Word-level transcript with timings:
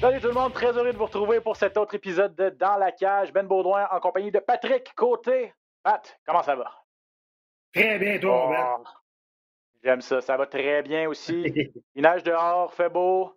Salut 0.00 0.20
tout 0.20 0.26
le 0.28 0.34
monde, 0.34 0.52
très 0.52 0.76
heureux 0.76 0.92
de 0.92 0.98
vous 0.98 1.06
retrouver 1.06 1.40
pour 1.40 1.56
cet 1.56 1.78
autre 1.78 1.94
épisode 1.94 2.34
de 2.34 2.50
Dans 2.50 2.76
la 2.76 2.92
cage. 2.92 3.32
Ben 3.32 3.46
Baudouin 3.46 3.86
en 3.90 4.00
compagnie 4.00 4.30
de 4.30 4.38
Patrick 4.38 4.94
Côté. 4.94 5.54
Pat, 5.82 6.18
comment 6.26 6.42
ça 6.42 6.54
va? 6.56 6.70
Très 7.74 7.98
bien, 7.98 8.18
toi, 8.18 8.48
Ben. 8.50 8.66
Oh, 8.80 8.84
J'aime 9.82 10.00
ça, 10.02 10.20
ça 10.20 10.36
va 10.36 10.46
très 10.46 10.82
bien 10.82 11.08
aussi. 11.08 11.42
Il 11.94 12.02
neige 12.02 12.22
dehors, 12.22 12.72
fait 12.74 12.88
beau. 12.90 13.34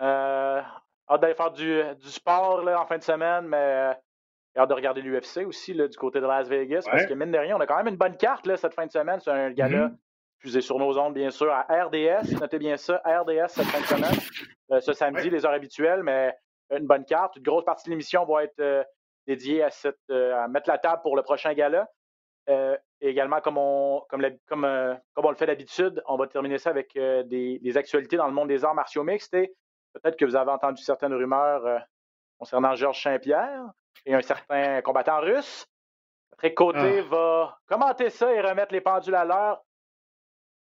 Euh, 0.00 0.62
hâte 1.08 1.20
d'aller 1.20 1.34
faire 1.34 1.50
du, 1.50 1.82
du 1.96 2.08
sport 2.08 2.62
là, 2.62 2.80
en 2.80 2.86
fin 2.86 2.96
de 2.98 3.02
semaine, 3.02 3.46
mais 3.46 3.56
euh, 3.56 3.92
hâte 4.56 4.68
de 4.70 4.74
regarder 4.74 5.02
l'UFC 5.02 5.44
aussi 5.46 5.74
là, 5.74 5.86
du 5.86 5.96
côté 5.98 6.20
de 6.20 6.26
Las 6.26 6.48
Vegas. 6.48 6.84
Parce 6.90 7.04
que 7.06 7.14
mine 7.14 7.30
de 7.32 7.38
rien, 7.38 7.56
on 7.56 7.60
a 7.60 7.66
quand 7.66 7.76
même 7.76 7.88
une 7.88 7.96
bonne 7.96 8.16
carte 8.16 8.46
là, 8.46 8.56
cette 8.56 8.74
fin 8.74 8.86
de 8.86 8.92
semaine. 8.92 9.20
C'est 9.20 9.30
un 9.30 9.50
gala 9.50 9.88
Mhm. 9.88 9.98
Diffusé 10.40 10.62
sur 10.62 10.78
nos 10.78 10.96
ondes, 10.98 11.12
bien 11.14 11.30
sûr, 11.30 11.52
à 11.52 11.62
RDS. 11.68 12.40
Notez 12.40 12.58
bien 12.58 12.76
ça, 12.78 13.02
RDS 13.04 13.48
cette 13.48 13.66
fin 13.66 13.80
de 13.80 13.84
semaine. 13.86 14.20
Euh, 14.72 14.80
ce 14.80 14.92
samedi, 14.94 15.24
Ouais. 15.24 15.30
les 15.30 15.44
heures 15.44 15.52
habituelles, 15.52 16.02
mais 16.02 16.34
une 16.70 16.86
bonne 16.86 17.04
carte. 17.04 17.36
Une 17.36 17.42
grosse 17.42 17.64
partie 17.64 17.84
de 17.86 17.90
l'émission 17.90 18.24
va 18.24 18.44
être 18.44 18.58
euh, 18.60 18.82
dédiée 19.26 19.62
à, 19.62 19.70
cette, 19.70 19.98
euh, 20.10 20.34
à 20.42 20.48
mettre 20.48 20.70
la 20.70 20.78
table 20.78 21.02
pour 21.02 21.14
le 21.14 21.22
prochain 21.22 21.52
gala. 21.52 21.86
Euh, 22.48 22.74
et 23.02 23.08
également, 23.10 23.40
comme 23.42 23.58
on, 23.58 24.00
comme, 24.08 24.22
la- 24.22 24.30
comme, 24.48 24.62
comme 25.14 25.26
on 25.26 25.30
le 25.30 25.36
fait 25.36 25.46
d'habitude, 25.46 26.02
on 26.06 26.16
va 26.16 26.26
terminer 26.26 26.56
ça 26.58 26.70
avec 26.70 26.94
des, 26.94 27.58
des 27.58 27.76
actualités 27.76 28.16
dans 28.16 28.26
le 28.26 28.32
monde 28.32 28.48
des 28.48 28.64
arts 28.64 28.74
martiaux 28.74 29.04
mixtes. 29.04 29.34
Et 29.34 29.52
peut-être 29.92 30.16
que 30.16 30.24
vous 30.24 30.36
avez 30.36 30.50
entendu 30.50 30.82
certaines 30.82 31.12
rumeurs 31.14 31.82
concernant 32.38 32.74
Georges 32.74 33.02
Saint-Pierre 33.02 33.62
et 34.06 34.14
un 34.14 34.22
certain 34.22 34.80
combattant 34.80 35.20
russe. 35.20 35.66
Patrick 36.30 36.54
Côté 36.54 37.02
va 37.02 37.58
commenter 37.68 38.08
ça 38.08 38.32
et 38.32 38.40
remettre 38.40 38.72
les 38.72 38.80
pendules 38.80 39.14
à 39.14 39.24
l'heure 39.26 39.62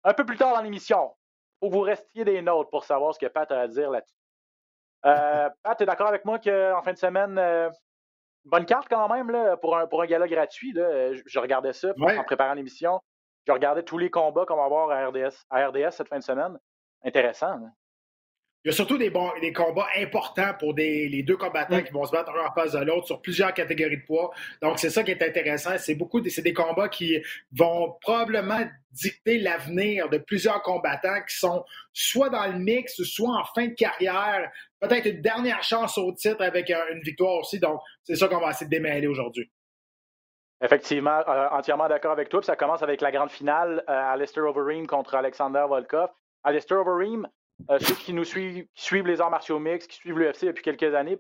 un 0.06 0.14
peu 0.14 0.24
plus 0.24 0.36
tard 0.38 0.54
dans 0.54 0.62
l'émission. 0.62 1.14
Faut 1.60 1.68
que 1.68 1.74
vous 1.74 1.80
restiez 1.82 2.24
des 2.24 2.40
notes 2.42 2.70
pour 2.70 2.84
savoir 2.84 3.12
ce 3.14 3.18
que 3.18 3.26
Pat 3.26 3.50
a 3.52 3.60
à 3.62 3.68
dire 3.68 3.90
là-dessus. 3.90 4.14
Euh, 5.04 5.50
Pat, 5.62 5.76
tu 5.76 5.82
es 5.82 5.86
d'accord 5.86 6.06
avec 6.08 6.24
moi 6.24 6.38
qu'en 6.38 6.80
fin 6.82 6.92
de 6.92 6.98
semaine, 6.98 7.36
euh, 7.38 7.68
bonne 8.44 8.64
carte 8.66 8.88
quand 8.88 9.08
même 9.08 9.30
là, 9.30 9.56
pour, 9.56 9.76
un, 9.76 9.86
pour 9.86 10.00
un 10.02 10.06
gala 10.06 10.26
gratuit. 10.28 10.72
Là? 10.72 11.12
Je, 11.12 11.22
je 11.26 11.38
regardais 11.38 11.72
ça 11.72 11.88
Ouais. 11.98 12.16
en 12.18 12.24
préparant 12.24 12.54
l'émission. 12.54 13.00
Je 13.46 13.52
regardais 13.52 13.82
tous 13.82 13.98
les 13.98 14.10
combats 14.10 14.44
qu'on 14.46 14.56
va 14.56 14.64
avoir 14.64 14.90
à 14.90 15.06
RDS, 15.08 15.44
à 15.50 15.68
RDS 15.68 15.90
cette 15.92 16.08
fin 16.08 16.18
de 16.18 16.24
semaine. 16.24 16.58
Intéressant. 17.04 17.52
hein? 17.52 17.72
Il 18.66 18.70
y 18.70 18.72
a 18.72 18.74
surtout 18.74 18.98
des, 18.98 19.10
bons, 19.10 19.30
des 19.40 19.52
combats 19.52 19.86
importants 19.96 20.52
pour 20.58 20.74
des, 20.74 21.08
les 21.08 21.22
deux 21.22 21.36
combattants 21.36 21.76
Mm. 21.78 21.84
qui 21.84 21.92
vont 21.92 22.04
se 22.04 22.10
battre 22.10 22.32
un 22.34 22.48
en 22.48 22.52
face 22.52 22.72
de 22.72 22.84
l'autre 22.84 23.06
sur 23.06 23.20
plusieurs 23.20 23.54
catégories 23.54 23.98
de 23.98 24.04
poids. 24.04 24.32
Donc, 24.60 24.80
c'est 24.80 24.90
ça 24.90 25.04
qui 25.04 25.12
est 25.12 25.22
intéressant. 25.22 25.78
C'est 25.78 25.94
beaucoup 25.94 26.20
des, 26.20 26.30
c'est 26.30 26.42
des 26.42 26.52
combats 26.52 26.88
qui 26.88 27.22
vont 27.52 27.96
probablement 28.00 28.60
dicter 28.90 29.38
l'avenir 29.38 30.08
de 30.08 30.18
plusieurs 30.18 30.62
combattants 30.62 31.22
qui 31.28 31.36
sont 31.36 31.64
soit 31.92 32.28
dans 32.28 32.46
le 32.46 32.58
mix, 32.58 33.00
soit 33.02 33.38
en 33.38 33.44
fin 33.54 33.68
de 33.68 33.74
carrière. 33.74 34.50
Peut-être 34.80 35.06
une 35.06 35.20
dernière 35.20 35.62
chance 35.62 35.96
au 35.96 36.12
titre 36.12 36.42
avec 36.42 36.68
euh, 36.70 36.92
une 36.92 37.02
victoire 37.02 37.34
aussi. 37.34 37.60
Donc, 37.60 37.80
c'est 38.02 38.16
ça 38.16 38.26
qu'on 38.28 38.40
va 38.40 38.50
essayer 38.50 38.66
de 38.66 38.70
démêler 38.70 39.06
aujourd'hui. 39.06 39.48
Effectivement, 40.60 41.22
euh, 41.28 41.48
entièrement 41.50 41.86
d'accord 41.86 42.12
avec 42.12 42.30
toi. 42.30 42.40
Puis 42.40 42.46
ça 42.46 42.56
commence 42.56 42.82
avec 42.82 43.00
la 43.00 43.12
grande 43.12 43.30
finale, 43.30 43.84
euh, 43.88 43.92
Alistair 43.92 44.44
Overeem 44.44 44.86
contre 44.86 45.14
Alexander 45.14 45.64
Volkov. 45.68 46.08
Alistair 46.42 46.78
Overeem, 46.78 47.28
euh, 47.70 47.78
ceux 47.78 47.94
qui 47.94 48.12
nous 48.12 48.24
suivent, 48.24 48.66
qui 48.74 48.84
suivent 48.84 49.06
les 49.06 49.20
arts 49.20 49.30
martiaux 49.30 49.58
mixtes, 49.58 49.90
qui 49.90 49.96
suivent 49.96 50.18
l'UFC 50.18 50.44
depuis 50.46 50.62
quelques 50.62 50.94
années, 50.94 51.18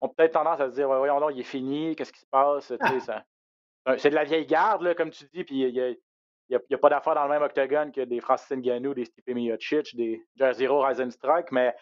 ont 0.00 0.08
peut-être 0.08 0.32
tendance 0.32 0.60
à 0.60 0.68
se 0.70 0.74
dire, 0.74 0.88
voyons 0.88 1.20
donc, 1.20 1.30
il 1.34 1.40
est 1.40 1.44
fini, 1.44 1.94
qu'est-ce 1.96 2.12
qui 2.12 2.20
se 2.20 2.26
passe? 2.30 2.72
Euh, 3.88 3.96
C'est 3.98 4.10
de 4.10 4.14
la 4.14 4.24
vieille 4.24 4.46
garde, 4.46 4.82
là, 4.82 4.94
comme 4.94 5.10
tu 5.10 5.24
dis, 5.32 5.44
puis 5.44 5.60
il 5.62 5.72
n'y 5.72 5.80
a, 5.80 5.88
il 5.90 5.98
y 6.70 6.74
a- 6.74 6.78
pas 6.78 6.88
d'affaire 6.90 7.14
dans 7.14 7.24
le 7.24 7.30
même 7.30 7.42
octogone 7.42 7.92
que 7.92 8.00
des 8.02 8.20
Francis 8.20 8.50
Ngannou, 8.56 8.94
des 8.94 9.04
Stipe 9.04 9.28
Miocic, 9.28 9.94
des 9.96 10.24
Jairzinho 10.36 10.80
Rosenstrike, 10.82 11.50
mais 11.52 11.74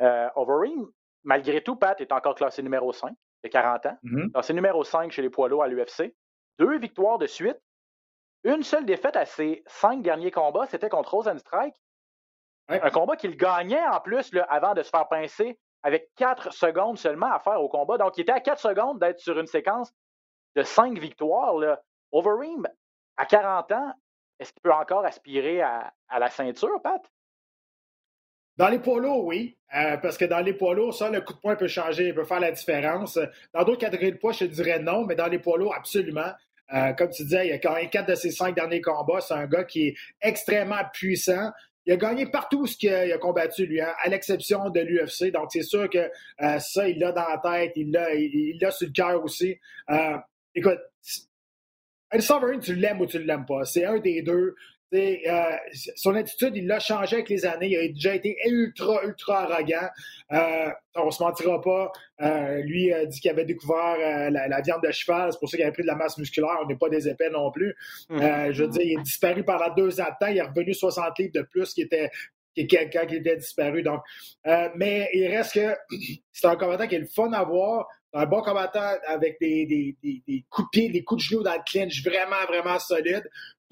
euh, 0.00 0.28
Overeem, 0.36 0.86
malgré 1.24 1.62
tout, 1.62 1.76
Pat 1.76 2.00
est 2.00 2.12
encore 2.12 2.34
classé 2.34 2.62
numéro 2.62 2.92
5, 2.92 3.12
il 3.42 3.46
a 3.46 3.50
40 3.50 3.86
ans. 3.86 3.98
Mhm. 4.02 4.30
C'est 4.42 4.52
numéro 4.54 4.82
5 4.84 5.10
chez 5.12 5.22
les 5.22 5.30
poids 5.30 5.48
lourds 5.48 5.62
à 5.62 5.68
l'UFC. 5.68 6.14
Deux 6.58 6.78
victoires 6.78 7.18
de 7.18 7.26
suite. 7.26 7.58
Une 8.44 8.62
seule 8.64 8.84
défaite 8.84 9.16
à 9.16 9.24
ses 9.24 9.62
cinq 9.66 10.02
derniers 10.02 10.32
combats, 10.32 10.66
c'était 10.66 10.88
contre 10.88 11.14
Rosenstrike. 11.14 11.74
Ouais. 12.68 12.80
Un 12.80 12.90
combat 12.90 13.16
qu'il 13.16 13.36
gagnait 13.36 13.84
en 13.86 14.00
plus 14.00 14.32
là, 14.32 14.44
avant 14.48 14.74
de 14.74 14.82
se 14.82 14.90
faire 14.90 15.08
pincer 15.08 15.58
avec 15.82 16.10
4 16.16 16.52
secondes 16.52 16.98
seulement 16.98 17.32
à 17.32 17.40
faire 17.40 17.60
au 17.60 17.68
combat. 17.68 17.98
Donc, 17.98 18.16
il 18.16 18.22
était 18.22 18.32
à 18.32 18.40
4 18.40 18.58
secondes 18.60 19.00
d'être 19.00 19.18
sur 19.18 19.38
une 19.38 19.46
séquence 19.46 19.92
de 20.54 20.62
5 20.62 20.98
victoires. 20.98 21.54
Là. 21.54 21.82
Overeem, 22.12 22.68
à 23.16 23.26
40 23.26 23.72
ans, 23.72 23.92
est-ce 24.38 24.52
qu'il 24.52 24.62
peut 24.62 24.72
encore 24.72 25.04
aspirer 25.04 25.60
à, 25.60 25.92
à 26.08 26.18
la 26.18 26.28
ceinture, 26.28 26.80
Pat? 26.82 27.02
Dans 28.56 28.68
les 28.68 28.78
poids 28.78 29.00
lourds, 29.00 29.24
oui. 29.24 29.56
Euh, 29.74 29.96
parce 29.96 30.18
que 30.18 30.26
dans 30.26 30.40
les 30.40 30.52
poids 30.52 30.74
lourds, 30.74 30.94
ça, 30.94 31.08
le 31.08 31.22
coup 31.22 31.32
de 31.32 31.38
poing 31.38 31.56
peut 31.56 31.68
changer, 31.68 32.08
il 32.08 32.14
peut 32.14 32.24
faire 32.24 32.40
la 32.40 32.52
différence. 32.52 33.18
Dans 33.54 33.64
d'autres 33.64 33.80
catégories 33.80 34.12
de 34.12 34.18
poids, 34.18 34.32
je 34.32 34.40
te 34.40 34.44
dirais 34.44 34.78
non, 34.78 35.06
mais 35.06 35.14
dans 35.14 35.28
les 35.28 35.38
poids 35.38 35.56
lourds, 35.56 35.74
absolument. 35.74 36.30
Euh, 36.74 36.92
comme 36.92 37.10
tu 37.10 37.22
disais, 37.24 37.46
il 37.46 37.50
y 37.50 37.52
a 37.52 37.58
quand 37.58 37.74
même 37.74 37.88
quatre 37.88 38.08
de 38.08 38.14
ses 38.14 38.30
cinq 38.30 38.54
derniers 38.54 38.80
combats. 38.80 39.20
C'est 39.20 39.34
un 39.34 39.46
gars 39.46 39.64
qui 39.64 39.88
est 39.88 39.94
extrêmement 40.20 40.82
puissant. 40.92 41.50
Il 41.84 41.92
a 41.92 41.96
gagné 41.96 42.26
partout 42.26 42.66
ce 42.66 42.76
qu'il 42.76 42.92
a, 42.92 43.18
combattu, 43.18 43.66
lui, 43.66 43.80
hein, 43.80 43.92
à 44.04 44.08
l'exception 44.08 44.70
de 44.70 44.80
l'UFC. 44.80 45.32
Donc, 45.32 45.50
c'est 45.50 45.62
sûr 45.62 45.90
que 45.90 45.98
euh, 45.98 46.58
ça, 46.58 46.88
il 46.88 46.98
l'a 46.98 47.12
dans 47.12 47.26
la 47.28 47.38
tête, 47.38 47.72
il 47.76 47.90
l'a 47.90 48.14
il, 48.14 48.34
il 48.34 48.58
l'a 48.60 48.70
sur 48.70 48.86
le 48.86 48.92
cœur 48.92 49.24
aussi. 49.24 49.58
Euh, 49.90 50.16
écoute, 50.54 50.78
El 52.10 52.22
Sovereign, 52.22 52.60
tu 52.60 52.74
l'aimes 52.74 53.00
ou 53.00 53.06
tu 53.06 53.18
ne 53.18 53.24
l'aimes 53.24 53.46
pas. 53.46 53.64
C'est 53.64 53.84
un 53.84 53.98
des 53.98 54.22
deux. 54.22 54.54
Euh, 54.94 55.56
son 55.96 56.14
attitude, 56.14 56.52
il 56.56 56.66
l'a 56.66 56.78
changé 56.80 57.16
avec 57.16 57.28
les 57.28 57.46
années. 57.46 57.68
Il 57.70 57.76
a 57.78 57.88
déjà 57.88 58.14
été 58.14 58.36
ultra, 58.46 59.02
ultra 59.04 59.42
arrogant. 59.50 59.88
Euh, 60.32 60.70
on 60.96 61.10
se 61.10 61.22
mentira 61.22 61.60
pas. 61.60 61.90
Euh, 62.20 62.62
lui 62.62 62.92
a 62.92 63.06
dit 63.06 63.20
qu'il 63.20 63.30
avait 63.30 63.44
découvert 63.44 63.96
euh, 63.98 64.30
la, 64.30 64.48
la 64.48 64.60
viande 64.60 64.82
de 64.82 64.90
cheval. 64.92 65.32
C'est 65.32 65.38
pour 65.38 65.48
ça 65.48 65.56
qu'il 65.56 65.64
avait 65.64 65.72
pris 65.72 65.82
de 65.82 65.86
la 65.88 65.96
masse 65.96 66.18
musculaire. 66.18 66.58
On 66.62 66.66
n'est 66.66 66.76
pas 66.76 66.88
des 66.88 67.08
épais 67.08 67.30
non 67.30 67.50
plus. 67.50 67.74
Euh, 68.20 68.52
je 68.52 68.64
veux 68.64 68.70
dire, 68.70 68.82
il 68.82 68.98
est 68.98 69.02
disparu 69.02 69.44
pendant 69.44 69.72
deux 69.74 70.00
ans 70.00 70.04
de 70.04 70.24
temps. 70.26 70.30
Il 70.30 70.36
est 70.38 70.42
revenu 70.42 70.74
60 70.74 71.18
livres 71.18 71.32
de 71.34 71.42
plus 71.42 71.72
qu'il 71.74 71.84
était 71.84 72.10
qui- 72.54 72.66
qui- 72.66 72.76
quand 72.92 73.06
il 73.08 73.16
était 73.16 73.36
disparu. 73.38 73.82
Donc, 73.82 74.02
euh, 74.46 74.68
mais 74.76 75.08
il 75.14 75.26
reste 75.28 75.54
que 75.54 75.74
c'est 76.32 76.46
un 76.46 76.56
combattant 76.56 76.86
qui 76.86 76.96
est 76.96 77.00
le 77.00 77.06
fun 77.06 77.32
à 77.32 77.44
voir. 77.44 77.88
Un 78.14 78.26
bon 78.26 78.42
combattant 78.42 78.90
avec 79.06 79.38
des, 79.40 79.64
des, 79.64 79.96
des, 80.02 80.22
des 80.28 80.44
coups 80.50 80.66
de 80.68 80.70
pied, 80.70 80.90
des 80.90 81.02
coups 81.02 81.22
de 81.24 81.28
genoux 81.30 81.42
dans 81.42 81.54
le 81.54 81.62
clinch 81.66 82.04
vraiment, 82.04 82.44
vraiment 82.46 82.78
solide. 82.78 83.22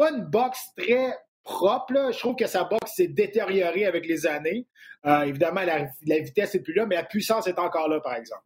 Pas 0.00 0.10
une 0.10 0.24
boxe 0.24 0.72
très 0.76 1.14
propre. 1.44 1.92
là. 1.92 2.10
Je 2.10 2.18
trouve 2.18 2.36
que 2.36 2.46
sa 2.46 2.64
boxe 2.64 2.92
s'est 2.96 3.08
détériorée 3.08 3.84
avec 3.86 4.06
les 4.06 4.26
années. 4.26 4.66
Euh, 5.06 5.22
évidemment, 5.22 5.62
la, 5.62 5.86
la 6.06 6.18
vitesse 6.18 6.54
n'est 6.54 6.60
plus 6.60 6.74
là, 6.74 6.86
mais 6.86 6.94
la 6.96 7.04
puissance 7.04 7.46
est 7.46 7.58
encore 7.58 7.88
là, 7.88 8.00
par 8.00 8.14
exemple. 8.14 8.42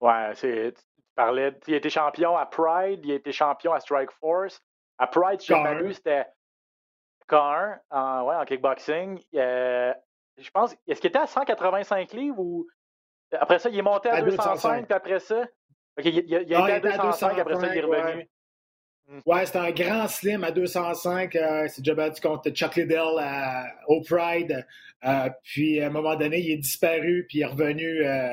Ouais, 0.00 0.30
c'est. 0.34 0.74
Tu 0.74 0.82
parlais. 1.14 1.52
Il 1.66 1.74
a 1.74 1.76
été 1.76 1.90
champion 1.90 2.36
à 2.36 2.46
Pride, 2.46 3.00
il 3.04 3.12
a 3.12 3.14
été 3.16 3.32
champion 3.32 3.72
à 3.72 3.80
Strike 3.80 4.10
Force. 4.20 4.60
À 4.98 5.06
Pride, 5.06 5.40
K1. 5.40 5.62
Manu, 5.62 5.92
c'était 5.94 6.26
K1 7.28 7.78
en, 7.90 8.22
ouais, 8.24 8.36
en 8.36 8.44
kickboxing. 8.44 9.20
Euh, 9.34 9.92
je 10.38 10.50
pense. 10.50 10.74
Est-ce 10.86 11.00
qu'il 11.00 11.08
était 11.08 11.18
à 11.18 11.26
185 11.26 12.12
livres 12.12 12.38
ou. 12.38 12.66
Après 13.32 13.58
ça, 13.58 13.68
il 13.70 13.78
est 13.78 13.82
monté 13.82 14.08
à, 14.10 14.14
À 14.16 14.22
205, 14.22 14.50
205. 14.54 14.84
puis 14.86 14.94
après 14.94 15.18
ça? 15.18 15.44
Il, 15.98 16.06
il, 16.18 16.24
il 16.28 16.54
a 16.54 16.76
été 16.78 16.88
à 16.88 16.98
205, 16.98 17.38
après 17.38 17.56
ça, 17.56 17.66
il 17.74 17.78
est 17.78 17.80
revenu. 17.82 18.16
Ouais, 18.18 18.28
c'était 19.44 19.58
un 19.58 19.70
grand 19.70 20.08
slim 20.08 20.44
à 20.44 20.50
205. 20.50 21.36
euh, 21.36 21.66
c'est 21.68 21.82
déjà 21.82 21.94
battu 21.94 22.20
contre 22.20 22.50
Chuck 22.50 22.76
Liddell 22.76 23.18
à- 23.18 23.66
au 23.88 24.00
Pride. 24.02 24.66
Euh, 25.04 25.28
puis 25.42 25.80
à 25.80 25.86
un 25.86 25.90
moment 25.90 26.16
donné, 26.16 26.38
il 26.40 26.50
est 26.52 26.56
disparu, 26.58 27.26
puis 27.28 27.38
il 27.38 27.42
est 27.42 27.46
revenu. 27.46 28.04
euh, 28.06 28.32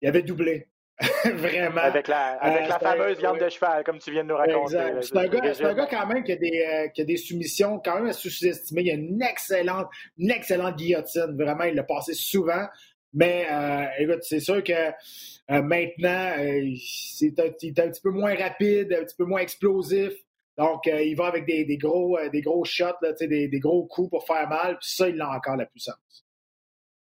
il 0.00 0.08
avait 0.08 0.22
doublé. 0.22 0.68
Vraiment. 1.24 1.80
Avec 1.80 2.08
la, 2.08 2.32
avec 2.40 2.62
Euh, 2.64 2.68
la 2.68 2.78
c'est- 2.78 2.84
fameuse 2.84 3.18
viande 3.18 3.38
ouais. 3.38 3.44
de 3.44 3.48
cheval, 3.50 3.84
comme 3.84 3.98
tu 4.00 4.10
viens 4.10 4.24
de 4.24 4.28
nous 4.30 4.36
raconter. 4.36 4.72
C'est 5.02 5.16
un, 5.16 5.28
gars, 5.28 5.54
c'est 5.54 5.64
un 5.64 5.68
Régime. 5.68 5.74
gars 5.76 5.86
quand 5.88 6.06
même 6.06 6.24
qui 6.24 6.32
a 6.32 6.36
des, 6.36 6.90
qui 6.92 7.02
a 7.02 7.04
des 7.04 7.16
soumissions 7.16 7.78
quand 7.84 7.96
même 8.00 8.06
à 8.08 8.12
sous-estimer. 8.12 8.82
Il 8.82 8.90
a 8.90 8.94
une 8.94 9.22
excellente, 9.22 9.86
une 10.18 10.30
excellente 10.32 10.74
guillotine. 10.76 11.36
Vraiment, 11.38 11.64
il 11.64 11.74
l'a 11.76 11.84
passé 11.84 12.14
souvent. 12.14 12.66
Mais 13.14 13.46
euh, 13.50 13.86
écoute, 13.98 14.22
c'est 14.22 14.40
sûr 14.40 14.62
que 14.62 14.72
euh, 14.72 15.62
maintenant, 15.62 16.32
euh, 16.38 16.74
c'est 16.84 17.38
un, 17.40 17.50
il 17.62 17.68
est 17.68 17.80
un 17.80 17.88
petit 17.90 18.00
peu 18.02 18.10
moins 18.10 18.34
rapide, 18.36 18.92
un 18.92 19.04
petit 19.04 19.16
peu 19.16 19.24
moins 19.24 19.40
explosif. 19.40 20.12
Donc, 20.58 20.86
euh, 20.88 21.00
il 21.02 21.14
va 21.16 21.26
avec 21.26 21.46
des, 21.46 21.64
des 21.64 21.78
gros, 21.78 22.18
euh, 22.18 22.28
des 22.28 22.40
gros 22.42 22.64
shots, 22.64 22.98
là, 23.00 23.12
des, 23.12 23.48
des 23.48 23.60
gros 23.60 23.86
coups 23.86 24.10
pour 24.10 24.26
faire 24.26 24.48
mal. 24.48 24.78
Puis 24.78 24.90
ça, 24.90 25.08
il 25.08 25.20
a 25.20 25.30
encore 25.30 25.56
la 25.56 25.66
puissance. 25.66 26.26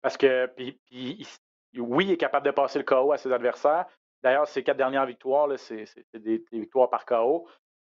Parce 0.01 0.17
que, 0.17 0.45
puis, 0.55 0.79
puis, 0.85 1.27
il- 1.73 1.81
oui, 1.81 2.05
il 2.05 2.11
est 2.11 2.17
capable 2.17 2.45
de 2.45 2.51
passer 2.51 2.79
le 2.79 2.85
KO 2.85 3.11
à 3.11 3.17
ses 3.17 3.31
adversaires. 3.31 3.85
D'ailleurs, 4.23 4.47
ses 4.47 4.63
quatre 4.63 4.77
dernières 4.77 5.05
victoires, 5.05 5.47
c'est 5.57 5.85
des, 6.13 6.43
des 6.51 6.59
victoires 6.59 6.89
par 6.89 7.05
KO. 7.05 7.47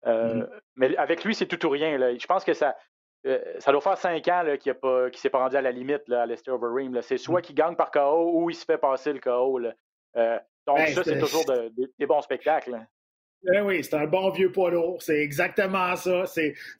Euh, 0.06 0.34
Mhm. 0.34 0.48
Mais 0.76 0.96
avec 0.96 1.24
lui, 1.24 1.34
c'est 1.34 1.46
tout 1.46 1.64
ou 1.66 1.70
rien. 1.70 1.96
là. 1.98 2.16
Je 2.16 2.26
pense 2.26 2.44
que 2.44 2.54
ça, 2.54 2.76
euh, 3.26 3.38
ça 3.58 3.72
doit 3.72 3.80
faire 3.80 3.96
cinq 3.98 4.26
ans 4.28 4.44
qu'il 4.60 4.74
ne 4.82 5.10
s'est 5.14 5.30
pas 5.30 5.38
rendu 5.38 5.56
à 5.56 5.60
la 5.62 5.70
limite 5.72 6.06
là, 6.08 6.22
à 6.22 6.26
Lester 6.26 6.50
Overeem. 6.52 7.00
C'est 7.02 7.18
soit 7.18 7.42
qu'il 7.42 7.54
gagne 7.54 7.74
par 7.76 7.90
KO 7.90 8.30
ou 8.34 8.50
il 8.50 8.54
se 8.54 8.64
fait 8.64 8.78
passer 8.78 9.12
le 9.12 9.20
KO. 9.20 9.58
là. 9.58 9.72
Euh, 10.16 10.38
donc, 10.66 10.76
Ben, 10.78 10.94
ça, 10.94 11.04
c'est 11.04 11.18
toujours 11.18 11.44
de- 11.46 11.68
des- 11.76 11.90
des 11.98 12.06
bons 12.06 12.20
spectacles. 12.22 12.74
hein. 12.74 12.86
Eh 13.54 13.60
oui, 13.60 13.84
c'est 13.84 13.94
un 13.94 14.06
bon 14.06 14.30
vieux 14.30 14.50
poids 14.50 14.70
lourd. 14.70 15.00
C'est 15.00 15.18
exactement 15.22 15.94
ça. 15.96 16.24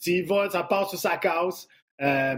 Y 0.06 0.22
vas, 0.22 0.50
ça 0.50 0.64
passe 0.64 0.90
sur 0.90 0.98
sa 0.98 1.16
casse. 1.16 1.68
Euh, 2.00 2.36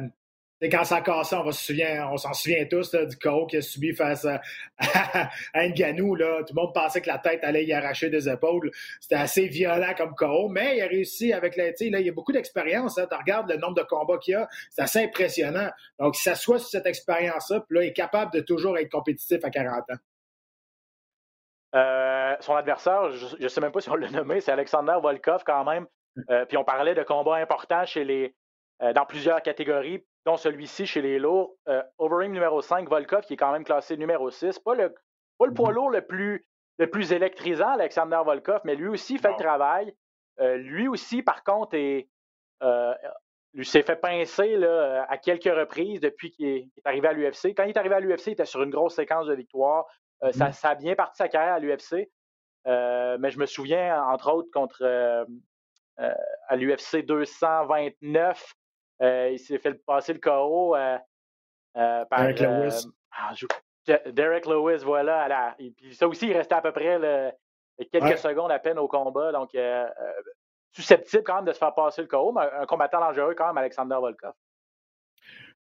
et 0.61 0.69
quand 0.69 0.85
ça 0.85 1.01
casse, 1.01 1.33
on, 1.33 1.43
va 1.43 1.53
se 1.53 1.65
souvenir- 1.65 2.09
on 2.13 2.17
s'en 2.17 2.33
souvient 2.35 2.65
tous 2.67 2.95
du 2.95 3.17
KO 3.17 3.47
qu'il 3.47 3.61
a 3.61 3.63
subi 3.63 3.95
face 3.95 4.25
à. 4.25 4.41
Là. 5.55 6.43
Tout 6.43 6.55
le 6.55 6.55
monde 6.55 6.75
pensait 6.75 7.01
que 7.01 7.09
la 7.09 7.19
tête 7.19 7.43
allait 7.45 7.65
y 7.65 7.73
arracher 7.73 8.11
des 8.11 8.29
épaules. 8.29 8.71
C'était 9.01 9.17
assez 9.17 9.47
violent 9.47 9.95
comme 9.97 10.15
KO, 10.15 10.49
mais 10.49 10.77
il 10.77 10.83
a 10.83 10.87
réussi 10.87 11.33
avec 11.33 11.57
la. 11.57 11.71
il 11.81 12.07
y 12.07 12.09
a 12.09 12.13
beaucoup 12.13 12.33
d'expérience. 12.33 12.99
Hein. 12.99 13.07
Tu 13.11 13.17
regardes 13.17 13.51
le 13.51 13.57
nombre 13.57 13.75
de 13.75 13.83
combats 13.83 14.19
qu'il 14.19 14.35
a. 14.35 14.49
C'est 14.71 14.83
assez 14.83 15.05
impressionnant. 15.05 15.71
Donc, 15.99 16.19
il 16.19 16.23
s'assoit 16.23 16.59
sur 16.59 16.69
cette 16.69 16.87
expérience-là, 16.87 17.61
puis 17.61 17.79
là, 17.79 17.85
il 17.85 17.89
est 17.89 17.93
capable 17.93 18.33
de 18.33 18.41
toujours 18.41 18.77
être 18.79 18.91
compétitif 18.91 19.45
à 19.45 19.51
40 19.51 19.91
ans. 19.91 19.97
Euh, 21.75 22.37
son 22.41 22.55
adversaire, 22.57 23.11
je 23.13 23.43
ne 23.43 23.49
sais 23.49 23.61
même 23.61 23.73
pas 23.73 23.81
si 23.81 23.91
on 23.91 23.95
l'a 23.95 24.11
nommé, 24.11 24.41
c'est 24.41 24.53
Alexander 24.53 24.97
Volkov 25.01 25.43
quand 25.45 25.65
même. 25.65 25.87
Euh, 26.29 26.45
puis 26.45 26.57
on 26.57 26.65
parlait 26.65 26.95
de 26.95 27.03
combats 27.03 27.37
importants 27.37 27.87
chez 27.87 28.05
les, 28.05 28.35
euh, 28.83 28.93
dans 28.93 29.07
plusieurs 29.07 29.41
catégories, 29.43 30.05
dont 30.27 30.37
celui-ci 30.37 30.87
chez 30.87 31.03
les 31.03 31.19
lourds. 31.19 31.57
Euh, 31.69 31.83
Overeem 31.99 32.33
numéro 32.33 32.61
5, 32.61 32.89
Volkov 32.89 33.23
qui 33.23 33.35
est 33.35 33.37
quand 33.37 33.53
même 33.53 33.65
classé 33.65 33.97
numéro 33.97 34.31
6. 34.31 34.59
Pas 34.59 34.75
le, 34.75 34.95
pas 35.39 35.47
le 35.47 35.55
poids 35.55 35.73
lourd 35.73 35.91
le 35.91 36.03
plus, 36.03 36.47
le 36.79 36.91
plus 36.91 37.13
électrisant, 37.13 37.71
Alexander 37.71 38.21
Volkov, 38.25 38.61
mais 38.65 38.75
lui 38.75 38.89
aussi 38.89 39.19
fait 39.19 39.29
Non. 39.29 39.37
le 39.37 39.43
travail. 39.43 39.95
Euh, 40.41 40.57
lui 40.57 40.89
aussi, 40.89 41.23
par 41.23 41.43
contre, 41.43 41.75
est, 41.75 42.09
euh, 42.63 42.95
lui 43.53 43.65
s'est 43.65 43.83
fait 43.83 43.97
pincer 43.97 44.57
là, 44.57 45.07
à 45.09 45.19
quelques 45.19 45.45
reprises 45.45 46.01
depuis 46.01 46.31
qu'il 46.31 46.47
est, 46.47 46.69
arrivé 46.85 47.09
à 47.09 47.13
l'UFC. 47.13 47.55
Quand 47.55 47.65
il 47.65 47.71
est 47.71 47.79
arrivé 47.79 47.95
à 47.95 48.01
l'UFC, 48.01 48.29
il 48.29 48.33
était 48.33 48.45
sur 48.45 48.63
une 48.63 48.71
grosse 48.71 48.95
séquence 48.95 49.27
de 49.27 49.35
victoires. 49.35 49.87
Euh, 50.23 50.33
ça, 50.33 50.53
ça 50.53 50.71
a 50.71 50.75
bien 50.75 50.95
parti 50.95 51.17
sa 51.17 51.29
carrière 51.29 51.55
à 51.55 51.59
l'UFC. 51.59 52.11
Mais 52.67 53.31
je 53.31 53.39
me 53.39 53.47
souviens, 53.47 54.05
entre 54.05 54.33
autres, 54.33 54.51
contre 54.53 54.85
à 55.97 56.57
l'UFC 56.57 57.05
229, 57.05 58.43
euh, 58.43 58.60
il 59.01 59.39
s'est 59.39 59.59
fait 59.59 59.75
passer 59.85 60.13
le 60.13 60.19
KO 60.19 60.77
euh, 60.77 60.99
euh, 61.77 62.05
par 62.05 62.21
Derek 62.21 62.41
euh, 62.43 62.65
Lewis. 62.65 62.87
ah, 63.13 63.33
je- 63.35 63.47
Derek 64.11 64.47
Lewis, 64.47 64.83
voilà. 64.85 65.23
à 65.23 65.29
la- 65.29 65.55
et 65.59 65.71
puis 65.71 65.95
ça 65.95 66.07
aussi, 66.07 66.29
il 66.29 66.37
restait 66.37 66.55
à 66.55 66.61
peu 66.63 66.73
près 66.73 66.99
quelques 67.93 68.05
Ouais. 68.05 68.17
secondes 68.17 68.51
à 68.53 68.59
peine 68.59 68.79
au 68.79 68.87
combat. 68.89 69.33
Donc, 69.33 69.55
euh, 69.55 69.87
euh, 69.87 70.13
susceptible 70.73 71.25
quand 71.25 71.37
même 71.37 71.45
de 71.47 71.53
se 71.53 71.59
faire 71.59 71.75
passer 71.75 72.03
le 72.03 72.09
KO, 72.09 72.31
mais 72.33 72.43
un 72.61 72.67
combattant 72.67 73.01
dangereux 73.01 73.35
quand 73.35 73.47
même, 73.49 73.59
Alexander 73.59 73.97
Volkov. 74.01 74.33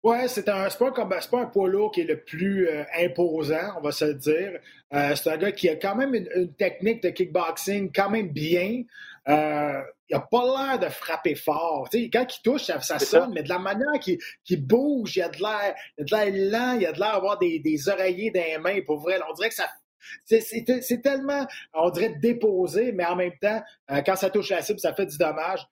Ouais, 0.03 0.27
c'est 0.27 0.49
un, 0.49 0.69
c'est 0.69 0.77
pas, 0.79 0.87
un 0.87 0.91
combat- 0.91 1.21
c'est 1.21 1.31
pas 1.31 1.39
un 1.39 1.45
poids 1.45 1.69
lourd 1.69 1.91
qui 1.91 2.01
est 2.01 2.05
le 2.05 2.19
plus 2.21 2.67
euh, 2.67 2.83
imposant, 2.99 3.75
on 3.77 3.81
va 3.81 3.91
se 3.93 4.03
le 4.03 4.13
dire. 4.15 4.59
Euh, 4.93 5.15
c'est 5.15 5.31
un 5.31 5.37
gars 5.37 5.51
qui 5.53 5.69
a 5.69 5.77
quand 5.77 5.95
même 5.95 6.13
une, 6.13 6.29
une 6.35 6.53
technique 6.55 7.01
de 7.03 7.09
kickboxing 7.09 7.89
quand 7.93 8.09
même 8.09 8.27
bien. 8.29 8.83
Euh, 9.29 9.81
il 10.09 10.15
a 10.15 10.19
pas 10.19 10.43
l'air 10.43 10.79
de 10.79 10.89
frapper 10.89 11.35
fort. 11.35 11.87
Quand 11.91 12.25
il 12.37 12.41
touche, 12.43 12.63
ça, 12.63 12.79
ça 12.81 12.99
C'est 12.99 13.05
ça. 13.05 13.21
sonne, 13.21 13.33
mais 13.33 13.43
de 13.43 13.49
la 13.49 13.59
manière 13.59 13.93
qu'il 13.99 14.19
bouge, 14.67 15.15
il 15.15 15.19
y 15.19 15.21
a 15.21 15.29
de 15.29 15.37
l'air, 15.39 15.75
il 15.97 16.01
y 16.01 16.13
a 16.15 16.25
de 16.25 16.31
l'air 16.31 16.51
lent, 16.51 16.73
il 16.75 16.81
y 16.81 16.85
a 16.85 16.91
de 16.91 16.99
l'air 16.99 17.13
d'avoir 17.13 17.39
des, 17.39 17.59
des 17.59 17.89
oreillers 17.89 18.31
dans 18.31 18.41
les 18.43 18.57
mains. 18.57 18.81
Pour 18.85 18.99
vrai, 18.99 19.19
on 19.29 19.33
dirait 19.33 19.49
que 19.49 19.55
ça. 19.55 19.67
C'est, 20.25 21.01
tellement, 21.01 21.47
on 21.73 21.89
dirait 21.89 22.15
déposé, 22.19 22.91
mais 22.91 23.05
en 23.05 23.15
même 23.15 23.31
temps, 23.41 23.61
euh, 23.91 24.01
quand 24.05 24.15
ça 24.17 24.29
touche 24.29 24.49
la 24.49 24.61
cible, 24.61 24.79
ça 24.79 24.93
fait 24.93 25.05
du 25.05 25.17
dommage. 25.17 25.65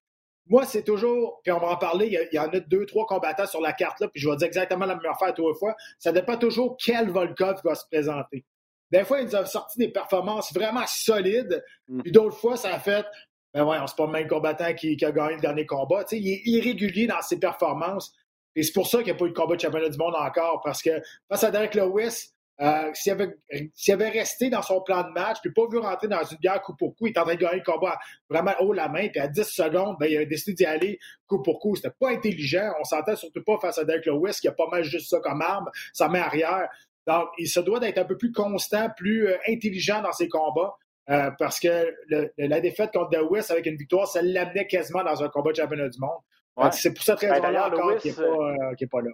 Moi, 0.47 0.65
c'est 0.65 0.83
toujours, 0.83 1.41
puis 1.43 1.51
on 1.51 1.59
va 1.59 1.67
en 1.67 1.77
parler, 1.77 2.07
il 2.07 2.13
y, 2.13 2.17
a- 2.17 2.23
il 2.31 2.35
y 2.35 2.39
en 2.39 2.47
a 2.49 2.59
deux, 2.61 2.85
trois 2.85 3.05
combattants 3.05 3.45
sur 3.45 3.61
la 3.61 3.73
carte 3.73 3.99
là, 3.99 4.07
puis 4.07 4.21
je 4.21 4.29
vais 4.29 4.35
dire 4.37 4.47
exactement 4.47 4.85
la 4.85 4.95
même 4.95 5.05
affaire 5.11 5.33
trois 5.33 5.53
fois. 5.53 5.75
Ça 5.99 6.11
dépend 6.13 6.37
toujours 6.37 6.77
quel 6.83 7.09
Volkov 7.09 7.61
va 7.63 7.75
se 7.75 7.85
présenter. 7.91 8.45
Des 8.89 9.03
fois, 9.05 9.21
ils 9.21 9.25
nous 9.27 9.35
ont 9.35 9.45
sorti 9.45 9.77
des 9.79 9.89
performances 9.89 10.51
vraiment 10.53 10.85
solides, 10.87 11.63
Mm. 11.87 12.01
puis 12.01 12.11
d'autres 12.11 12.37
fois, 12.37 12.55
ça 12.57 12.73
a 12.73 12.79
fait, 12.79 13.05
ben 13.53 13.65
ouais, 13.65 13.77
c'est 13.85 13.95
pas 13.95 14.05
le 14.05 14.11
même 14.11 14.27
combattant 14.27 14.73
qui, 14.73 14.95
qui 14.95 15.05
a 15.05 15.11
gagné 15.11 15.35
le 15.35 15.41
dernier 15.41 15.65
combat. 15.65 16.03
Tu 16.03 16.15
sais, 16.15 16.21
il 16.21 16.27
est 16.29 16.41
irrégulier 16.45 17.07
dans 17.07 17.21
ses 17.21 17.39
performances, 17.39 18.13
et 18.55 18.63
c'est 18.63 18.73
pour 18.73 18.87
ça 18.87 18.97
qu'il 18.99 19.07
n'y 19.07 19.11
a 19.11 19.15
pas 19.15 19.25
eu 19.25 19.29
de 19.29 19.33
combat 19.33 19.55
de 19.55 19.61
championnat 19.61 19.89
du 19.89 19.97
monde 19.97 20.15
encore, 20.15 20.61
parce 20.63 20.81
que 20.81 21.01
face 21.29 21.43
à 21.43 21.51
Derek 21.51 21.75
Lewis, 21.75 22.31
euh, 22.61 22.91
s'il, 22.93 23.11
avait, 23.11 23.39
avait 23.89 24.09
resté 24.09 24.51
dans 24.51 24.61
son 24.61 24.81
plan 24.81 25.03
de 25.03 25.09
match, 25.09 25.37
puis 25.41 25.51
pas 25.51 25.63
vu 25.67 25.79
rentrer 25.79 26.07
dans 26.07 26.23
une 26.23 26.37
guerre 26.37 26.61
coup 26.61 26.75
pour 26.75 26.95
coup, 26.95 27.07
il 27.07 27.13
est 27.13 27.17
en 27.17 27.23
train 27.23 27.33
de 27.33 27.39
gagner 27.39 27.57
le 27.57 27.63
combat 27.63 27.97
vraiment 28.29 28.53
haut 28.59 28.71
la 28.71 28.87
main, 28.87 29.07
puis 29.07 29.19
à 29.19 29.27
10 29.27 29.43
secondes, 29.43 29.95
ben, 29.99 30.05
il 30.05 30.17
a 30.17 30.25
décidé 30.25 30.53
d'y 30.53 30.65
aller 30.65 30.99
coup 31.25 31.41
pour 31.41 31.59
coup. 31.59 31.75
C'était 31.75 31.89
pas 31.99 32.11
intelligent. 32.11 32.71
On 32.79 32.83
s'entend 32.83 33.15
surtout 33.15 33.43
pas 33.43 33.57
face 33.59 33.79
à 33.79 33.85
Derek 33.85 34.05
Lewis, 34.05 34.37
qui 34.39 34.47
a 34.47 34.51
pas 34.51 34.67
mal 34.69 34.83
juste 34.83 35.09
ça 35.09 35.19
comme 35.21 35.41
arme, 35.41 35.71
sa 35.91 36.07
main 36.07 36.21
arrière. 36.21 36.69
Donc, 37.07 37.29
il 37.39 37.47
se 37.47 37.59
doit 37.59 37.79
d'être 37.79 37.97
un 37.97 38.05
peu 38.05 38.15
plus 38.15 38.31
constant, 38.31 38.89
plus 38.95 39.27
euh, 39.27 39.37
intelligent 39.47 40.03
dans 40.03 40.11
ses 40.11 40.29
combats. 40.29 40.75
Euh, 41.09 41.31
parce 41.39 41.59
que 41.59 41.93
le- 42.07 42.31
la 42.37 42.59
défaite 42.61 42.91
contre 42.93 43.17
Lewis 43.17 43.45
avec 43.49 43.65
une 43.65 43.75
victoire, 43.75 44.07
ça 44.07 44.21
l'amenait 44.21 44.67
quasiment 44.67 45.03
dans 45.03 45.23
un 45.23 45.29
combat 45.29 45.51
de 45.51 45.57
championnat 45.57 45.89
du 45.89 45.99
monde. 45.99 46.19
Ouais. 46.57 46.71
C'est 46.71 46.93
pour 46.93 47.03
cette 47.03 47.21
Ben, 47.21 47.31
raison-là 47.31 47.47
d'ailleurs, 47.51 47.73
encore 47.73 47.97
qu'il 47.97 48.11
n'est 48.11 48.17
pas, 48.17 48.23
euh, 48.23 48.75
est 48.79 48.87
pas 48.91 49.01
là. 49.01 49.11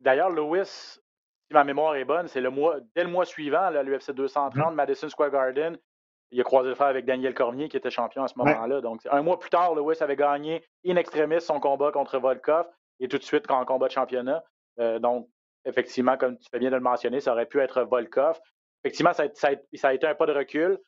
D'ailleurs, 0.00 0.30
Lewis, 0.30 0.66
si 0.66 1.52
ma 1.52 1.64
mémoire 1.64 1.96
est 1.96 2.04
bonne, 2.04 2.28
c'est 2.28 2.40
le 2.40 2.50
mois, 2.50 2.76
dès 2.94 3.04
le 3.04 3.10
mois 3.10 3.24
suivant, 3.24 3.70
l'UFC 3.70 4.12
230, 4.12 4.74
Madison 4.74 5.08
Square 5.08 5.30
Garden, 5.30 5.76
il 6.30 6.40
a 6.40 6.44
croisé 6.44 6.68
le 6.68 6.74
fer 6.74 6.86
avec 6.86 7.04
Daniel 7.04 7.34
Cormier, 7.34 7.68
qui 7.68 7.76
était 7.76 7.90
champion 7.90 8.22
à 8.22 8.28
ce 8.28 8.34
Ouais. 8.38 8.44
moment-là. 8.52 8.80
Donc, 8.80 9.00
un 9.10 9.22
mois 9.22 9.38
plus 9.38 9.50
tard, 9.50 9.74
Lewis 9.74 9.96
avait 10.00 10.16
gagné 10.16 10.64
in 10.86 10.96
extremis 10.96 11.40
son 11.40 11.58
combat 11.60 11.90
contre 11.90 12.18
Volkov 12.18 12.66
et 13.00 13.08
tout 13.08 13.18
de 13.18 13.24
suite 13.24 13.50
en 13.50 13.64
combat 13.64 13.88
de 13.88 13.92
championnat. 13.92 14.42
Euh, 14.78 14.98
donc, 15.00 15.28
effectivement, 15.64 16.16
comme 16.16 16.38
tu 16.38 16.48
fais 16.50 16.58
bien 16.60 16.70
de 16.70 16.76
le 16.76 16.82
mentionner, 16.82 17.20
ça 17.20 17.32
aurait 17.32 17.46
pu 17.46 17.60
être 17.60 17.82
Volkov. 17.82 18.38
Effectivement, 18.84 19.12
ça 19.12 19.24
a, 19.24 19.28
ça 19.34 19.48
a- 19.50 19.76
ça 19.76 19.88
a 19.88 19.94
été 19.94 20.06
un 20.06 20.14
pas 20.14 20.26
de 20.26 20.32
recul. 20.32 20.78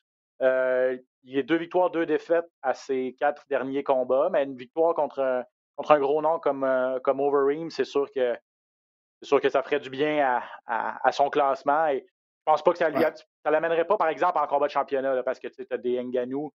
Euh, 0.41 0.97
il 1.23 1.35
y 1.35 1.39
a 1.39 1.43
deux 1.43 1.57
victoires, 1.57 1.89
deux 1.91 2.05
défaites 2.05 2.45
à 2.61 2.73
ses 2.73 3.15
quatre 3.19 3.43
derniers 3.49 3.83
combats, 3.83 4.29
mais 4.31 4.43
une 4.43 4.55
victoire 4.57 4.93
contre 4.95 5.19
un, 5.21 5.43
contre 5.75 5.91
un 5.91 5.99
gros 5.99 6.21
nom 6.21 6.39
comme, 6.39 6.63
euh, 6.63 6.99
comme 6.99 7.19
Overeem, 7.19 7.69
c'est 7.69 7.85
sûr 7.85 8.09
que 8.11 8.35
c'est 9.21 9.27
sûr 9.27 9.39
que 9.39 9.47
ça 9.49 9.63
ferait 9.63 9.79
du 9.79 9.89
bien 9.89 10.19
à, 10.25 10.43
à- 10.65 11.07
à 11.07 11.11
son 11.13 11.29
classement. 11.29 11.87
Et 11.87 11.99
je 12.05 12.43
pense 12.45 12.61
pas 12.61 12.71
que 12.73 12.77
ça, 12.79 12.89
lui- 12.89 12.97
Ouais. 12.97 13.13
ça 13.45 13.51
l'amènerait 13.51 13.85
pas, 13.85 13.95
par 13.95 14.09
exemple, 14.09 14.37
en 14.37 14.47
combat 14.47 14.67
de 14.67 14.71
championnat, 14.71 15.13
là, 15.15 15.23
parce 15.23 15.39
que 15.39 15.47
tu 15.47 15.65
as 15.69 15.77
des 15.77 16.03
Nganou 16.03 16.51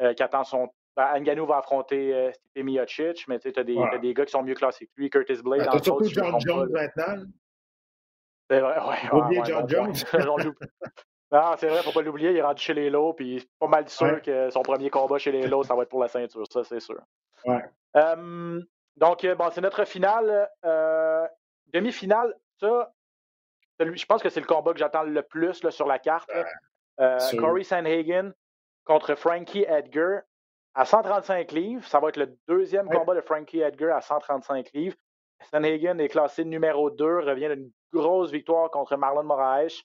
euh, 0.00 0.12
qui 0.14 0.22
attendent 0.22 0.44
son. 0.46 0.68
Ben, 0.96 1.18
Ngannou 1.18 1.44
va 1.46 1.58
affronter 1.58 2.30
Stipe 2.34 2.64
Miocic, 2.64 3.26
mais 3.26 3.40
tu 3.40 3.52
as 3.56 3.64
des, 3.64 3.74
Ouais. 3.76 3.88
t'as 3.90 3.98
des 3.98 4.14
gars 4.14 4.24
qui 4.24 4.30
sont 4.30 4.44
mieux 4.44 4.54
classés 4.54 4.86
que 4.86 4.92
lui, 4.96 5.10
Curtis 5.10 5.42
Blade. 5.42 5.60
Ben, 5.64 5.70
T'as 5.72 5.82
surtout 5.82 6.04
John 6.04 6.38
Jones 6.40 6.68
maintenant. 6.70 7.24
C'est 8.50 8.60
vrai, 8.60 8.76
ouais, 8.78 9.42
John 9.46 9.68
Jones. 9.68 9.92
non, 11.32 11.54
c'est 11.58 11.68
vrai, 11.68 11.82
faut 11.82 11.92
pas 11.92 12.02
l'oublier, 12.02 12.30
il 12.30 12.36
est 12.36 12.42
rendu 12.42 12.62
chez 12.62 12.74
les 12.74 12.90
lots, 12.90 13.12
puis 13.14 13.48
pas 13.58 13.66
mal 13.66 13.88
sûr 13.88 14.06
Ouais. 14.06 14.20
que 14.20 14.50
son 14.50 14.62
premier 14.62 14.90
combat 14.90 15.18
chez 15.18 15.32
les 15.32 15.46
lots, 15.46 15.62
ça 15.64 15.74
va 15.74 15.82
être 15.82 15.88
pour 15.88 16.00
la 16.02 16.08
ceinture, 16.08 16.44
ça 16.50 16.62
c'est 16.64 16.80
sûr. 16.80 17.00
Ouais. 17.46 17.64
Euh, 17.96 18.60
donc, 18.96 19.24
euh, 19.24 19.34
bon, 19.34 19.48
c'est 19.50 19.60
notre 19.60 19.84
finale. 19.84 20.48
Euh, 20.64 21.26
demi-finale, 21.72 22.34
ça, 22.60 22.92
je 23.80 24.04
pense 24.06 24.22
que 24.22 24.28
c'est 24.28 24.40
le 24.40 24.46
combat 24.46 24.72
que 24.72 24.78
j'attends 24.78 25.02
le 25.02 25.22
plus 25.22 25.62
là, 25.64 25.70
sur 25.70 25.86
la 25.86 25.98
carte. 25.98 26.30
Euh. 27.00 27.18
Corey 27.38 27.64
Sanhagen 27.64 28.32
contre 28.84 29.14
Frankie 29.16 29.64
Edgar 29.66 30.20
à 30.74 30.84
135 30.84 31.50
livres. 31.52 31.84
Ça 31.86 31.98
va 31.98 32.10
être 32.10 32.16
le 32.18 32.36
deuxième 32.46 32.86
Ouais. 32.88 32.96
combat 32.96 33.14
de 33.14 33.20
Frankie 33.20 33.60
Edgar 33.60 33.96
à 33.96 34.00
135 34.00 34.70
livres. 34.74 34.96
Sanhagen 35.50 35.98
est 35.98 36.08
classé 36.08 36.44
numéro 36.44 36.90
2, 36.90 37.18
revient 37.20 37.48
d'une 37.48 37.70
grosse 37.94 38.30
victoire 38.30 38.70
contre 38.70 38.96
Marlon 38.96 39.24
Moraes. 39.24 39.84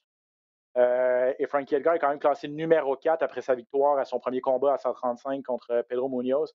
et 0.76 1.46
Frankie 1.46 1.74
Edgar 1.74 1.94
est 1.94 1.98
quand 1.98 2.08
même 2.08 2.18
classé 2.18 2.48
numéro 2.48 2.96
4 2.96 3.22
après 3.22 3.42
sa 3.42 3.54
victoire 3.54 3.98
à 3.98 4.04
son 4.04 4.18
premier 4.20 4.40
combat 4.40 4.74
à 4.74 4.78
135 4.78 5.42
contre 5.44 5.84
Pedro 5.88 6.08
Munoz. 6.08 6.54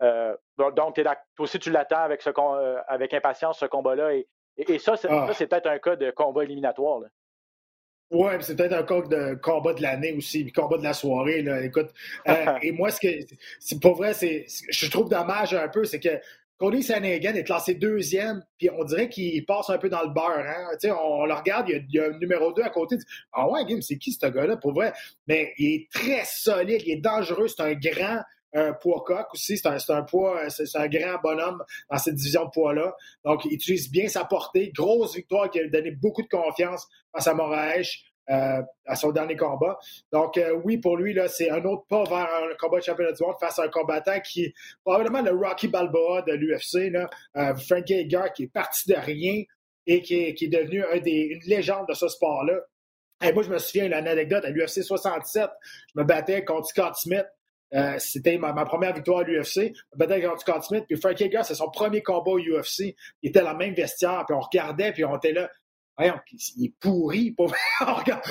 donc, 0.00 0.94
toi 0.94 1.16
aussi, 1.38 1.58
tu 1.58 1.70
l'attends 1.70 2.02
avec, 2.02 2.22
avec 2.86 3.14
impatience, 3.14 3.58
ce 3.58 3.66
combat-là. 3.66 4.14
Et, 4.14 4.28
et, 4.56 4.78
ça, 4.78 4.94
ah. 5.08 5.28
c'est 5.32 5.46
peut-être 5.46 5.68
un 5.68 5.78
cas 5.78 5.96
de 5.96 6.10
combat 6.10 6.44
éliminatoire. 6.44 7.02
Oui, 8.10 8.32
c'est 8.40 8.56
peut-être 8.56 8.72
un 8.72 8.82
cas 8.84 9.02
de 9.02 9.34
combat 9.34 9.74
de 9.74 9.82
l'année 9.82 10.14
aussi, 10.14 10.42
puis 10.42 10.52
combat 10.52 10.78
de 10.78 10.82
la 10.82 10.94
soirée. 10.94 11.42
Là. 11.42 11.62
Écoute, 11.62 11.92
et 12.62 12.72
moi, 12.72 12.90
ce 12.90 13.00
que 13.00 13.08
c'est 13.60 13.80
pour 13.80 13.96
vrai, 13.96 14.14
c'est 14.14 14.46
je 14.48 14.90
trouve 14.90 15.10
dommage 15.10 15.52
un 15.54 15.68
peu, 15.68 15.84
c'est 15.84 16.00
que 16.00 16.18
Cody 16.58 16.82
Sanagan 16.82 17.34
est 17.34 17.44
classé 17.44 17.74
deuxième, 17.74 18.44
puis 18.58 18.68
on 18.70 18.82
dirait 18.84 19.08
qu'il 19.08 19.44
passe 19.46 19.70
un 19.70 19.78
peu 19.78 19.88
dans 19.88 20.02
le 20.02 20.08
beurre. 20.08 20.44
Hein? 20.44 20.76
On, 20.86 21.22
on, 21.22 21.24
le 21.24 21.34
regarde, 21.34 21.68
il 21.68 21.86
y, 21.90 22.00
a, 22.00 22.06
un 22.06 22.18
numéro 22.18 22.52
2 22.52 22.62
à 22.62 22.70
côté. 22.70 22.96
Ah 23.32 23.48
ouais, 23.48 23.64
Game, 23.64 23.80
c'est 23.80 23.96
qui 23.96 24.12
ce 24.12 24.26
gars-là, 24.26 24.56
pour 24.56 24.72
vrai? 24.72 24.92
Mais 25.28 25.52
il 25.58 25.74
est 25.74 25.88
très 25.92 26.24
solide, 26.24 26.82
il 26.84 26.92
est 26.94 27.00
dangereux, 27.00 27.46
c'est 27.46 27.62
un 27.62 27.74
grand 27.74 28.22
un 28.54 28.72
poids 28.72 29.02
coq 29.06 29.26
aussi. 29.32 29.58
C'est 29.58 29.68
un, 29.68 29.76
un, 29.96 30.02
poids, 30.02 30.48
c'est 30.48 30.76
un 30.76 30.88
grand 30.88 31.20
bonhomme 31.22 31.62
dans 31.90 31.98
cette 31.98 32.14
division 32.14 32.46
de 32.46 32.50
poids-là. 32.50 32.94
Donc, 33.24 33.44
il 33.44 33.52
utilise 33.52 33.90
bien 33.90 34.08
sa 34.08 34.24
portée. 34.24 34.72
Grosse 34.74 35.14
victoire 35.14 35.50
qui 35.50 35.60
a 35.60 35.68
donné 35.68 35.90
beaucoup 35.90 36.22
de 36.22 36.28
confiance 36.28 36.88
face 37.12 37.26
à 37.26 37.34
Moraes. 37.34 38.07
Euh, 38.30 38.60
à 38.84 38.94
son 38.94 39.10
dernier 39.10 39.36
combat. 39.36 39.78
Donc, 40.12 40.36
euh, 40.36 40.60
oui, 40.62 40.76
pour 40.76 40.98
lui, 40.98 41.14
là, 41.14 41.28
c'est 41.28 41.48
un 41.48 41.64
autre 41.64 41.84
pas 41.88 42.04
vers 42.04 42.28
un 42.50 42.54
combat 42.58 42.78
de 42.78 42.82
championnat 42.82 43.12
du 43.12 43.22
monde 43.22 43.36
face 43.40 43.58
à 43.58 43.62
un 43.62 43.68
combattant 43.68 44.20
qui 44.20 44.52
probablement 44.84 45.22
le 45.22 45.30
Rocky 45.30 45.68
Balboa 45.68 46.20
de 46.22 46.32
l'UFC, 46.32 46.94
euh, 46.94 47.54
Frankie 47.54 47.94
Edgar, 47.94 48.30
qui 48.34 48.44
est 48.44 48.52
parti 48.52 48.90
de 48.90 48.96
rien 48.96 49.44
et 49.86 50.02
qui 50.02 50.14
est, 50.14 50.48
devenu 50.48 50.84
une 50.92 51.40
légende 51.46 51.86
de 51.88 51.94
ce 51.94 52.06
sport-là. 52.08 52.60
Et 53.24 53.32
moi, 53.32 53.42
je 53.42 53.48
me 53.48 53.56
souviens 53.56 53.84
d'une 53.84 53.94
anecdote 53.94 54.44
à 54.44 54.50
l'UFC 54.50 54.82
67. 54.82 55.48
Je 55.94 56.00
me 56.00 56.04
battais 56.04 56.44
contre 56.44 56.66
Scott 56.66 56.96
Smith. 56.96 57.26
Euh, 57.74 57.98
c'était 57.98 58.36
ma, 58.36 58.52
première 58.66 58.94
victoire 58.94 59.20
à 59.20 59.22
l'UFC. 59.22 59.72
Je 59.74 59.94
me 59.94 59.96
battais 59.96 60.20
contre 60.20 60.40
Scott 60.40 60.64
Smith. 60.64 60.84
Puis 60.86 61.00
Frankie 61.00 61.24
Edgar, 61.24 61.46
c'est 61.46 61.54
son 61.54 61.70
premier 61.70 62.02
combat 62.02 62.32
au 62.32 62.38
UFC. 62.38 62.94
Il 63.22 63.30
était 63.30 63.40
dans 63.40 63.46
la 63.46 63.54
même 63.54 63.72
vestiaire. 63.72 64.24
Puis 64.26 64.36
on 64.36 64.40
regardait, 64.40 64.92
puis 64.92 65.06
on 65.06 65.16
était 65.16 65.32
là 65.32 65.48
voyons, 65.98 66.18
il 66.56 66.66
est 66.66 66.74
pourri. 66.80 67.32
Pour... 67.36 67.52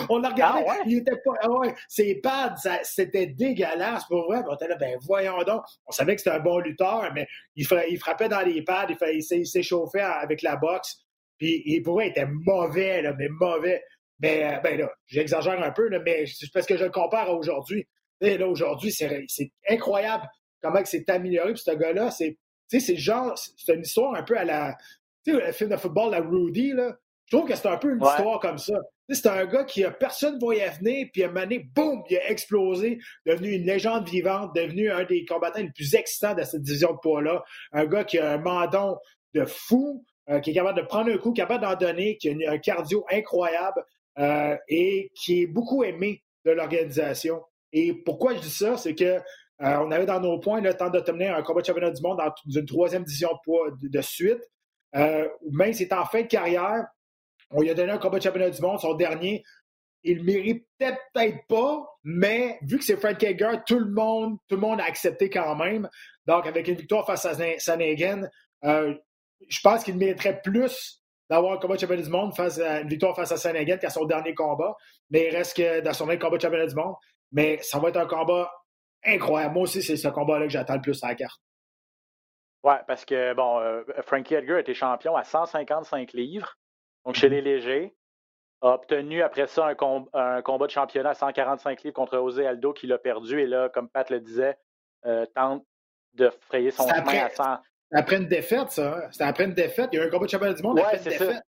on 0.10 0.20
l'a 0.20 0.30
regardé, 0.30 0.64
ah 0.68 0.78
il 0.86 1.00
était 1.00 1.18
pas. 1.24 1.34
Ah 1.42 1.52
ouais, 1.52 1.76
ses 1.88 2.16
pads, 2.16 2.56
c'était 2.84 3.28
dégueulasse 3.28 4.06
pour 4.06 4.26
vrai. 4.26 4.42
On 4.48 4.56
était 4.56 4.68
là, 4.68 4.76
ben 4.76 4.98
voyons 5.02 5.44
donc. 5.44 5.64
On 5.86 5.92
savait 5.92 6.16
que 6.16 6.22
c'était 6.22 6.36
un 6.36 6.40
bon 6.40 6.60
lutteur, 6.60 7.12
mais 7.14 7.28
il, 7.56 7.66
frappait 7.66 8.30
dans 8.30 8.42
les 8.42 8.64
pads, 8.64 8.88
il, 9.12 9.46
s'échauffait 9.46 10.02
avec 10.02 10.42
la 10.42 10.56
boxe. 10.56 10.98
Puis 11.38 11.62
il, 11.66 11.82
pour 11.84 11.96
vrai, 11.96 12.08
il 12.08 12.10
était 12.12 12.28
mauvais, 12.28 13.02
là, 13.02 13.14
mais 13.18 13.28
mauvais. 13.30 13.84
Mais 14.20 14.44
euh, 14.46 14.60
ben 14.62 14.80
là, 14.80 14.92
j'exagère 15.06 15.62
un 15.62 15.72
peu, 15.72 15.88
là, 15.90 16.00
mais 16.04 16.26
c'est 16.26 16.52
parce 16.52 16.66
que 16.66 16.78
je 16.78 16.86
le 16.86 16.92
compare 16.92 17.30
à 17.30 17.34
aujourd'hui. 17.34 17.88
Là, 18.20 18.48
aujourd'hui, 18.48 18.92
c'est 18.92 19.52
incroyable 19.70 20.28
comment 20.62 20.80
il 20.80 20.88
s'est 20.88 21.10
amélioré. 21.10 21.54
Puis 21.54 21.64
ce 21.64 21.72
gars-là, 21.72 22.12
c'est. 22.12 22.38
Tu 22.70 22.80
sais, 22.80 22.86
c'est 22.86 22.98
genre, 22.98 23.38
c'est 23.38 23.76
une 23.76 23.82
histoire 23.82 24.16
un 24.16 24.24
peu 24.24 24.38
à 24.38 24.44
la. 24.44 24.76
Tu 25.24 25.34
sais, 25.34 25.46
le 25.46 25.52
film 25.52 25.70
de 25.70 25.78
football, 25.78 26.12
la 26.12 26.20
Rudy, 26.20 26.72
là. 26.72 26.98
Je 27.28 27.36
trouve 27.36 27.48
que 27.48 27.56
c'est 27.56 27.68
un 27.68 27.78
peu 27.78 27.92
une 27.92 28.02
histoire 28.02 28.40
comme 28.40 28.58
ça. 28.58 28.80
C'est 29.10 29.28
un 29.28 29.46
gars 29.46 29.66
qui 29.66 29.84
a 29.84 29.92
personne 29.92 30.40
voyait 30.40 30.70
venir, 30.70 31.08
puis 31.12 31.24
à 31.24 31.28
un 31.28 31.30
moment 31.30 31.42
donné, 31.42 31.60
boum, 31.60 32.04
il 32.10 32.18
a 32.18 32.30
explosé, 32.30 33.00
devenu 33.26 33.52
une 33.52 33.66
légende 33.66 34.08
vivante, 34.08 34.56
devenu 34.56 34.90
un 34.92 35.04
des 35.04 35.26
combattants 35.26 35.60
les 35.60 35.72
plus 35.72 35.94
excitants 35.96 36.34
de 36.34 36.44
cette 36.44 36.62
division 36.62 36.94
de 36.94 37.00
poids-là. 37.00 37.44
Un 37.74 37.86
gars 37.86 38.06
qui 38.06 38.18
a 38.18 38.32
un 38.32 38.38
mandon 38.38 38.98
de 39.34 39.44
fou, 39.46 40.06
euh, 40.30 40.40
qui 40.40 40.52
est 40.52 40.54
capable 40.54 40.80
de 40.80 40.86
prendre 40.86 41.12
un 41.12 41.18
coup, 41.18 41.34
capable 41.34 41.64
d'en 41.64 41.76
donner, 41.76 42.18
qui 42.18 42.30
a 42.30 42.52
un 42.52 42.58
cardio 42.58 43.06
incroyable 43.12 43.84
euh, 44.20 44.58
et 44.70 45.12
qui 45.16 45.44
est 45.44 45.48
beaucoup 45.48 45.84
aimé 45.84 46.24
de 46.46 46.52
l'organisation. 46.52 47.42
Et 47.74 47.94
pourquoi 47.94 48.36
je 48.36 48.40
dis 48.40 48.50
ça, 48.50 48.78
c'est 48.78 48.96
que 48.96 49.04
euh, 49.04 49.20
on 49.60 49.92
avait 49.92 50.06
dans 50.06 50.20
nos 50.20 50.40
points 50.40 50.62
le 50.62 50.74
temps 50.74 50.90
d'obtenir 50.90 51.36
un 51.36 51.44
combat 51.44 51.62
de 51.62 51.66
championnat 51.66 51.92
du 51.92 52.02
monde 52.02 52.18
dans 52.18 52.34
une 52.60 52.66
troisième 52.66 53.04
division 53.04 53.30
de 53.30 53.40
poids 53.44 53.70
de, 53.82 54.02
suite. 54.02 54.42
même 54.94 55.74
si 55.74 55.86
c'est 55.86 55.94
en 55.94 56.06
fin 56.06 56.22
de 56.22 56.28
carrière, 56.28 56.86
on 57.52 57.62
lui 57.62 57.70
a 57.70 57.74
donné 57.74 57.92
un 57.92 57.98
combat 57.98 58.18
de 58.18 58.24
championnat 58.24 58.50
du 58.50 58.62
monde, 58.62 58.80
son 58.80 58.94
dernier. 58.94 59.44
Il 60.04 60.20
le 60.20 60.24
méritait 60.24 60.98
peut-être 61.14 61.48
pas, 61.48 61.86
mais 62.04 62.60
vu 62.62 62.78
que 62.78 62.84
c'est 62.84 62.98
Frank 62.98 63.22
Hager, 63.24 63.60
tout 63.66 63.80
le 63.80 63.92
monde, 63.92 64.38
tout 64.48 64.56
le 64.56 64.62
monde 64.62 64.80
a 64.80 64.86
accepté 64.86 65.30
quand 65.30 65.56
même. 65.56 65.90
Donc, 66.26 66.46
avec 66.46 66.68
une 66.68 66.76
victoire 66.76 67.06
face 67.06 67.26
à 67.26 67.34
Sanegan, 67.60 68.30
euh, 68.64 68.94
je 69.48 69.60
pense 69.62 69.84
qu'il 69.84 69.98
mériterait 69.98 70.42
plus 70.42 71.04
d'avoir 71.30 71.54
un 71.54 71.58
combat 71.58 71.76
de 71.76 71.82
championnat 71.82 72.04
du 72.04 72.10
monde 72.10 72.36
face 72.36 72.60
à 72.60 72.82
une 72.82 72.90
victoire 72.90 73.16
face 73.16 73.32
à 73.32 73.38
Sanegan 73.38 73.78
qu'à 73.78 73.90
son 73.90 74.06
dernier 74.06 74.34
combat. 74.34 74.76
Mais 75.10 75.28
il 75.28 75.36
reste 75.36 75.60
dans 75.84 75.94
son 75.94 76.06
dernier 76.06 76.20
combat 76.20 76.38
de 76.38 76.42
championnat 76.42 76.68
du 76.68 76.76
monde. 76.76 76.96
Mais 77.32 77.58
ça 77.62 77.80
va 77.80 77.90
être 77.90 77.98
un 77.98 78.08
combat 78.08 78.52
incroyable. 79.04 79.54
Moi 79.54 79.64
aussi, 79.64 79.82
c'est 79.82 79.98
ce 79.98 80.08
combat-là 80.08 80.46
que 80.46 80.52
j'attends 80.52 80.76
le 80.76 80.82
plus 80.82 81.04
à 81.04 81.10
la 81.10 81.16
carte. 81.16 81.42
Oui, 82.64 82.74
parce 82.88 83.06
que, 83.06 83.34
bon, 83.34 83.60
euh, 83.60 83.84
Frankie 84.02 84.36
Edgar 84.36 84.60
était 84.60 84.74
champion 84.74 85.16
à 85.16 85.24
155 85.24 86.14
livres 86.14 86.58
donc 87.08 87.16
chez 87.16 87.30
les 87.30 87.42
légers, 87.42 87.96
a 88.62 88.74
obtenu 88.74 89.22
après 89.24 89.48
ça 89.48 89.68
un, 89.68 90.42
combat 90.42 90.66
de 90.66 90.72
championnat 90.72 91.12
à 91.12 91.14
145 91.14 91.84
livres 91.84 91.96
contre 91.96 92.18
José 92.18 92.46
Aldo 92.46 92.74
qui 92.74 92.86
l'a 92.86 92.98
perdu. 92.98 93.40
Et 93.40 93.48
là, 93.48 93.70
comme 93.70 93.88
Pat 93.88 94.10
le 94.10 94.20
disait, 94.20 94.58
euh, 95.06 95.26
tente 95.34 95.66
de 96.16 96.30
frayer 96.42 96.70
son 96.70 96.86
chemin 96.86 97.26
à 97.26 97.30
100. 97.30 97.44
Après 97.94 98.18
une 98.18 98.28
défaite, 98.28 98.72
ça. 98.72 98.98
Hein? 98.98 99.08
C'était 99.12 99.24
après 99.24 99.46
une 99.46 99.54
défaite. 99.54 99.90
Il 99.94 100.00
y 100.00 100.02
a 100.02 100.04
eu 100.04 100.08
un 100.08 100.10
combat 100.10 100.26
de 100.26 100.32
championnat 100.32 100.54
du 100.54 100.64
monde 100.64 100.80
après 100.80 100.98
une 100.98 101.04
défaite. 101.04 101.42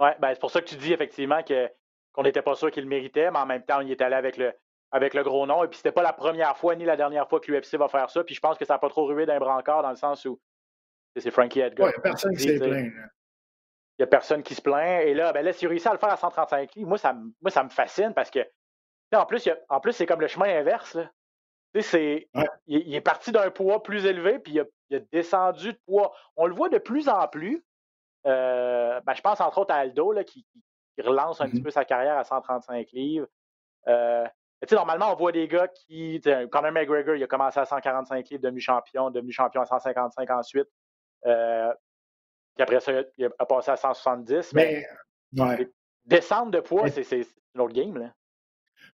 Oui, 0.00 0.08
ben, 0.18 0.34
c'est 0.34 0.40
pour 0.40 0.50
ça 0.50 0.60
que 0.60 0.66
tu 0.66 0.74
dis 0.74 0.92
effectivement 0.92 1.44
que, 1.44 1.70
qu'on 2.12 2.24
n'était 2.24 2.42
pas 2.42 2.56
sûr 2.56 2.72
qu'il 2.72 2.82
le 2.82 2.88
méritait, 2.88 3.30
mais 3.30 3.38
en 3.38 3.46
même 3.46 3.62
temps, 3.62 3.80
il 3.80 3.92
est 3.92 4.02
allé 4.02 4.16
avec 4.16 4.38
le, 4.38 4.52
avec 4.90 5.14
le 5.14 5.22
gros 5.22 5.46
nom. 5.46 5.62
Et 5.62 5.68
puis, 5.68 5.76
c'était 5.76 5.92
pas 5.92 6.02
la 6.02 6.12
première 6.12 6.56
fois 6.56 6.74
ni 6.74 6.84
la 6.84 6.96
dernière 6.96 7.28
fois 7.28 7.38
que 7.38 7.52
l'UFC 7.52 7.76
va 7.76 7.86
faire 7.86 8.10
ça. 8.10 8.24
Puis, 8.24 8.34
je 8.34 8.40
pense 8.40 8.58
que 8.58 8.64
ça 8.64 8.74
n'a 8.74 8.78
pas 8.78 8.88
trop 8.88 9.06
rué 9.06 9.24
d'un 9.24 9.38
brancard 9.38 9.84
dans 9.84 9.90
le 9.90 9.96
sens 9.96 10.24
où 10.24 10.40
c'est 11.16 11.30
Frankie 11.30 11.60
Edgar. 11.60 11.86
Oui, 11.86 11.92
personne 12.02 12.36
qui 12.36 12.42
s'est 12.42 12.58
plaint. 12.58 12.92
Il 13.98 14.02
n'y 14.02 14.04
a 14.04 14.06
personne 14.08 14.42
qui 14.42 14.54
se 14.54 14.60
plaint. 14.60 15.02
Et 15.02 15.14
là, 15.14 15.32
ben 15.32 15.44
là, 15.44 15.52
s'il 15.52 15.68
réussit 15.68 15.86
à 15.86 15.92
le 15.92 15.98
faire 15.98 16.12
à 16.12 16.16
135 16.16 16.74
livres, 16.74 16.88
moi, 16.88 16.98
ça, 16.98 17.14
moi, 17.14 17.50
ça 17.50 17.64
me 17.64 17.70
fascine 17.70 18.12
parce 18.12 18.30
que, 18.30 18.40
en 19.14 19.24
plus, 19.24 19.48
en 19.68 19.80
plus 19.80 19.92
c'est 19.92 20.06
comme 20.06 20.20
le 20.20 20.26
chemin 20.26 20.58
inverse. 20.58 20.98
C'est, 21.80 22.28
il, 22.66 22.94
est 22.94 23.00
parti 23.02 23.32
d'un 23.32 23.50
poids 23.50 23.82
plus 23.82 24.06
élevé, 24.06 24.38
puis 24.38 24.54
il 24.54 24.60
a, 24.60 24.98
descendu 25.12 25.72
de 25.72 25.78
poids. 25.86 26.14
On 26.36 26.46
le 26.46 26.54
voit 26.54 26.68
de 26.68 26.78
plus 26.78 27.08
en 27.08 27.26
plus. 27.28 27.64
Euh, 28.26 29.00
ben, 29.02 29.14
je 29.14 29.20
pense 29.20 29.40
entre 29.40 29.58
autres 29.58 29.74
à 29.74 29.78
Aldo, 29.78 30.12
là, 30.12 30.24
qui, 30.24 30.46
relance 30.98 31.42
un 31.42 31.46
petit 31.46 31.58
mm-hmm. 31.58 31.62
peu 31.62 31.70
sa 31.70 31.84
carrière 31.84 32.16
à 32.16 32.24
135 32.24 32.90
livres. 32.92 33.26
Euh, 33.88 34.26
normalement, 34.72 35.12
on 35.12 35.14
voit 35.14 35.32
des 35.32 35.48
gars 35.48 35.68
qui. 35.68 36.20
Conor 36.50 36.72
McGregor, 36.72 37.16
il 37.16 37.22
a 37.22 37.26
commencé 37.26 37.60
à 37.60 37.66
145 37.66 38.28
livres, 38.30 38.42
devenu 38.42 38.60
champion, 38.60 39.10
devenu 39.10 39.32
champion 39.32 39.60
à 39.60 39.66
155 39.66 40.30
ensuite. 40.30 40.68
Euh, 41.26 41.72
puis 42.56 42.62
après 42.62 42.80
ça, 42.80 42.92
il 43.18 43.28
a 43.38 43.46
passé 43.46 43.70
à 43.70 43.76
170. 43.76 44.52
Mais, 44.54 44.86
descendre 46.04 46.50
de 46.50 46.60
poids, 46.60 46.88
c'est 46.88 47.26
une 47.54 47.60
autre 47.60 47.74
game. 47.74 47.96
Là. 47.98 48.12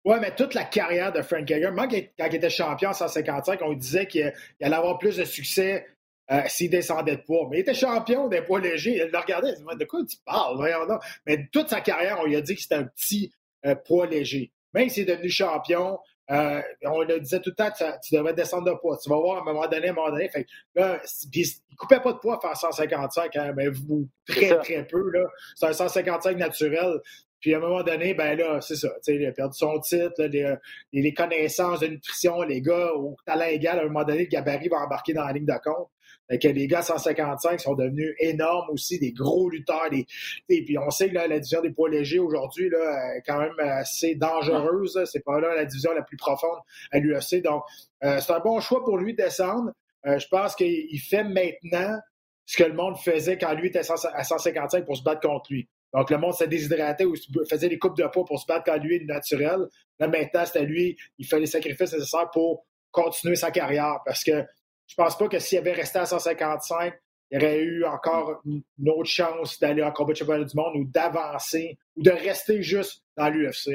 Ouais, 0.04 0.20
mais 0.20 0.34
toute 0.34 0.54
la 0.54 0.64
carrière 0.64 1.12
de 1.12 1.22
Frank 1.22 1.50
Hager, 1.50 1.70
moi, 1.70 1.88
quand 1.88 2.26
il 2.26 2.34
était 2.36 2.50
champion 2.50 2.90
en 2.90 2.94
155, 2.94 3.60
on 3.62 3.72
disait 3.74 4.06
qu'il 4.06 4.32
allait 4.60 4.76
avoir 4.76 4.98
plus 4.98 5.16
de 5.16 5.24
succès 5.24 5.86
euh, 6.30 6.42
s'il 6.46 6.70
descendait 6.70 7.16
de 7.16 7.22
poids. 7.22 7.48
Mais 7.50 7.58
il 7.58 7.60
était 7.60 7.74
champion 7.74 8.28
des 8.28 8.42
poids 8.42 8.60
légers. 8.60 8.96
Il 8.96 9.10
le 9.10 9.18
regardait, 9.18 9.50
il 9.50 9.56
dit 9.56 9.76
De 9.76 9.84
quoi 9.84 10.00
tu 10.04 10.16
parles? 10.24 11.00
Mais 11.26 11.48
toute 11.52 11.68
sa 11.68 11.80
carrière, 11.80 12.18
on 12.20 12.26
lui 12.26 12.36
a 12.36 12.40
dit 12.40 12.54
que 12.54 12.60
c'était 12.60 12.76
un 12.76 12.84
petit 12.84 13.32
euh, 13.66 13.74
poids 13.74 14.06
léger. 14.06 14.52
Même 14.72 14.88
s'il 14.88 15.08
est 15.08 15.12
devenu 15.12 15.30
champion, 15.30 15.98
euh, 16.30 16.60
on 16.84 17.02
le 17.02 17.20
disait 17.20 17.40
tout 17.40 17.50
le 17.50 17.54
temps, 17.54 17.70
tu, 18.02 18.14
devrais 18.14 18.34
descendre 18.34 18.70
de 18.70 18.76
poids. 18.78 18.98
Tu 19.02 19.08
vas 19.08 19.16
voir 19.16 19.38
à 19.38 19.40
un 19.40 19.44
moment 19.44 19.66
donné, 19.66 19.88
à 19.88 19.92
un 19.92 19.94
moment 19.94 20.10
donné. 20.10 20.28
Fait, 20.28 20.46
là, 20.74 21.00
il 21.32 21.40
ne 21.40 21.76
coupait 21.76 22.00
pas 22.00 22.12
de 22.12 22.18
poids 22.18 22.36
à 22.36 22.40
faire 22.40 22.56
155, 22.56 23.36
hein, 23.36 23.52
mais 23.56 23.68
vous, 23.68 24.08
très, 24.26 24.58
très 24.58 24.86
peu. 24.86 25.10
C'est 25.56 25.66
un 25.66 25.72
155 25.72 26.36
naturel. 26.36 27.00
Puis 27.40 27.54
à 27.54 27.58
un 27.58 27.60
moment 27.60 27.82
donné, 27.82 28.14
ben 28.14 28.36
là, 28.36 28.60
c'est 28.60 28.76
ça. 28.76 28.88
Il 29.06 29.24
a 29.24 29.32
perdu 29.32 29.56
son 29.56 29.78
titre, 29.78 30.24
les, 30.24 30.56
les, 30.92 31.14
connaissances 31.14 31.80
de 31.80 31.86
nutrition, 31.86 32.42
les 32.42 32.60
gars 32.60 32.92
au 32.94 33.16
talent 33.24 33.46
égal, 33.46 33.78
à 33.78 33.82
un 33.82 33.86
moment 33.86 34.04
donné, 34.04 34.24
le 34.24 34.28
gabarit 34.28 34.68
va 34.68 34.78
embarquer 34.78 35.12
dans 35.12 35.24
la 35.24 35.32
ligne 35.32 35.46
de 35.46 35.52
compte. 35.62 35.88
Que 36.28 36.48
les 36.48 36.66
gars 36.66 36.82
155 36.82 37.60
sont 37.60 37.74
devenus 37.74 38.14
énormes 38.18 38.68
aussi, 38.70 38.98
des 38.98 39.12
gros 39.12 39.48
lutteurs. 39.48 39.88
Des, 39.90 40.06
puis 40.46 40.76
on 40.78 40.90
sait 40.90 41.08
que 41.08 41.14
la 41.14 41.28
division 41.28 41.62
des 41.62 41.70
poids 41.70 41.88
légers 41.88 42.18
aujourd'hui 42.18 42.66
est 42.66 43.22
quand 43.26 43.38
même 43.38 43.58
assez 43.58 44.14
dangereuse. 44.14 45.00
C'est 45.10 45.24
pas 45.24 45.40
là 45.40 45.54
la 45.54 45.64
division 45.64 45.92
la 45.92 46.02
plus 46.02 46.16
profonde 46.16 46.58
à 46.92 46.98
l'UFC. 46.98 47.42
Donc, 47.42 47.62
euh, 48.04 48.20
c'est 48.20 48.32
un 48.32 48.40
bon 48.40 48.60
choix 48.60 48.84
pour 48.84 48.98
lui 48.98 49.12
de 49.12 49.22
descendre. 49.22 49.72
Euh, 50.06 50.18
je 50.18 50.28
pense 50.28 50.54
qu'il 50.54 51.00
fait 51.00 51.24
maintenant 51.24 51.98
ce 52.46 52.56
que 52.56 52.64
le 52.64 52.74
monde 52.74 52.96
faisait 52.98 53.36
quand 53.36 53.54
lui 53.54 53.68
était 53.68 53.80
à 53.80 54.24
155 54.24 54.84
pour 54.84 54.96
se 54.96 55.02
battre 55.02 55.20
contre 55.20 55.52
lui. 55.52 55.68
Donc, 55.94 56.10
le 56.10 56.18
monde 56.18 56.34
s'est 56.34 56.48
déshydraté 56.48 57.04
ou 57.04 57.14
faisait 57.48 57.68
des 57.68 57.78
coupes 57.78 57.96
de 57.96 58.06
poids 58.06 58.24
pour 58.24 58.38
se 58.38 58.46
battre 58.46 58.64
quand 58.64 58.76
lui 58.76 58.96
est 58.96 59.04
naturel. 59.04 59.66
Là, 59.98 60.08
maintenant, 60.08 60.44
c'était 60.44 60.64
lui, 60.64 60.96
il 61.18 61.26
fait 61.26 61.40
les 61.40 61.46
sacrifices 61.46 61.92
nécessaires 61.92 62.30
pour 62.30 62.66
continuer 62.90 63.36
sa 63.36 63.50
carrière 63.50 63.98
parce 64.04 64.24
que 64.24 64.44
je 64.88 64.94
pense 64.96 65.16
pas 65.16 65.28
que 65.28 65.38
s'il 65.38 65.58
avait 65.58 65.72
resté 65.72 65.98
à 65.98 66.06
155, 66.06 66.94
il 67.30 67.44
aurait 67.44 67.60
eu 67.60 67.84
encore 67.84 68.40
une, 68.44 68.62
autre 68.88 69.08
chance 69.08 69.60
d'aller 69.60 69.82
en 69.82 69.92
combat 69.92 70.14
de 70.14 70.18
championnat 70.18 70.44
du 70.44 70.56
monde 70.56 70.76
ou 70.76 70.84
d'avancer 70.84 71.78
ou 71.96 72.02
de 72.02 72.10
rester 72.10 72.62
juste 72.62 73.04
dans 73.16 73.28
l'UFC. 73.28 73.70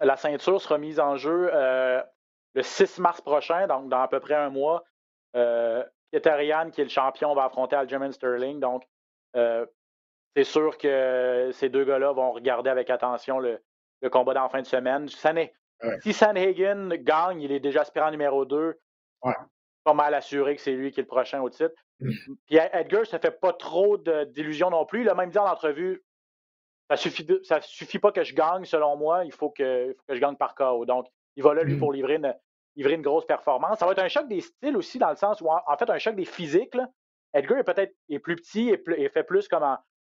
La 0.00 0.16
ceinture 0.16 0.60
sera 0.60 0.78
mise 0.78 1.00
en 1.00 1.16
jeu 1.16 1.50
euh, 1.52 2.00
le 2.54 2.62
6 2.62 2.98
mars 2.98 3.20
prochain, 3.20 3.66
donc 3.66 3.88
dans 3.88 4.00
à 4.00 4.08
peu 4.08 4.20
près 4.20 4.34
un 4.34 4.50
mois. 4.50 4.84
Euh, 5.34 5.82
qui 6.10 6.16
est 6.18 6.84
le 6.84 6.88
champion, 6.88 7.34
va 7.34 7.44
affronter 7.44 7.74
Aljamain 7.74 8.12
Sterling. 8.12 8.60
Donc, 8.60 8.84
euh, 9.34 9.64
c'est 10.36 10.44
sûr 10.44 10.76
que 10.76 11.50
ces 11.52 11.70
deux 11.70 11.84
gars-là 11.84 12.12
vont 12.12 12.32
regarder 12.32 12.68
avec 12.68 12.90
attention 12.90 13.38
le, 13.38 13.60
combat 14.10 14.34
d'en 14.34 14.48
fin 14.48 14.60
de 14.60 14.66
semaine. 14.66 15.08
Si 16.02 16.12
Sanhagen 16.12 16.90
gagne, 16.96 17.40
il 17.40 17.50
est 17.50 17.60
déjà 17.60 17.80
aspirant 17.80 18.10
numéro 18.10 18.44
2. 18.44 18.78
Ouais. 19.22 19.34
Pas 19.84 19.94
mal 19.94 20.14
assuré 20.14 20.56
que 20.56 20.62
c'est 20.62 20.72
lui 20.72 20.90
qui 20.90 21.00
est 21.00 21.02
le 21.02 21.08
prochain 21.08 21.40
au 21.40 21.50
titre. 21.50 21.74
Mm. 22.00 22.10
Puis 22.46 22.58
Edgar, 22.72 23.06
ça 23.06 23.18
fait 23.18 23.38
pas 23.40 23.52
trop 23.52 23.98
d'illusions 23.98 24.70
non 24.70 24.86
plus. 24.86 25.02
Il 25.02 25.08
a 25.08 25.14
même 25.14 25.30
dit 25.30 25.38
en 25.38 25.46
entrevue 25.46 26.02
ça 26.90 26.96
suffit, 26.96 27.26
ça 27.42 27.60
suffit 27.62 27.98
pas 27.98 28.12
que 28.12 28.22
je 28.22 28.34
gagne, 28.34 28.64
selon 28.64 28.96
moi. 28.96 29.24
Il 29.24 29.32
faut 29.32 29.50
que, 29.50 29.96
je 30.08 30.18
gagne 30.18 30.36
par 30.36 30.54
KO. 30.54 30.84
Donc, 30.84 31.06
il 31.36 31.42
va 31.42 31.54
là, 31.54 31.62
lui, 31.62 31.74
mm. 31.74 31.78
pour 31.78 31.92
livrer 31.92 32.16
une, 32.16 32.34
livrer 32.76 32.94
une 32.94 33.02
grosse 33.02 33.26
performance. 33.26 33.78
Ça 33.78 33.86
va 33.86 33.92
être 33.92 34.02
un 34.02 34.08
choc 34.08 34.28
des 34.28 34.40
styles 34.40 34.76
aussi, 34.76 34.98
dans 34.98 35.10
le 35.10 35.16
sens 35.16 35.40
où, 35.40 35.48
en, 35.48 35.76
fait, 35.78 35.88
un 35.88 35.98
choc 35.98 36.14
des 36.14 36.24
physiques. 36.24 36.76
Edgar 37.32 37.58
est 37.58 37.64
peut-être 37.64 37.94
est 38.10 38.18
plus 38.18 38.36
petit 38.36 38.68
et, 38.70 39.08
fait 39.08 39.24
plus 39.24 39.48
comme, 39.48 39.64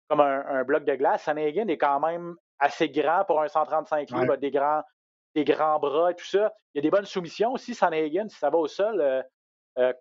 comme 0.09 0.21
un, 0.21 0.65
bloc 0.65 0.85
de 0.85 0.95
glace. 0.95 1.23
Sanagan 1.25 1.69
est 1.69 1.77
quand 1.77 2.01
même 2.01 2.35
assez 2.59 2.89
grand 2.89 3.25
pour 3.27 3.43
un 3.43 3.49
135 3.49 4.11
livres, 4.11 4.37
des 4.37 4.51
grands, 4.51 4.83
des 5.35 5.45
grands 5.45 5.79
bras 5.79 6.11
et 6.11 6.15
tout 6.15 6.27
ça. 6.27 6.53
Il 6.75 6.79
y 6.79 6.81
a 6.81 6.83
des 6.83 6.91
bonnes 6.91 7.05
soumissions 7.05 7.53
aussi. 7.53 7.75
Sanagan, 7.75 8.29
si 8.29 8.39
ça 8.39 8.51
va 8.51 8.59
au 8.59 8.69
sol, 8.69 9.01
euh, 9.01 9.23
euh, 9.79 9.93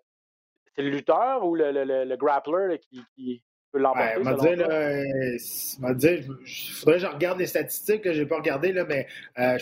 c'est 0.74 0.82
le 0.82 0.90
lutteur 0.90 1.44
ou 1.44 1.54
le, 1.54 2.16
grappler 2.16 2.78
qui, 2.78 3.42
peut 3.72 3.78
l'emporter. 3.78 4.18
Ouais, 4.18 5.36
m'a 5.78 5.94
dit, 5.94 6.08
il 6.08 6.74
faudrait 6.74 6.94
que 6.94 6.98
je 6.98 7.06
regarde 7.06 7.38
les 7.38 7.46
statistiques, 7.46 8.10
je 8.10 8.22
n'ai 8.22 8.26
pas 8.26 8.36
regardé, 8.36 8.72
là, 8.72 8.84
mais 8.84 9.06
euh, 9.38 9.58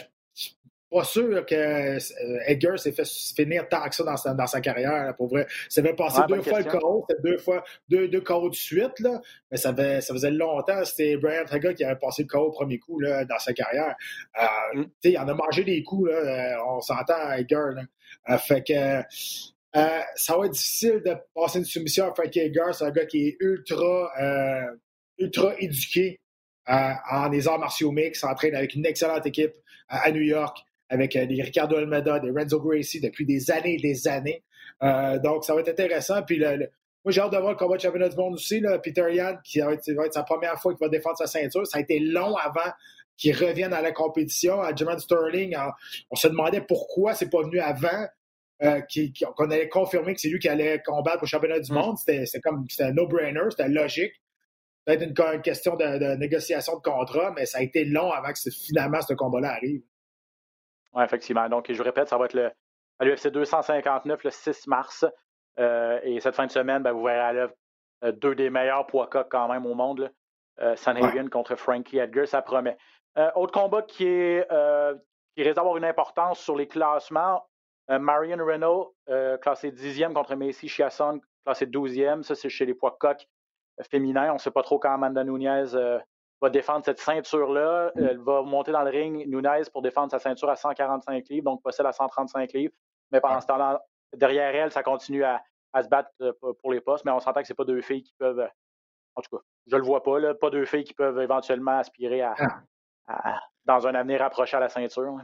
pas 0.91 1.05
sûr 1.05 1.45
que 1.45 1.55
euh, 1.55 2.39
Edgar 2.47 2.79
s'est 2.79 2.93
fait 2.93 3.07
finir 3.07 3.69
tant 3.69 3.87
que 3.89 3.95
ça 3.95 4.05
dans 4.05 4.17
sa, 4.17 4.35
dans 4.35 4.47
sa 4.47 4.61
carrière, 4.61 5.15
pour 5.17 5.29
vrai. 5.29 5.47
Ça 5.69 5.81
avait 5.81 5.95
passé 5.95 6.23
deux 6.29 6.41
fois 6.41 6.61
le 6.61 6.65
KO, 6.65 7.07
c'était 7.09 7.23
deux 7.23 7.39
fois 7.39 7.65
deux, 7.89 8.09
deux 8.09 8.21
KO 8.21 8.49
de 8.49 8.55
suite, 8.55 8.99
là, 9.01 9.21
mais 9.51 9.59
ça, 9.59 9.71
avait, 9.71 10.01
ça 10.01 10.15
faisait 10.15 10.31
longtemps. 10.31 10.85
C'était 10.85 11.17
Brian 11.17 11.45
Traga 11.45 11.75
qui 11.75 11.85
avait 11.85 11.99
passé 11.99 12.23
le 12.23 12.29
KO 12.29 12.47
au 12.47 12.51
premier 12.51 12.79
coup 12.79 13.01
là, 13.01 13.25
dans 13.25 13.39
sa 13.39 13.53
carrière. 13.53 13.95
Euh, 14.41 14.81
mm. 14.81 14.91
Il 15.05 15.19
en 15.19 15.29
a 15.29 15.35
mangé 15.35 15.65
des 15.65 15.83
coups, 15.83 16.11
là, 16.11 16.17
euh, 16.17 16.65
on 16.67 16.81
s'entend 16.81 17.33
Edgar. 17.33 17.73
Là. 17.73 18.39
fait 18.39 18.63
que 18.63 19.03
ça 20.15 20.37
va 20.37 20.47
être 20.47 20.53
difficile 20.53 21.03
de 21.05 21.15
passer 21.35 21.59
une 21.59 21.65
soumission 21.65 22.11
à 22.11 22.15
Frankie 22.15 22.41
Edgar. 22.41 22.75
C'est 22.75 22.85
un 22.85 22.91
gars 22.91 23.07
qui 23.07 23.29
est 23.29 23.37
ultra, 23.41 24.11
ultra 25.19 25.53
éduqué 25.59 26.21
en 26.67 27.29
des 27.29 27.47
arts 27.47 27.59
martiaux 27.59 27.93
mix, 27.93 28.21
s'entraîne 28.21 28.55
avec 28.55 28.75
une 28.75 28.87
excellente 28.87 29.27
équipe 29.27 29.53
à 29.89 30.11
New 30.11 30.23
York 30.23 30.59
avec 30.89 31.17
euh, 31.17 31.25
les 31.25 31.43
Ricardo 31.43 31.77
Almeida, 31.77 32.19
des 32.21 32.31
Renzo 32.31 32.61
Gracie 32.61 33.01
depuis 33.01 33.27
des 33.27 33.51
années 33.51 33.75
et 33.75 33.81
des 33.81 34.09
années. 34.09 34.43
Euh, 34.83 35.19
donc, 35.19 35.45
ça 35.45 35.55
va 35.55 35.61
être 35.61 35.69
intéressant. 35.69 36.23
Puis, 36.23 36.37
le, 36.37 36.71
moi, 37.05 37.13
j'ai 37.13 37.21
hâte 37.21 37.33
de 37.33 37.39
voir 37.39 37.53
le 37.53 37.57
combat 37.57 37.77
de 37.77 37.83
championnat 37.83 38.09
du 38.09 38.17
monde 38.17 38.35
aussi. 38.35 38.61
Là, 38.61 38.79
Peter 38.79 39.07
Yan, 39.13 39.37
qui 39.45 39.61
va 39.61 39.73
être, 39.73 40.13
sa 40.13 40.23
première 40.23 40.61
fois 40.61 40.75
qu'il 40.75 40.85
va 40.85 40.89
défendre 40.89 41.17
sa 41.17 41.27
ceinture. 41.27 41.67
Ça 41.67 41.79
a 41.79 41.81
été 41.81 41.99
long 42.01 42.37
avant 42.37 42.71
qu'il 43.17 43.35
revienne 43.37 43.73
à 43.73 43.83
la 43.83 43.93
compétition. 43.93 44.61
À 44.61 44.75
Jermaine 44.75 44.99
Sterling, 44.99 45.57
on, 46.11 46.17
se 46.17 46.29
demandait 46.29 46.61
pourquoi 46.61 47.15
c'est 47.15 47.31
pas 47.31 47.43
venu 47.43 47.61
avant. 47.61 48.07
Euh, 48.61 48.81
qu'on 49.37 49.51
allait 49.53 49.69
confirmer 49.69 50.15
que 50.15 50.21
c'est 50.21 50.29
lui 50.29 50.41
qui 50.41 50.49
allait 50.49 50.83
combattre 50.85 51.23
au 51.23 51.27
championnat 51.27 51.61
du 51.61 51.71
mm. 51.71 51.75
monde. 51.77 51.97
C'était 51.97 52.41
comme 52.41 52.67
c'était 52.69 52.85
un 52.85 52.93
no-brainer, 52.93 53.41
c'était 53.51 53.69
logique. 53.69 54.13
Peut-être 54.85 55.03
une, 55.03 55.15
une, 55.17 55.43
question 55.43 55.77
de, 55.77 55.99
de, 55.99 56.17
négociation 56.17 56.77
de 56.77 56.83
contrat, 56.83 57.33
mais 57.37 57.47
ça 57.47 57.59
a 57.59 57.63
été 57.63 57.85
long 57.85 58.11
avant 58.11 58.33
que 58.33 58.51
finalement 58.51 59.01
ce 59.01 59.15
combat-là 59.15 59.53
arrive. 59.53 59.83
Oui, 60.95 61.05
effectivement. 61.05 61.49
Donc, 61.49 61.71
je 61.71 61.83
répète, 61.83 62.09
ça 62.09 62.19
va 62.19 62.27
être 62.27 62.35
le, 62.35 62.51
à 62.99 63.05
l'UFC 63.05 63.29
259 63.29 64.25
le 64.25 64.31
6 64.31 64.67
mars. 64.67 65.05
Euh, 65.59 65.99
et 66.03 66.21
cette 66.21 66.35
fin 66.35 66.47
de 66.47 66.51
semaine, 66.51 66.83
ben, 66.83 66.93
vous 66.93 67.03
verrez 67.03 67.19
à 67.19 67.33
l'œuvre 67.33 67.55
euh, 68.05 68.13
deux 68.13 68.35
des 68.35 68.51
meilleurs 68.51 68.87
poids 68.87 69.09
quand 69.09 69.49
même 69.49 69.67
au 69.67 69.75
monde. 69.75 70.01
Là. 70.01 70.09
Euh, 70.61 70.77
Sanhagen 70.77 71.29
contre 71.29 71.55
Frankie 71.57 71.99
Edgar, 71.99 72.27
ça 72.27 72.43
promet. 72.43 72.77
autre 73.37 73.53
combat 73.53 73.83
qui, 73.83 74.07
est, 74.07 74.49
qui 75.37 75.43
risque 75.43 75.57
d'avoir 75.57 75.77
une 75.77 75.85
importance 75.85 76.41
sur 76.41 76.57
les 76.57 76.67
classements. 76.67 77.45
Marion 77.89 78.45
Renault, 78.45 78.95
classé 79.41 79.71
10e 79.71 80.13
contre 80.13 80.35
Macy 80.35 80.69
Chiasson, 80.69 81.21
classé 81.45 81.67
12e. 81.67 82.23
Ça, 82.23 82.35
c'est 82.35 82.49
chez 82.49 82.67
les 82.67 82.75
poids 82.75 82.97
coqs 82.99 83.27
féminins. 83.89 84.31
On 84.31 84.35
ne 84.35 84.39
sait 84.39 84.51
pas 84.51 84.63
trop 84.63 84.79
quand 84.79 84.93
Amanda 84.93 85.23
Nunez 85.25 85.65
va 86.41 86.51
défendre 86.51 86.85
cette 86.85 87.01
ceinture-là. 87.01 87.93
Mm. 87.95 88.05
Elle 88.05 88.19
va 88.19 88.43
monter 88.43 88.73
dans 88.73 88.83
le 88.83 88.91
ring, 88.91 89.27
Nunez, 89.27 89.63
pour 89.73 89.83
défendre 89.83 90.11
sa 90.11 90.19
ceinture 90.19 90.49
à 90.51 90.57
145 90.57 91.29
livres, 91.29 91.45
donc 91.45 91.63
possède 91.63 91.87
à 91.87 91.93
135 91.93 92.53
livres. 92.53 92.75
Mais 93.13 93.21
pendant 93.21 93.41
ce 93.41 93.47
temps-là, 93.47 93.83
derrière 94.15 94.55
elle, 94.55 94.73
ça 94.73 94.83
continue 94.83 95.25
à, 95.25 95.43
se 95.81 95.89
battre 95.89 96.11
euh, 96.23 96.33
pour 96.61 96.73
les 96.73 96.81
postes, 96.81 97.05
mais 97.05 97.13
on 97.13 97.21
s'entend 97.21 97.41
que 97.41 97.47
ce 97.47 97.53
pas 97.53 97.65
deux 97.65 97.81
filles 97.81 98.03
qui 98.03 98.15
peuvent. 98.19 98.41
Euh, 98.41 98.49
en 99.15 99.23
tout 99.23 99.37
cas, 99.37 99.43
je 99.67 99.77
le 99.77 99.83
vois 99.83 100.03
pas, 100.03 100.19
là, 100.19 100.35
pas 100.35 100.51
deux 100.51 100.65
filles 100.65 100.85
qui 100.85 100.95
peuvent 100.95 101.21
éventuellement 101.21 101.79
aspirer 101.79 102.23
à, 102.23 102.35
ah. 103.09 103.41
dans 103.65 103.87
un 103.87 103.95
avenir 103.95 104.21
rapproché 104.21 104.57
à 104.57 104.61
la 104.61 104.69
ceinture. 104.69 105.19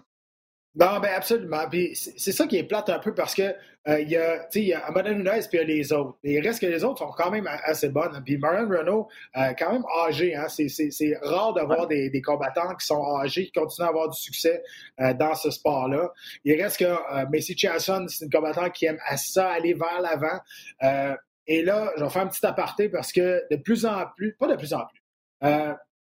Non, 0.77 0.99
ben 0.99 1.11
absolument. 1.15 1.69
Puis 1.71 1.95
c'est 1.95 2.33
ça 2.33 2.47
qui 2.49 2.57
est 2.57 2.65
plate 2.65 2.89
un 2.89 2.99
peu 2.99 3.15
parce 3.15 3.35
que 3.35 3.55
euh, 3.87 4.01
il 4.01 4.09
y 4.09 4.17
a, 4.17 4.49
il 4.55 4.65
y 4.65 4.73
a 4.73 4.85
Amanda 4.87 5.13
Nunes 5.13 5.31
puis 5.49 5.49
il 5.53 5.57
y 5.57 5.61
a 5.61 5.65
les 5.65 5.93
autres. 5.93 6.19
Et 6.25 6.35
il 6.35 6.41
reste 6.41 6.61
que 6.61 6.67
les 6.67 6.83
autres 6.83 6.99
sont 6.99 7.13
quand 7.17 7.31
même 7.31 7.49
assez 7.65 7.91
bonnes. 7.91 8.21
Puis 8.25 8.39
Marion 8.39 8.69
Renault, 8.69 9.09
euh, 9.37 9.53
quand 9.57 9.73
même 9.73 9.85
âgé. 10.05 10.35
Hein? 10.35 10.47
C'est 10.49 11.19
rare 11.23 11.55
d'avoir 11.55 11.87
des, 11.87 12.11
des, 12.11 12.23
combattants 12.23 12.75
qui 12.75 12.87
sont 12.87 13.05
âgés, 13.19 13.47
qui 13.47 13.53
continuent 13.53 13.87
à 13.87 13.91
avoir 13.91 14.09
du 14.09 14.19
succès 14.19 14.65
euh, 15.01 15.15
dans 15.15 15.35
ce 15.35 15.51
sport-là. 15.51 16.13
Il 16.45 16.61
reste 16.61 16.79
que 16.79 16.85
euh, 16.85 17.27
Messi 17.31 17.57
Chasson, 17.57 18.07
c'est 18.09 18.25
une 18.25 18.31
combattante 18.33 18.73
qui 18.73 18.87
aime 18.87 18.99
à 19.07 19.17
ça 19.17 19.51
aller 19.51 19.75
vers 19.75 20.01
l'avant. 20.01 20.41
Euh, 20.83 21.15
et 21.47 21.63
là, 21.63 21.93
je 21.97 22.03
vais 22.03 22.11
faire 22.11 22.23
un 22.23 22.29
petit 22.29 22.45
aparté 22.45 22.89
parce 22.89 23.13
que 23.13 23.45
de 23.49 23.57
plus 23.57 23.87
en 23.87 24.07
plus, 24.17 24.35
pas 24.35 24.49
de 24.49 24.57
plus 24.57 24.73
en 24.73 24.87
plus, 24.87 25.03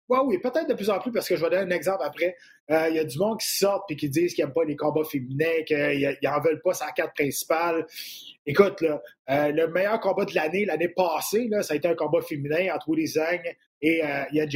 Ouais, 0.08 0.20
oui, 0.24 0.38
peut-être 0.38 0.68
de 0.68 0.74
plus 0.74 0.88
en 0.88 0.98
plus, 0.98 1.12
parce 1.12 1.28
que 1.28 1.36
je 1.36 1.44
vais 1.44 1.50
donner 1.50 1.70
un 1.70 1.76
exemple 1.76 2.02
après. 2.02 2.34
Euh, 2.70 2.88
il 2.88 2.96
y 2.96 2.98
a 2.98 3.04
du 3.04 3.18
monde 3.18 3.38
qui 3.40 3.58
sort 3.58 3.84
et 3.90 3.96
qui 3.96 4.08
disent 4.08 4.32
qu'ils 4.32 4.44
n'aiment 4.44 4.54
pas 4.54 4.64
les 4.64 4.74
combats 4.76 5.04
féminins, 5.04 5.62
qu'ils 5.66 6.16
n'en 6.22 6.40
veulent 6.40 6.62
pas 6.62 6.72
sa 6.72 6.90
carte 6.92 7.14
principale. 7.14 7.86
Écoute, 8.46 8.80
là, 8.80 9.02
euh, 9.30 9.52
le 9.52 9.68
meilleur 9.68 10.00
combat 10.00 10.24
de 10.24 10.34
l'année, 10.34 10.64
l'année 10.64 10.88
passée, 10.88 11.50
ça 11.60 11.74
a 11.74 11.76
été 11.76 11.88
un 11.88 11.94
combat 11.94 12.22
féminin 12.22 12.74
entre 12.74 12.90
Willy 12.90 13.06
Zhang 13.06 13.42
et 13.82 14.02
euh, 14.02 14.24
Yan 14.32 14.46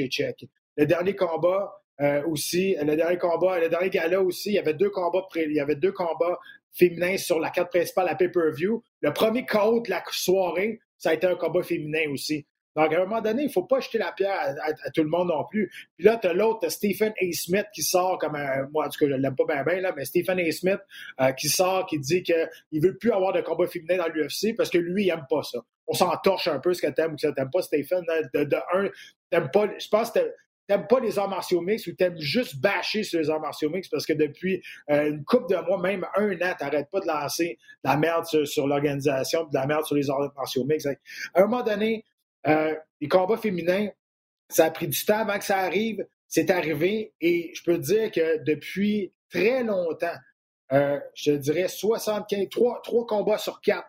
Le 0.77 0.87
dernier 0.87 1.15
combat 1.15 1.83
euh, 2.01 2.23
aussi, 2.27 2.75
le 2.81 2.97
dernier 2.97 3.19
combat, 3.19 3.61
le 3.61 3.69
dernier 3.69 3.91
gala 3.91 4.23
aussi, 4.23 4.51
il 4.51 4.55
y 4.55 4.59
avait 4.59 4.75
deux 4.75 4.91
combats 4.91 5.29
il 5.37 5.53
y 5.53 5.61
avait 5.61 5.77
deux 5.77 5.93
combats 5.93 6.39
féminins 6.73 7.19
sur 7.19 7.39
la 7.39 7.51
carte 7.51 7.71
principale 7.71 8.09
à 8.09 8.15
pay-per-view. 8.15 8.83
Le 9.03 9.13
premier 9.13 9.45
code 9.45 9.85
de 9.85 9.91
la 9.91 10.03
soirée, 10.11 10.81
ça 10.97 11.11
a 11.11 11.15
été 11.15 11.27
un 11.27 11.37
combat 11.37 11.63
féminin 11.63 12.11
aussi. 12.11 12.47
Donc, 12.77 12.93
à 12.93 12.97
un 12.97 13.01
moment 13.01 13.21
donné, 13.21 13.43
il 13.43 13.47
ne 13.47 13.53
faut 13.53 13.65
pas 13.65 13.81
jeter 13.81 13.99
la 13.99 14.13
pierre 14.13 14.33
à, 14.33 14.91
tout 14.91 15.03
le 15.03 15.09
monde 15.09 15.29
non 15.29 15.45
plus. 15.45 15.71
Puis 15.97 16.07
là, 16.07 16.17
tu 16.17 16.27
as 16.27 16.33
l'autre, 16.33 16.69
Stephen 16.71 17.13
A. 17.21 17.33
Smith, 17.33 17.67
qui 17.75 17.83
sort 17.83 18.19
comme 18.19 18.35
un. 18.35 18.69
Moi, 18.73 18.87
en 18.87 18.89
tout 18.89 18.99
cas, 18.99 19.07
je 19.11 19.15
ne 19.15 19.19
l'aime 19.19 19.37
pas 19.37 19.45
bien, 19.47 19.63
bien, 19.65 19.81
là, 19.81 19.93
mais 19.97 20.05
Stephen 20.05 20.39
A. 20.39 20.51
Smith 20.53 20.81
euh, 21.21 21.33
qui 21.33 21.49
sort, 21.49 21.87
qui 21.87 21.99
dit 21.99 22.23
qu'il 22.23 22.49
ne 22.73 22.81
veut 22.81 22.97
plus 22.97 23.13
avoir 23.13 23.33
de 23.33 23.41
combat 23.41 23.67
féminin 23.67 23.99
dans 23.99 24.09
l'UFC 24.09 24.57
parce 24.57 24.71
que 24.71 24.79
lui, 24.79 25.05
il 25.05 25.09
n'aime 25.09 25.27
pas 25.29 25.43
ça. 25.43 25.59
On 25.87 25.95
s'en 25.95 26.17
torche 26.19 26.49
un 26.49 26.61
peu 26.61 26.73
ce 26.73 26.81
que 26.81 26.91
tu 26.91 27.01
aimes 27.03 27.13
ou 27.13 27.17
que 27.17 27.27
tu 27.27 27.33
n'aimes 27.37 27.51
pas, 27.51 27.63
Stephen. 27.63 28.05
De, 28.33 28.45
de 28.45 28.57
un, 28.75 28.89
t'aimes 29.31 29.51
pas. 29.51 29.69
Je 29.79 29.89
pense 29.89 30.11
que 30.11 30.21
t'aimes 30.67 30.87
pas 30.87 31.01
les 31.01 31.19
arts 31.19 31.29
martiaux 31.29 31.61
mix 31.61 31.87
ou 31.87 31.93
t'aimes 31.93 32.19
juste 32.19 32.61
bâcher 32.61 33.03
sur 33.03 33.19
les 33.21 33.29
arts 33.29 33.41
martiaux 33.41 33.69
mix 33.69 33.89
parce 33.89 34.07
que 34.07 34.13
depuis 34.13 34.63
euh, 34.91 35.11
une 35.11 35.25
couple 35.25 35.55
de 35.55 35.61
mois, 35.67 35.81
même 35.81 36.07
un 36.17 36.35
an, 36.37 36.55
t'arrêtes 36.59 36.89
pas 36.91 37.01
de 37.01 37.07
lancer 37.07 37.59
de 37.85 37.91
la 37.91 37.97
merde 37.97 38.25
sur, 38.25 38.67
l'organisation, 38.67 39.45
de 39.45 39.55
la 39.55 39.67
merde 39.67 39.85
sur 39.85 39.97
les 39.97 40.09
arts 40.09 40.33
martiaux 40.37 40.65
mix. 40.65 40.87
À 40.87 40.95
un 41.35 41.43
moment 41.43 41.63
donné, 41.63 42.05
euh, 42.47 42.75
les 43.01 43.09
combats 43.09 43.37
féminins, 43.37 43.89
ça 44.49 44.67
a 44.67 44.71
pris 44.71 44.89
du 44.89 45.05
temps 45.05 45.19
avant 45.19 45.39
que 45.39 45.45
ça 45.45 45.59
arrive. 45.59 46.07
C'est 46.29 46.51
arrivé 46.51 47.13
et 47.21 47.53
je 47.55 47.63
peux 47.63 47.79
dire 47.79 48.11
que 48.11 48.43
depuis 48.45 49.13
très 49.31 49.63
longtemps, 49.63 50.17
euh, 50.73 50.99
je 51.15 51.33
dirais 51.33 51.69
75, 51.69 52.49
3, 52.49 52.83
combats 53.07 53.39
sur 53.39 53.61
4 53.61 53.87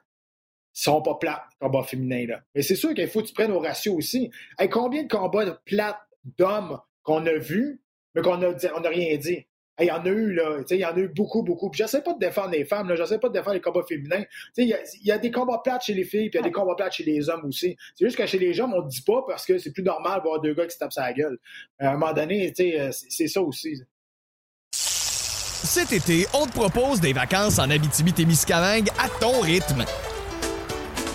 sont 0.74 1.02
pas 1.02 1.16
plates, 1.16 1.44
les 1.52 1.68
combats 1.68 1.84
féminins. 1.84 2.26
Là. 2.28 2.42
Mais 2.56 2.64
c'est 2.64 2.76
sûr 2.76 2.94
qu'il 2.94 3.08
faut 3.08 3.22
que 3.22 3.28
tu 3.28 3.34
prennes 3.34 3.52
au 3.52 3.60
ratio 3.60 3.96
aussi. 3.96 4.32
combien 4.72 5.04
de 5.04 5.08
combats 5.08 5.62
plates 5.66 6.02
d'hommes 6.38 6.80
qu'on 7.04 7.26
a 7.28 7.38
vus, 7.38 7.82
mais 8.16 8.22
qu'on 8.22 8.38
n'a 8.38 8.90
rien 8.90 9.18
dit? 9.18 9.46
Il 9.80 9.88
y 9.88 9.92
en 9.92 10.06
a 10.06 10.10
eu, 10.10 10.34
là. 10.34 10.60
Il 10.70 10.78
y 10.78 10.86
en 10.86 10.96
a 10.96 11.00
eu 11.00 11.08
beaucoup, 11.08 11.42
beaucoup. 11.42 11.70
Puis 11.70 11.80
j'essaie 11.80 12.04
pas 12.04 12.14
de 12.14 12.20
défendre 12.20 12.52
les 12.52 12.64
femmes, 12.64 12.90
là. 12.90 12.96
J'essaie 12.96 13.18
pas 13.18 13.30
de 13.30 13.34
défendre 13.34 13.56
les 13.56 13.62
combats 13.62 13.84
féminins. 13.88 14.24
Il 14.58 14.66
y, 14.66 15.08
y, 15.08 15.12
a 15.12 15.18
des 15.18 15.32
combats 15.32 15.62
plates 15.64 15.84
chez 15.84 15.94
les 15.94 16.04
filles, 16.04 16.30
puis 16.30 16.40
il 16.40 16.44
y 16.44 16.46
a 16.46 16.48
des 16.48 16.52
combats 16.52 16.76
plates 16.76 16.94
chez 16.94 17.04
les 17.04 17.28
hommes 17.30 17.46
aussi. 17.46 17.76
C'est 17.96 18.06
juste 18.06 18.18
que 18.18 18.26
chez 18.26 18.38
les 18.38 18.60
hommes, 18.60 18.74
on 18.74 18.84
ne 18.84 18.90
dit 18.90 19.02
pas 19.02 19.24
parce 19.28 19.46
que 19.46 19.58
c'est 19.58 19.72
plus 19.72 19.84
normal 19.84 20.20
de 20.20 20.24
voir 20.28 20.42
deux 20.42 20.54
gars 20.54 20.66
qui 20.66 20.74
se 20.74 20.78
tapent 20.78 20.94
sa 20.94 21.12
gueule. 21.12 21.40
À 21.80 21.90
un 21.90 21.94
moment 21.94 22.14
donné, 22.14 22.54
euh, 22.60 22.92
c'est 22.92 23.28
ça 23.28 23.42
aussi. 23.42 23.82
Cet 24.72 25.92
été, 25.94 26.28
on 26.34 26.46
te 26.46 26.52
propose 26.52 27.00
des 27.02 27.14
vacances 27.14 27.58
en 27.58 27.70
Abitibi-Témiscamingue 27.70 28.90
à 29.00 29.10
ton 29.20 29.40
rythme. 29.40 29.86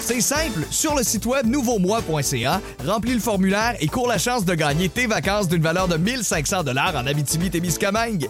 C'est 0.09 0.23
simple, 0.23 0.64
sur 0.71 0.94
le 0.94 1.03
site 1.03 1.27
web 1.27 1.44
nouveaumois.ca, 1.44 2.62
remplis 2.87 3.12
le 3.12 3.21
formulaire 3.21 3.77
et 3.79 3.88
cours 3.88 4.09
la 4.09 4.16
chance 4.16 4.47
de 4.47 4.55
gagner 4.55 4.88
tes 4.88 5.07
vacances 5.07 5.49
d'une 5.49 5.61
valeur 5.61 5.87
de 5.87 5.99
1500 5.99 6.64
dollars 6.64 6.97
en 6.97 7.07
Abitibi-Témiscamingue. 7.07 8.27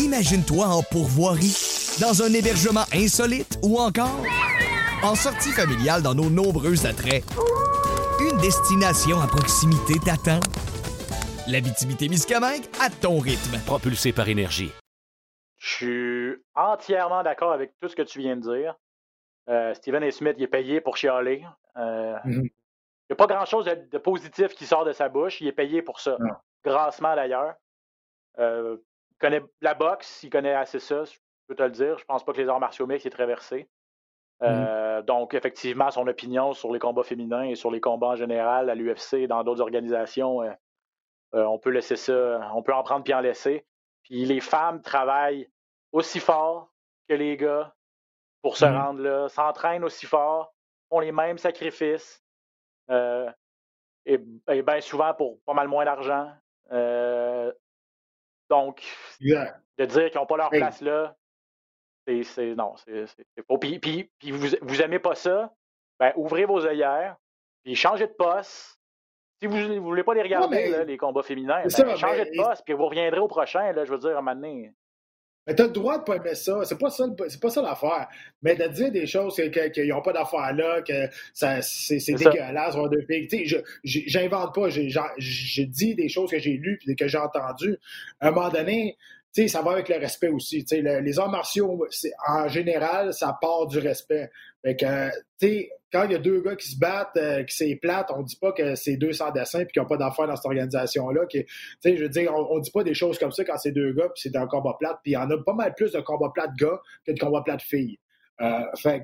Imagine-toi 0.00 0.66
en 0.66 0.82
pourvoirie, 0.82 1.56
dans 2.00 2.20
un 2.24 2.32
hébergement 2.32 2.82
insolite 2.92 3.60
ou 3.62 3.78
encore 3.78 4.24
en 5.04 5.14
sortie 5.14 5.52
familiale 5.52 6.02
dans 6.02 6.16
nos 6.16 6.30
nombreux 6.30 6.84
attraits. 6.84 7.22
Une 8.18 8.36
destination 8.38 9.20
à 9.20 9.28
proximité 9.28 10.00
t'attend. 10.04 10.40
L'Abitibi-Témiscamingue 11.46 12.64
à 12.80 12.90
ton 12.90 13.20
rythme. 13.20 13.60
Propulsé 13.66 14.12
par 14.12 14.28
énergie. 14.28 14.72
Je 15.58 15.68
suis 15.68 16.42
entièrement 16.56 17.22
d'accord 17.22 17.52
avec 17.52 17.70
tout 17.80 17.88
ce 17.88 17.94
que 17.94 18.02
tu 18.02 18.18
viens 18.18 18.36
de 18.36 18.42
dire. 18.42 18.74
Euh, 19.50 19.74
Steven 19.74 20.02
A. 20.04 20.10
Smith, 20.10 20.34
il 20.38 20.44
est 20.44 20.48
payé 20.48 20.80
pour 20.80 20.96
chialer. 20.96 21.44
Euh, 21.76 22.16
Mhm. 22.24 22.48
Il 23.08 23.14
n'y 23.14 23.14
a 23.14 23.26
pas 23.26 23.34
grand-chose 23.34 23.64
de, 23.64 23.74
de 23.74 23.98
positif 23.98 24.54
qui 24.54 24.64
sort 24.66 24.84
de 24.84 24.92
sa 24.92 25.08
bouche. 25.08 25.40
Il 25.40 25.48
est 25.48 25.52
payé 25.52 25.82
pour 25.82 25.98
ça. 25.98 26.16
Non. 26.20 26.34
Grassement, 26.64 27.16
d'ailleurs. 27.16 27.54
Euh, 28.38 28.76
il 29.10 29.16
connaît 29.18 29.42
la 29.60 29.74
boxe, 29.74 30.22
il 30.22 30.30
connaît 30.30 30.54
assez 30.54 30.78
ça, 30.78 31.04
je 31.04 31.18
peux 31.48 31.56
te 31.56 31.62
le 31.64 31.70
dire. 31.70 31.98
Je 31.98 32.04
pense 32.04 32.24
pas 32.24 32.32
que 32.32 32.40
les 32.40 32.48
arts 32.48 32.60
martiaux 32.60 32.86
mixtes 32.86 33.06
est 33.06 33.10
très 33.10 33.26
versé. 33.26 33.68
Euh, 34.42 35.02
Donc, 35.02 35.34
effectivement, 35.34 35.90
son 35.90 36.06
opinion 36.06 36.52
sur 36.54 36.72
les 36.72 36.78
combats 36.78 37.02
féminins 37.02 37.42
et 37.42 37.56
sur 37.56 37.70
les 37.72 37.80
combats 37.80 38.08
en 38.10 38.16
général 38.16 38.70
à 38.70 38.74
l'UFC 38.76 39.14
et 39.14 39.26
dans 39.26 39.42
d'autres 39.42 39.60
organisations, 39.60 40.42
euh, 40.42 40.52
euh, 41.34 41.44
on 41.44 41.58
peut 41.58 41.70
laisser 41.70 41.96
ça, 41.96 42.48
on 42.54 42.62
peut 42.62 42.72
en 42.72 42.82
prendre 42.84 43.02
puis 43.02 43.12
en 43.12 43.20
laisser. 43.20 43.66
Puis 44.04 44.24
les 44.24 44.40
femmes 44.40 44.80
travaillent 44.82 45.50
aussi 45.92 46.20
fort 46.20 46.72
que 47.08 47.14
les 47.14 47.36
gars 47.36 47.74
pour 48.42 48.56
se 48.56 48.64
Mhm. 48.64 48.76
rendre 48.76 49.00
là, 49.02 49.28
s'entraînent 49.28 49.84
aussi 49.84 50.06
fort, 50.06 50.54
font 50.88 51.00
les 51.00 51.12
mêmes 51.12 51.38
sacrifices, 51.38 52.22
euh, 52.90 53.30
et, 54.06 54.18
bien 54.18 54.80
souvent 54.80 55.12
pour 55.14 55.40
pas 55.42 55.52
mal 55.54 55.68
moins 55.68 55.84
d'argent. 55.84 56.32
Euh, 56.72 57.52
donc, 58.48 58.82
de 59.78 59.84
dire 59.84 60.10
qu'ils 60.10 60.20
n'ont 60.20 60.26
pas 60.26 60.36
leur 60.36 60.52
Hey. 60.52 60.60
place 60.60 60.80
là, 60.80 61.14
c'est, 62.24 62.54
non, 62.56 62.74
c'est, 62.76 63.06
faux. 63.46 63.58
Puis, 63.58 63.78
puis- 63.78 64.10
puis 64.18 64.32
vous, 64.32 64.48
vous 64.62 64.82
aimez 64.82 64.98
pas 64.98 65.14
ça, 65.14 65.52
ben, 66.00 66.12
ouvrez 66.16 66.44
vos 66.44 66.64
œillères, 66.66 67.16
puis 67.62 67.76
changez 67.76 68.06
de 68.08 68.12
poste. 68.12 68.78
Si 69.40 69.46
vous 69.46 69.56
ne 69.56 69.78
voulez 69.78 70.02
pas 70.02 70.14
les 70.14 70.22
regarder, 70.22 70.56
mais- 70.56 70.70
là, 70.70 70.84
les 70.84 70.96
combats 70.96 71.22
féminins, 71.22 71.62
ben, 71.62 71.70
ça, 71.70 71.96
changez 71.96 72.24
mais- 72.24 72.30
de 72.36 72.42
poste, 72.42 72.64
puis 72.64 72.74
vous 72.74 72.86
reviendrez 72.86 73.20
au 73.20 73.28
prochain, 73.28 73.72
là, 73.72 73.84
je 73.84 73.90
veux 73.92 73.98
dire, 73.98 74.10
à 74.10 74.18
un 74.18 74.22
moment 74.22 74.34
donné. 74.34 74.72
Mais 75.46 75.54
t'as 75.54 75.64
le 75.64 75.70
droit 75.70 75.98
de 75.98 76.04
pas 76.04 76.16
aimer 76.16 76.34
ça. 76.34 76.60
C'est 76.64 76.78
pas 76.78 76.90
ça, 76.90 77.06
c'est 77.28 77.40
pas 77.40 77.50
ça 77.50 77.62
l'affaire. 77.62 78.08
Mais 78.42 78.54
de 78.54 78.66
dire 78.68 78.92
des 78.92 79.06
choses 79.06 79.34
que- 79.36 79.48
que- 79.48 79.68
qu'ils 79.68 79.88
n'ont 79.88 80.02
pas 80.02 80.12
d'affaire 80.12 80.52
là, 80.54 80.82
que 80.82 81.08
ça, 81.32 81.62
c'est, 81.62 81.98
dégueulasse, 82.30 82.74
voir 82.74 82.88
deux 82.90 83.04
filles. 83.08 83.26
Tu 83.26 83.48
sais, 83.48 83.62
j'invente 83.82 84.54
pas. 84.54 84.68
Je 84.68 85.62
dis 85.62 85.94
des 85.94 86.08
choses 86.08 86.30
que 86.30 86.38
j'ai 86.38 86.52
lues 86.52 86.78
et 86.86 86.94
que 86.94 87.08
j'ai 87.08 87.18
entendues. 87.18 87.78
À 88.20 88.28
un 88.28 88.30
moment 88.32 88.50
donné, 88.50 88.96
tu 89.34 89.42
sais, 89.42 89.48
ça 89.48 89.62
va 89.62 89.72
avec 89.72 89.88
le 89.88 89.96
respect 89.96 90.28
aussi. 90.28 90.64
Tu 90.64 90.76
sais, 90.76 90.82
le- 90.82 91.00
les 91.00 91.18
arts 91.18 91.30
martiaux, 91.30 91.86
c'est- 91.90 92.12
en 92.28 92.48
général, 92.48 93.14
ça 93.14 93.36
part 93.40 93.66
du 93.66 93.78
respect. 93.78 94.30
Fait 94.62 94.76
que, 94.76 95.08
tu 95.10 95.14
sais, 95.48 95.70
quand 95.92 96.04
il 96.04 96.12
y 96.12 96.14
a 96.14 96.18
deux 96.18 96.40
gars 96.40 96.56
qui 96.56 96.68
se 96.68 96.78
battent, 96.78 97.16
euh, 97.16 97.42
qui 97.44 97.56
s'éplatent, 97.56 98.10
on 98.14 98.22
dit 98.22 98.36
pas 98.36 98.52
que 98.52 98.74
c'est 98.74 98.96
deux 98.96 99.12
sans 99.12 99.30
dessin 99.30 99.60
puis 99.64 99.72
qu'ils 99.72 99.82
n'ont 99.82 99.88
pas 99.88 99.96
d'affaires 99.96 100.26
dans 100.26 100.36
cette 100.36 100.46
organisation-là. 100.46 101.26
Tu 101.26 101.44
sais, 101.80 101.96
je 101.96 102.02
veux 102.02 102.08
dire, 102.08 102.32
on, 102.34 102.56
on 102.56 102.58
dit 102.58 102.70
pas 102.70 102.84
des 102.84 102.94
choses 102.94 103.18
comme 103.18 103.32
ça 103.32 103.44
quand 103.44 103.58
c'est 103.58 103.72
deux 103.72 103.92
gars 103.92 104.08
puis 104.14 104.22
c'est 104.22 104.36
un 104.36 104.46
combat 104.46 104.76
plate. 104.78 104.98
Puis 105.02 105.12
il 105.12 105.14
y 105.14 105.16
en 105.16 105.30
a 105.30 105.38
pas 105.38 105.54
mal 105.54 105.74
plus 105.74 105.92
de 105.92 106.00
combats 106.00 106.30
plates 106.32 106.54
gars 106.56 106.80
que 107.06 107.12
de 107.12 107.18
combats 107.18 107.42
plates 107.42 107.62
filles. 107.62 107.98
Euh, 108.40 108.62
fait 108.76 109.02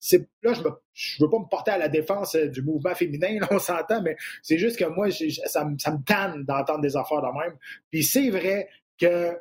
c'est, 0.00 0.28
là, 0.42 0.52
je, 0.54 0.62
me, 0.62 0.70
je 0.94 1.22
veux 1.22 1.28
pas 1.28 1.38
me 1.38 1.48
porter 1.48 1.72
à 1.72 1.78
la 1.78 1.88
défense 1.88 2.34
euh, 2.36 2.46
du 2.46 2.62
mouvement 2.62 2.94
féminin, 2.94 3.38
là, 3.40 3.48
on 3.50 3.58
s'entend, 3.58 4.00
mais 4.00 4.16
c'est 4.42 4.58
juste 4.58 4.78
que 4.78 4.84
moi, 4.84 5.10
ça, 5.10 5.66
ça 5.78 5.92
me 5.92 6.04
tanne 6.04 6.44
d'entendre 6.44 6.80
des 6.80 6.96
affaires 6.96 7.20
de 7.20 7.38
même. 7.38 7.56
Puis 7.90 8.04
c'est 8.04 8.30
vrai 8.30 8.68
que 8.98 9.36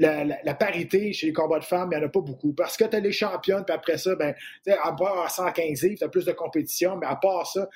la, 0.00 0.24
la- 0.24 0.38
la 0.42 0.54
parité 0.54 1.12
chez 1.12 1.26
les 1.28 1.32
combats 1.32 1.58
de 1.60 1.64
femmes, 1.64 1.90
il 1.92 1.98
n'y 1.98 2.04
en 2.04 2.06
a 2.06 2.10
pas 2.10 2.20
beaucoup. 2.20 2.52
Parce 2.52 2.76
que 2.76 2.84
tu 2.84 2.96
as 2.96 3.00
les 3.00 3.12
championnes, 3.12 3.64
puis 3.64 3.74
après 3.74 3.98
ça, 3.98 4.14
ben, 4.16 4.34
à 4.82 4.92
part 4.92 5.20
à 5.24 5.28
115 5.28 5.82
livres, 5.82 5.98
tu 5.98 6.04
as 6.04 6.08
plus 6.08 6.24
de 6.24 6.32
compétition, 6.32 6.96
mais 6.96 7.06
à 7.06 7.16
part 7.16 7.46
ça, 7.46 7.68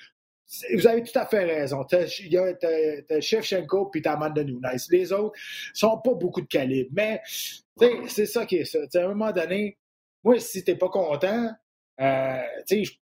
vous 0.75 0.87
avez 0.87 1.03
tout 1.03 1.19
à 1.19 1.25
fait 1.27 1.45
raison. 1.45 1.85
T'as 1.85 2.05
il 2.21 2.33
y 2.33 2.37
a- 2.39 2.53
t'as- 2.55 3.21
Shevchenko 3.21 3.87
puis 3.87 4.03
t'as 4.03 4.13
Amanda 4.15 4.45
Nunes. 4.45 4.61
Les 4.91 5.13
autres 5.13 5.39
sont 5.73 5.99
pas 5.99 6.13
beaucoup 6.15 6.43
de 6.43 6.47
calibre. 6.47 6.91
Mais 6.95 7.21
c'est 8.09 8.27
ça 8.27 8.45
qui 8.47 8.57
est 8.57 8.65
ça. 8.65 8.79
À 8.95 8.99
un 9.05 9.09
moment 9.09 9.33
donné, 9.33 9.77
moi, 10.23 10.39
si 10.39 10.63
t'es 10.65 10.77
pas 10.77 10.89
content, 10.91 11.51
euh, 12.01 12.41
je 12.71 12.75
suis 12.85 13.01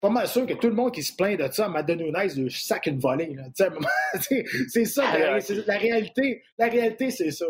pas 0.00 0.08
mal 0.08 0.26
sûr 0.26 0.46
que 0.46 0.54
tout 0.54 0.68
le 0.68 0.74
monde 0.74 0.92
qui 0.94 1.02
se 1.02 1.14
plaint 1.14 1.38
de 1.38 1.52
ça, 1.52 1.66
Amanda 1.66 1.94
Nunes, 1.94 2.16
le 2.36 2.48
sac 2.48 2.86
une 2.86 2.98
volée. 2.98 3.36
c'est 4.68 4.84
ça, 4.86 5.18
la, 5.18 5.40
c'est- 5.40 5.66
la 5.66 5.76
réalité. 5.78 6.42
La 6.58 6.66
réalité, 6.68 7.10
c'est 7.10 7.30
ça. 7.30 7.46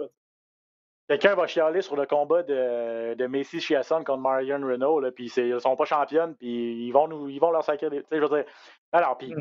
Quelqu'un 1.11 1.35
va 1.35 1.49
chialer 1.49 1.83
sur 1.83 1.97
le 1.97 2.07
combat 2.07 2.45
de, 2.45 3.15
de 3.15 3.27
Macy 3.27 3.61
Chiasson 3.61 4.05
contre 4.05 4.21
Marion 4.21 4.61
Renault, 4.65 5.03
puis 5.11 5.27
ils 5.27 5.61
sont 5.61 5.75
pas 5.75 5.85
championnes, 5.85 6.37
puis 6.37 6.87
ils 6.87 6.93
vont 6.93 7.09
nous, 7.09 7.29
ils 7.29 7.41
vont 7.41 7.51
leur 7.51 7.65
sacrer 7.65 7.91
des. 7.91 8.03
Tu 8.05 8.11
sais, 8.11 8.17
je 8.19 8.23
veux 8.23 8.29
dire. 8.29 8.45
Alors, 8.93 9.19
puis. 9.19 9.35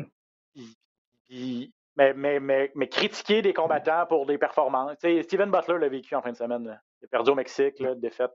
Mm. 0.56 1.66
mais, 1.94 2.12
mais, 2.12 2.40
mais, 2.40 2.72
mais 2.74 2.88
critiquer 2.88 3.40
des 3.40 3.54
combattants 3.54 4.04
pour 4.06 4.26
des 4.26 4.36
performances. 4.36 4.96
Steven 4.98 5.52
Butler 5.52 5.78
l'a 5.78 5.88
vécu 5.88 6.12
en 6.16 6.22
fin 6.22 6.32
de 6.32 6.36
semaine. 6.36 6.66
là. 6.66 6.80
Il 7.00 7.04
a 7.04 7.08
perdu 7.08 7.30
au 7.30 7.34
Mexique, 7.36 7.78
là, 7.78 7.94
défaite. 7.94 8.34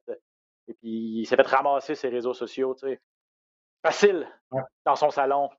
Et 0.69 0.74
puis 0.76 1.19
il 1.19 1.26
s'est 1.26 1.36
fait 1.36 1.45
ramasser 1.45 1.93
ses 1.93 2.08
réseaux 2.08 2.34
sociaux. 2.34 2.74
Facile 3.84 4.26
Ouais. 4.50 4.62
dans 4.86 4.95
son 4.95 5.10
salon, 5.10 5.50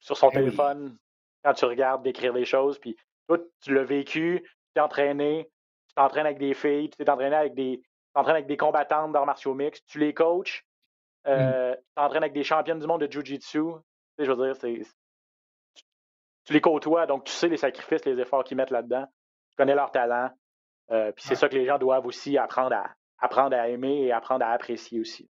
sur 0.00 0.16
son 0.16 0.28
oui. 0.28 0.36
téléphone, 0.36 0.96
quand 1.44 1.52
tu 1.52 1.66
regardes 1.66 2.02
d'écrire 2.04 2.32
des 2.32 2.46
choses. 2.46 2.78
Puis 2.78 2.96
toi, 3.28 3.36
tu 3.60 3.74
l'as 3.74 3.84
vécu, 3.84 4.40
tu 4.42 4.56
t'es 4.72 4.80
entraîné, 4.80 5.50
tu 5.92 6.02
t'entraînes 6.02 6.26
avec 6.26 6.38
des 6.38 6.54
filles, 6.54 6.88
tu 6.90 6.96
t'es 6.96 7.08
entraîné 7.10 7.36
avec 7.36 7.54
des, 7.54 7.82
t'entraînes 8.14 8.36
avec 8.36 8.46
des 8.46 8.56
combattantes 8.56 9.12
d'arts 9.12 9.26
martiaux 9.26 9.54
mixtes, 9.54 9.84
tu 9.86 9.98
les 9.98 10.14
coaches, 10.14 10.64
euh, 11.26 11.74
tu 11.76 11.82
t'entraînes 11.94 12.22
avec 12.22 12.32
des 12.32 12.44
championnes 12.44 12.78
du 12.78 12.86
monde 12.86 13.02
de 13.02 13.10
Jiu-Jitsu. 13.10 13.58
Tu 13.58 13.72
sais, 14.18 14.24
je 14.24 14.32
veux 14.32 14.44
dire, 14.46 14.56
c'est, 14.56 14.82
tu, 15.74 15.84
tu 16.44 16.52
les 16.52 16.60
côtoies, 16.60 17.06
donc 17.06 17.24
tu 17.24 17.32
sais 17.32 17.48
les 17.48 17.56
sacrifices, 17.58 18.04
les 18.04 18.18
efforts 18.20 18.44
qu'ils 18.44 18.56
mettent 18.56 18.70
là-dedans. 18.70 19.06
Tu 19.50 19.56
connais 19.56 19.74
leur 19.74 19.90
talent. 19.90 20.30
Euh, 20.90 21.12
puis 21.12 21.22
c'est 21.24 21.30
Ouais. 21.30 21.36
ça 21.36 21.48
que 21.48 21.54
les 21.56 21.66
gens 21.66 21.78
doivent 21.78 22.06
aussi 22.06 22.36
apprendre 22.38 22.74
à, 22.76 22.90
apprendre 23.18 23.56
à 23.56 23.68
aimer 23.68 24.02
et 24.02 24.12
apprendre 24.12 24.44
à 24.44 24.50
apprécier 24.50 24.98
aussi. 25.00 25.30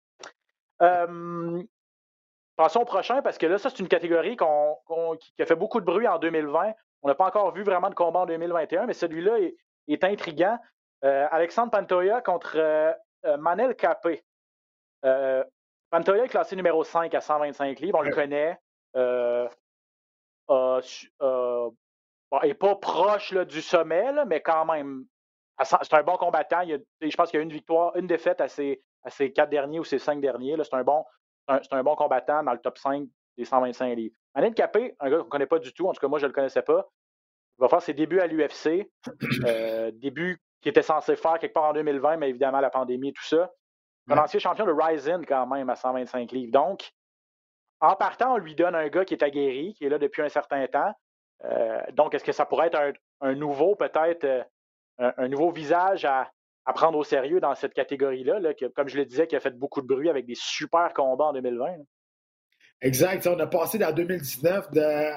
Euh, 0.82 1.64
passons 2.56 2.82
au 2.82 2.86
prochain, 2.86 3.22
parce 3.22 3.38
que 3.38 3.46
là, 3.46 3.58
ça, 3.58 3.70
c'est 3.70 3.80
une 3.80 3.88
catégorie 3.88 4.36
qu'on, 4.36 4.76
qu'on- 4.86 5.16
qui 5.16 5.34
qui 5.34 5.42
a 5.42 5.46
fait 5.46 5.56
beaucoup 5.56 5.80
de 5.80 5.86
bruit 5.86 6.08
en 6.08 6.20
2020. 6.20 6.74
On 7.02 7.08
n'a 7.08 7.16
pas 7.16 7.26
encore 7.28 7.54
vu 7.54 7.64
vraiment 7.64 7.90
de 7.90 7.96
combat 7.96 8.22
en 8.22 8.26
2021, 8.26 8.86
mais 8.88 8.94
celui-là 8.94 9.40
est, 9.40 9.56
est 9.94 10.04
intriguant. 10.04 10.58
Euh, 11.04 11.28
Alexandre 11.32 11.72
Pantoya 11.72 12.22
contre 12.22 12.54
euh, 12.58 12.92
euh, 13.26 13.38
Manel 13.38 13.76
Capé. 13.76 14.24
Pantoya 15.90 16.26
est 16.26 16.30
classé 16.30 16.56
numéro 16.56 16.84
5 16.84 17.14
à 17.14 17.22
125 17.22 17.80
livres, 17.80 18.00
on 18.00 18.02
le 18.02 18.12
connaît. 18.14 18.58
Euh, 18.96 19.48
a 20.50 20.80
su- 20.82 21.12
a- 21.20 21.68
bon, 22.32 22.40
est 22.42 22.54
pas 22.54 22.76
proche 22.76 23.32
là, 23.32 23.46
du 23.46 23.62
sommet, 23.62 24.12
là, 24.12 24.26
mais 24.26 24.42
quand 24.42 24.66
même, 24.66 25.06
c'est 25.64 25.94
un 25.94 26.04
bon 26.04 26.18
combattant. 26.18 26.62
Il 26.62 26.74
a- 26.76 26.78
je 27.08 27.16
pense 27.16 27.30
qu'il 27.30 27.38
y 27.38 27.42
a 27.42 27.44
une 27.44 27.52
victoire, 27.52 27.96
une 27.96 28.08
défaite 28.08 28.42
à 28.42 28.48
ses, 28.48 28.82
à 29.04 29.10
ses 29.10 29.32
quatre 29.32 29.50
derniers 29.50 29.80
ou 29.80 29.84
ses 29.84 30.00
cinq 30.00 30.20
derniers. 30.20 30.56
C'est 30.64 30.74
un, 30.74 30.84
bon, 30.84 31.06
un, 31.48 31.62
c'est 31.62 31.74
un 31.74 31.84
bon 31.84 31.96
combattant 31.96 32.44
dans 32.44 32.54
le 32.54 32.60
top 32.60 32.78
5 32.78 33.08
des 33.38 33.46
125 33.46 33.94
livres. 33.96 34.16
Manel 34.36 34.54
Capé, 34.54 34.96
un 35.00 35.10
gars 35.10 35.18
qu'on 35.20 35.26
ne 35.26 35.30
connaît 35.30 35.46
pas 35.48 35.60
du 35.60 35.74
tout, 35.74 35.88
en 35.88 35.94
tout 35.94 36.02
cas 36.02 36.08
moi 36.08 36.20
je 36.20 36.26
ne 36.26 36.30
le 36.30 36.34
connaissais 36.34 36.62
pas, 36.64 36.88
il 37.58 37.62
va 37.62 37.70
faire 37.70 37.82
ses 37.82 37.94
débuts 37.94 38.20
à 38.20 38.28
l'UFC. 38.28 38.90
Euh, 39.46 39.92
début 39.96 40.40
qu'il 40.62 40.70
était 40.72 40.82
censé 40.82 41.16
faire 41.16 41.40
quelque 41.40 41.54
part 41.54 41.66
en 41.66 41.74
2020, 41.74 42.18
mais 42.18 42.30
évidemment 42.30 42.60
la 42.60 42.70
pandémie 42.70 43.10
et 43.10 43.14
tout 43.14 43.24
ça. 43.26 43.52
Un 44.10 44.16
Ouais. 44.16 44.20
ancien 44.20 44.40
champion 44.40 44.66
de 44.66 44.72
Ryzen 44.72 45.26
quand 45.26 45.46
même 45.48 45.70
à 45.70 45.76
125 45.76 46.32
livres. 46.32 46.52
Donc, 46.52 46.92
en 47.80 47.96
partant, 47.96 48.34
on 48.36 48.38
lui 48.38 48.56
donne 48.56 48.74
un 48.76 48.88
gars 48.88 49.06
qui 49.06 49.14
est 49.14 49.24
aguerri, 49.24 49.74
qui 49.74 49.86
est 49.86 49.90
là 49.90 49.98
depuis 50.00 50.22
un 50.22 50.30
certain 50.30 50.66
temps. 50.68 50.92
Euh, 51.46 51.82
donc, 51.94 52.14
est-ce 52.16 52.24
que 52.24 52.32
ça 52.32 52.46
pourrait 52.46 52.68
être 52.68 52.80
un, 52.80 52.94
un 53.22 53.36
nouveau, 53.36 53.76
peut-être, 53.76 54.24
euh, 54.24 54.44
un, 55.00 55.14
un 55.18 55.28
nouveau 55.28 55.52
visage 55.52 56.06
à, 56.06 56.32
à 56.66 56.74
prendre 56.74 56.98
au 56.98 57.04
sérieux 57.04 57.40
dans 57.40 57.54
cette 57.54 57.74
catégorie-là, 57.74 58.40
là, 58.40 58.54
que, 58.54 58.66
comme 58.66 58.88
je 58.88 58.98
le 58.98 59.06
disais, 59.06 59.28
qui 59.28 59.36
a 59.36 59.40
fait 59.40 59.56
beaucoup 59.58 59.82
de 59.82 59.88
bruit 59.88 60.10
avec 60.10 60.26
des 60.26 60.36
super 60.36 60.94
combats 60.94 61.26
en 61.26 61.34
2020? 61.34 61.66
là? 61.68 61.84
Exact. 62.82 63.26
On 63.28 63.40
a 63.40 63.48
passé 63.48 63.78
dans 63.78 63.92
2019 63.92 64.72
de 64.72 65.12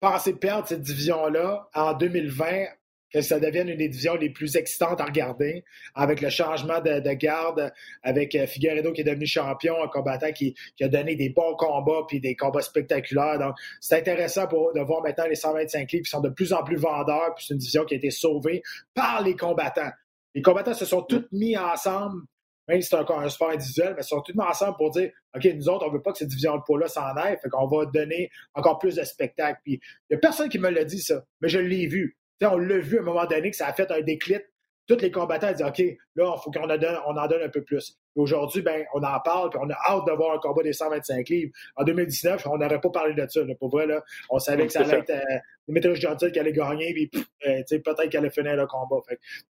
penser 0.00 0.34
perdre 0.34 0.68
cette 0.68 0.82
division-là 0.82 1.68
en 1.74 1.94
2020, 1.94 2.66
que 3.12 3.20
ça 3.20 3.38
devienne 3.38 3.68
une 3.68 3.78
des 3.78 3.88
divisions 3.88 4.16
les 4.16 4.30
plus 4.30 4.56
excitantes 4.56 5.00
à 5.00 5.04
regarder, 5.04 5.64
avec 5.94 6.20
le 6.20 6.28
changement 6.28 6.80
de, 6.80 7.00
de 7.00 7.12
garde, 7.12 7.72
avec 8.02 8.34
euh, 8.34 8.46
Figueredo 8.46 8.92
qui 8.92 9.02
est 9.02 9.04
devenu 9.04 9.26
champion, 9.26 9.82
un 9.82 9.88
combattant 9.88 10.32
qui, 10.32 10.54
qui 10.76 10.84
a 10.84 10.88
donné 10.88 11.14
des 11.14 11.30
bons 11.30 11.54
combats 11.56 12.02
puis 12.08 12.20
des 12.20 12.34
combats 12.34 12.62
spectaculaires. 12.62 13.38
Donc, 13.38 13.54
c'est 13.80 13.96
intéressant 13.96 14.48
pour, 14.48 14.72
de 14.74 14.80
voir 14.80 15.02
maintenant 15.02 15.26
les 15.26 15.36
125 15.36 15.90
livres 15.92 16.04
qui 16.04 16.10
sont 16.10 16.20
de 16.20 16.30
plus 16.30 16.52
en 16.52 16.62
plus 16.62 16.76
vendeurs, 16.76 17.34
puis 17.34 17.46
c'est 17.46 17.54
une 17.54 17.60
division 17.60 17.84
qui 17.84 17.94
a 17.94 17.96
été 17.96 18.10
sauvée 18.10 18.62
par 18.94 19.22
les 19.22 19.36
combattants. 19.36 19.92
Les 20.34 20.42
combattants 20.42 20.74
se 20.74 20.84
sont 20.84 21.02
tous 21.02 21.24
mis 21.32 21.56
ensemble 21.56 22.22
même 22.68 22.80
si 22.80 22.88
c'est 22.88 22.96
encore 22.96 23.20
un 23.20 23.28
sport 23.28 23.50
individuel, 23.50 23.94
mais 23.96 24.02
sont 24.02 24.20
tous 24.20 24.34
ensemble 24.38 24.76
pour 24.76 24.90
dire 24.90 25.10
OK, 25.34 25.44
nous 25.54 25.68
autres, 25.68 25.86
on 25.86 25.92
veut 25.92 26.02
pas 26.02 26.12
que 26.12 26.18
cette 26.18 26.28
division 26.28 26.56
de 26.56 26.62
poids-là 26.62 26.88
s'en 26.88 27.14
aille, 27.16 27.38
fait 27.42 27.48
qu'on 27.48 27.66
va 27.66 27.86
donner 27.86 28.30
encore 28.54 28.78
plus 28.78 28.96
de 28.96 29.04
spectacles. 29.04 29.60
Puis 29.64 29.74
il 29.74 30.12
n'y 30.12 30.16
a 30.16 30.18
personne 30.18 30.48
qui 30.48 30.58
me 30.58 30.70
l'a 30.70 30.84
dit, 30.84 31.00
ça, 31.00 31.24
mais 31.40 31.48
je 31.48 31.58
l'ai 31.58 31.86
vu. 31.86 32.16
on 32.42 32.58
l'a 32.58 32.78
vu 32.78 32.98
à 32.98 33.00
un 33.02 33.04
moment 33.04 33.26
donné 33.26 33.50
que 33.50 33.56
ça 33.56 33.66
a 33.66 33.72
fait 33.72 33.90
un 33.90 34.00
déclic 34.00 34.42
tous 34.86 35.00
les 35.00 35.10
combattants 35.10 35.52
disent 35.52 35.66
OK, 35.66 35.78
là, 36.14 36.34
il 36.36 36.40
faut 36.42 36.50
qu'on 36.50 36.70
en, 36.70 36.76
donne, 36.76 36.98
on 37.06 37.16
en 37.16 37.26
donne 37.26 37.42
un 37.42 37.48
peu 37.48 37.62
plus. 37.62 37.98
Aujourd'hui, 38.14 38.62
ben, 38.62 38.84
on 38.94 39.02
en 39.02 39.20
parle, 39.20 39.50
puis 39.50 39.58
on 39.62 39.68
a 39.68 39.76
hâte 39.88 40.06
de 40.06 40.12
voir 40.12 40.36
un 40.36 40.38
combat 40.38 40.62
des 40.62 40.72
125 40.72 41.28
livres. 41.28 41.52
En 41.76 41.84
2019, 41.84 42.46
on 42.46 42.58
n'aurait 42.58 42.80
pas 42.80 42.90
parlé 42.90 43.14
de 43.14 43.26
ça. 43.28 43.44
Là, 43.44 43.54
pour 43.56 43.68
vrai, 43.68 43.86
là, 43.86 44.02
on 44.30 44.38
savait 44.38 44.66
que 44.66 44.72
ça 44.72 44.80
allait 44.80 44.98
être 44.98 45.10
euh, 45.10 45.94
Gentil 45.94 46.32
qui 46.32 46.38
allait 46.38 46.52
gagner, 46.52 46.94
puis 46.94 47.10
euh, 47.46 47.62
peut-être 47.68 48.08
qu'elle 48.08 48.20
allait 48.20 48.30
finir 48.30 48.56
le 48.56 48.66
combat. 48.66 49.02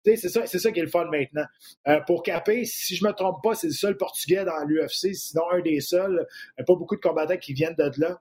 c'est 0.05 0.17
ça, 0.17 0.47
c'est 0.47 0.59
ça 0.59 0.73
qui 0.73 0.81
est 0.81 0.85
le 0.85 0.89
fun 0.89 1.05
maintenant. 1.05 1.45
Euh, 1.89 2.01
pour 2.01 2.23
Capé, 2.23 2.65
si 2.65 2.97
je 2.97 3.05
me 3.05 3.13
trompe 3.13 3.43
pas, 3.43 3.55
c'est 3.55 3.69
le 3.69 3.73
seul 3.73 3.97
Portugais 3.97 4.45
dans 4.45 4.65
l'UFC, 4.67 5.15
sinon 5.15 5.43
un 5.53 5.61
des 5.61 5.81
seuls. 5.81 6.27
Il 6.59 6.65
pas 6.65 6.75
beaucoup 6.75 6.97
de 6.97 7.01
combattants 7.01 7.37
qui 7.37 7.53
viennent 7.53 7.75
de 7.75 7.91
là. 7.99 8.21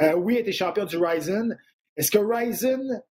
Euh, 0.00 0.14
oui, 0.14 0.34
il 0.34 0.40
était 0.40 0.52
champion 0.52 0.84
du 0.84 0.96
Ryzen. 0.96 1.56
Est-ce 1.96 2.10
que 2.10 2.18
Ryzen 2.18 3.02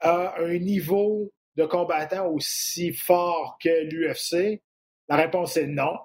a 0.00 0.34
un 0.38 0.58
niveau 0.58 1.32
de 1.56 1.64
combattants 1.64 2.28
aussi 2.28 2.92
fort 2.92 3.58
que 3.62 3.84
l'UFC? 3.84 4.62
La 5.08 5.16
réponse 5.16 5.56
est 5.56 5.66
non. 5.66 5.98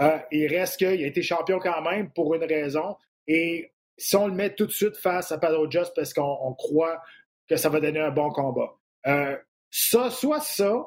Euh, 0.00 0.18
il 0.30 0.46
reste 0.46 0.78
qu'il 0.78 0.88
a 1.02 1.06
été 1.06 1.22
champion 1.22 1.58
quand 1.58 1.82
même 1.82 2.10
pour 2.12 2.34
une 2.34 2.44
raison. 2.44 2.96
Et 3.26 3.72
si 3.96 4.16
on 4.16 4.26
le 4.26 4.34
met 4.34 4.54
tout 4.54 4.66
de 4.66 4.72
suite 4.72 4.96
face 4.96 5.32
à 5.32 5.38
Pedro 5.38 5.70
Just 5.70 5.94
parce 5.94 6.12
qu'on 6.12 6.54
croit 6.54 7.00
que 7.48 7.56
ça 7.56 7.68
va 7.68 7.80
donner 7.80 8.00
un 8.00 8.10
bon 8.10 8.30
combat. 8.30 8.74
Euh, 9.06 9.36
ça, 9.70 10.10
soit 10.10 10.40
ça, 10.40 10.86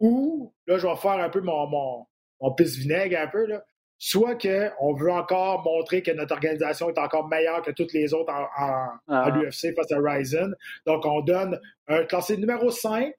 ou, 0.00 0.52
là, 0.66 0.78
je 0.78 0.86
vais 0.86 0.96
faire 0.96 1.12
un 1.12 1.28
peu 1.28 1.40
mon, 1.40 1.66
mon, 1.66 2.06
mon 2.40 2.52
pisse-vinaigre 2.52 3.18
un 3.18 3.26
peu, 3.26 3.46
là, 3.46 3.64
soit 3.98 4.36
qu'on 4.36 4.94
veut 4.94 5.10
encore 5.10 5.62
montrer 5.64 6.02
que 6.02 6.12
notre 6.12 6.34
organisation 6.34 6.88
est 6.88 6.98
encore 6.98 7.26
meilleure 7.28 7.62
que 7.62 7.72
toutes 7.72 7.92
les 7.92 8.14
autres 8.14 8.32
en, 8.32 8.44
en, 8.64 8.88
ah. 9.08 9.30
l'UFC 9.30 9.74
face 9.74 9.90
à 9.90 9.98
Ryzen. 9.98 10.54
Donc, 10.86 11.04
on 11.04 11.20
donne 11.20 11.60
un 11.88 12.04
classé 12.04 12.36
numéro 12.36 12.70
5 12.70 13.12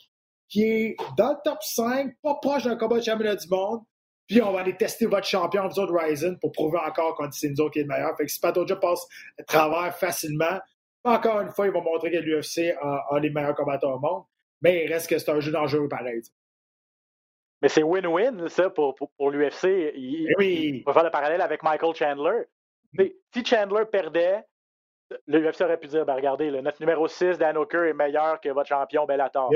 qui 0.50 0.64
est 0.64 0.98
dans 1.18 1.32
le 1.32 1.38
top 1.44 1.60
5, 1.62 2.16
pas 2.22 2.36
proche 2.42 2.64
d'un 2.64 2.76
combat 2.76 2.98
de 2.98 3.04
championnat 3.04 3.36
du 3.36 3.48
monde. 3.48 3.82
Puis 4.28 4.42
on 4.42 4.52
va 4.52 4.60
aller 4.60 4.76
tester 4.76 5.06
votre 5.08 5.26
champion, 5.26 5.68
vous 5.68 5.80
autres 5.80 5.94
Ryzen, 5.96 6.38
pour 6.40 6.52
prouver 6.52 6.78
encore 6.80 7.16
qu'on 7.16 7.32
c'est 7.32 7.50
nous 7.50 7.62
autres 7.62 7.72
qui 7.72 7.80
est 7.80 7.84
le 7.84 7.88
meilleur. 7.88 8.16
Fait 8.16 8.26
que 8.26 8.32
si 8.32 8.40
Patoja 8.40 8.76
passe 8.76 9.08
à 9.40 9.44
travers 9.44 9.96
facilement, 9.96 10.60
encore 11.04 11.42
une 11.42 11.50
fois, 11.50 11.66
il 11.66 11.74
va 11.74 11.82
montrer 11.82 12.12
que 12.12 12.18
l'UFC 12.18 12.76
a, 12.80 13.20
les 13.20 13.30
meilleurs 13.30 13.56
combattants 13.56 13.94
au 13.94 14.00
monde. 14.00 14.24
Mais 14.62 14.86
il 14.86 14.94
reste 14.94 15.10
que 15.10 15.18
c'est 15.18 15.32
un 15.32 15.40
jeu 15.40 15.52
dangereux 15.52 15.88
pareil. 15.88 16.22
Mais 17.62 17.70
c'est 17.70 17.82
win-win, 17.82 18.48
ça, 18.50 18.70
pour, 18.70 18.96
pour, 18.96 19.32
l'UFC. 19.32 19.94
Il, 19.96 20.32
oui. 20.38 20.84
va 20.86 20.94
faire 20.94 21.04
le 21.04 21.12
parallèle 21.12 21.42
avec 21.42 21.64
Michael 21.64 21.96
Chandler. 21.96 22.44
Mais 22.94 23.16
si 23.34 23.44
Chandler 23.44 23.86
perdait, 23.92 24.44
l'UFC 25.28 25.62
aurait 25.62 25.80
pu 25.80 25.88
dire 25.88 26.06
ben 26.06 26.16
regardez, 26.16 26.52
le, 26.52 26.62
notre 26.62 26.80
numéro 26.82 27.08
6, 27.08 27.38
Dan 27.38 27.58
Hooker, 27.58 27.90
est 27.90 27.94
meilleur 27.94 28.40
que 28.40 28.50
votre 28.50 28.70
champion 28.70 29.06
Bellator. 29.06 29.52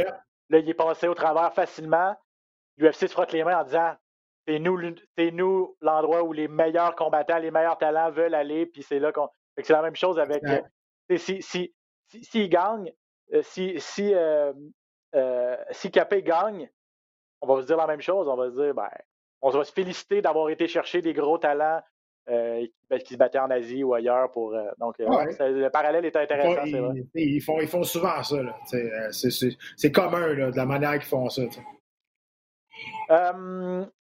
Là, 0.54 0.60
il 0.60 0.70
est 0.70 0.76
passé 0.76 1.08
au 1.08 1.16
travers 1.16 1.52
facilement. 1.52 2.16
L'UFC 2.78 3.08
se 3.08 3.08
frotte 3.08 3.32
les 3.32 3.44
mains 3.44 3.60
en 3.60 3.64
disant 3.64 3.96
c'est 4.46 4.60
nous, 4.60 4.80
c'est 5.18 5.32
nous 5.32 5.76
l'endroit 5.82 6.22
où 6.22 6.32
les 6.32 6.48
meilleurs 6.48 6.96
combattants, 6.96 7.40
les 7.40 7.50
meilleurs 7.50 7.80
talents 7.80 8.12
veulent 8.12 8.36
aller, 8.36 8.68
puis 8.68 8.84
c'est 8.84 9.00
là 9.00 9.12
qu'on. 9.12 9.28
C'est 9.58 9.70
la 9.72 9.82
même 9.82 9.96
chose 9.96 10.20
avec. 10.20 10.44
Euh, 10.44 10.62
si, 11.18 11.42
si, 11.42 11.74
si, 12.08 12.24
si 12.24 12.50
gagne, 12.50 12.94
euh, 13.34 13.42
si, 13.42 13.82
si, 13.82 14.14
euh, 14.14 14.54
si 15.72 15.90
Capé 15.90 16.22
gagne, 16.22 16.70
on 17.42 17.48
va 17.48 17.60
se 17.60 17.66
dire 17.66 17.78
la 17.78 17.88
même 17.88 18.02
chose. 18.02 18.28
On 18.28 18.36
va 18.36 18.52
se 18.52 18.56
dire, 18.56 18.76
ben, 18.76 18.90
on 19.42 19.50
va 19.50 19.64
se 19.64 19.74
féliciter 19.74 20.22
d'avoir 20.22 20.50
été 20.50 20.68
chercher 20.68 21.02
des 21.02 21.14
gros 21.14 21.40
talents 21.40 21.82
euh, 22.30 22.66
qui 23.04 23.16
se 23.16 23.18
battaient 23.18 23.40
en 23.40 23.50
Asie 23.50 23.84
ou 23.84 23.94
ailleurs. 23.94 24.32
pour 24.32 24.54
euh, 24.54 24.70
Donc, 24.78 24.98
euh, 25.02 25.06
le 25.06 25.68
parallèle 25.70 26.06
est 26.06 26.16
intéressant. 26.16 26.64
ils, 27.16 27.42
font, 27.42 27.60
ils 27.60 27.68
font 27.68 27.84
souvent 27.84 28.24
ça. 28.24 28.38
C'est 28.72 29.92
commun 29.92 30.34
de 30.34 30.56
la 30.56 30.66
manière 30.66 30.94
qu'ils 30.94 31.02
font 31.02 31.28
ça. 31.28 31.42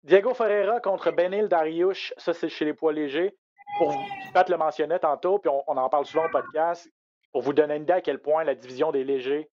Diego 0.02 0.32
Ferreira 0.32 0.80
contre 0.80 1.10
Benil 1.10 1.48
Dariush, 1.48 2.14
ça 2.16 2.32
c'est 2.32 2.48
chez 2.48 2.64
les 2.64 2.72
poids 2.72 2.92
légers. 2.92 3.36
Pour, 3.78 3.94
Pat 4.32 4.48
le 4.48 4.56
mentionnait 4.56 5.00
tantôt, 5.00 5.38
puis 5.38 5.50
on, 5.50 5.76
en 5.76 5.88
parle 5.90 6.06
souvent 6.06 6.26
au 6.26 6.30
podcast, 6.30 6.90
pour 7.32 7.42
vous 7.42 7.52
donner 7.52 7.76
une 7.76 7.82
idée 7.82 7.92
à 7.92 8.00
quel 8.00 8.20
point 8.20 8.44
la 8.44 8.54
division 8.54 8.92
des 8.92 9.04
légers 9.04 9.50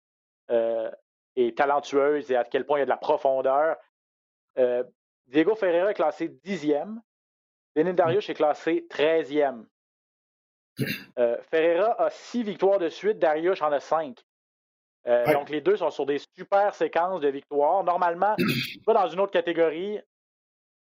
est 0.49 1.57
talentueuse 1.57 2.33
et 2.33 2.37
à 2.37 2.43
quel 2.43 2.67
point 2.67 2.79
il 2.79 2.81
y 2.81 2.83
a 2.83 2.87
de 2.87 2.91
la 2.91 2.97
profondeur. 2.97 3.77
Diego 5.29 5.55
Ferreira 5.55 5.91
est 5.91 5.95
classé 5.95 6.29
dixième 6.29 7.01
Denis 7.79 7.95
Darius 7.95 8.29
est 8.29 8.35
classé 8.35 8.85
13e. 8.91 9.65
Euh, 11.17 11.37
Ferreira 11.49 11.95
a 12.03 12.11
six 12.11 12.43
victoires 12.43 12.81
de 12.81 12.89
suite, 12.89 13.21
Darius 13.21 13.63
en 13.63 13.71
a 13.71 13.79
cinq. 13.79 14.19
Euh, 15.07 15.25
donc, 15.33 15.49
les 15.49 15.61
deux 15.61 15.77
sont 15.77 15.91
sur 15.91 16.05
des 16.05 16.21
super 16.37 16.75
séquences 16.75 17.21
de 17.21 17.29
victoires. 17.29 17.85
Normalement, 17.85 18.35
pas 18.85 18.95
dans 18.95 19.07
une 19.07 19.21
autre 19.21 19.31
catégorie, 19.31 20.01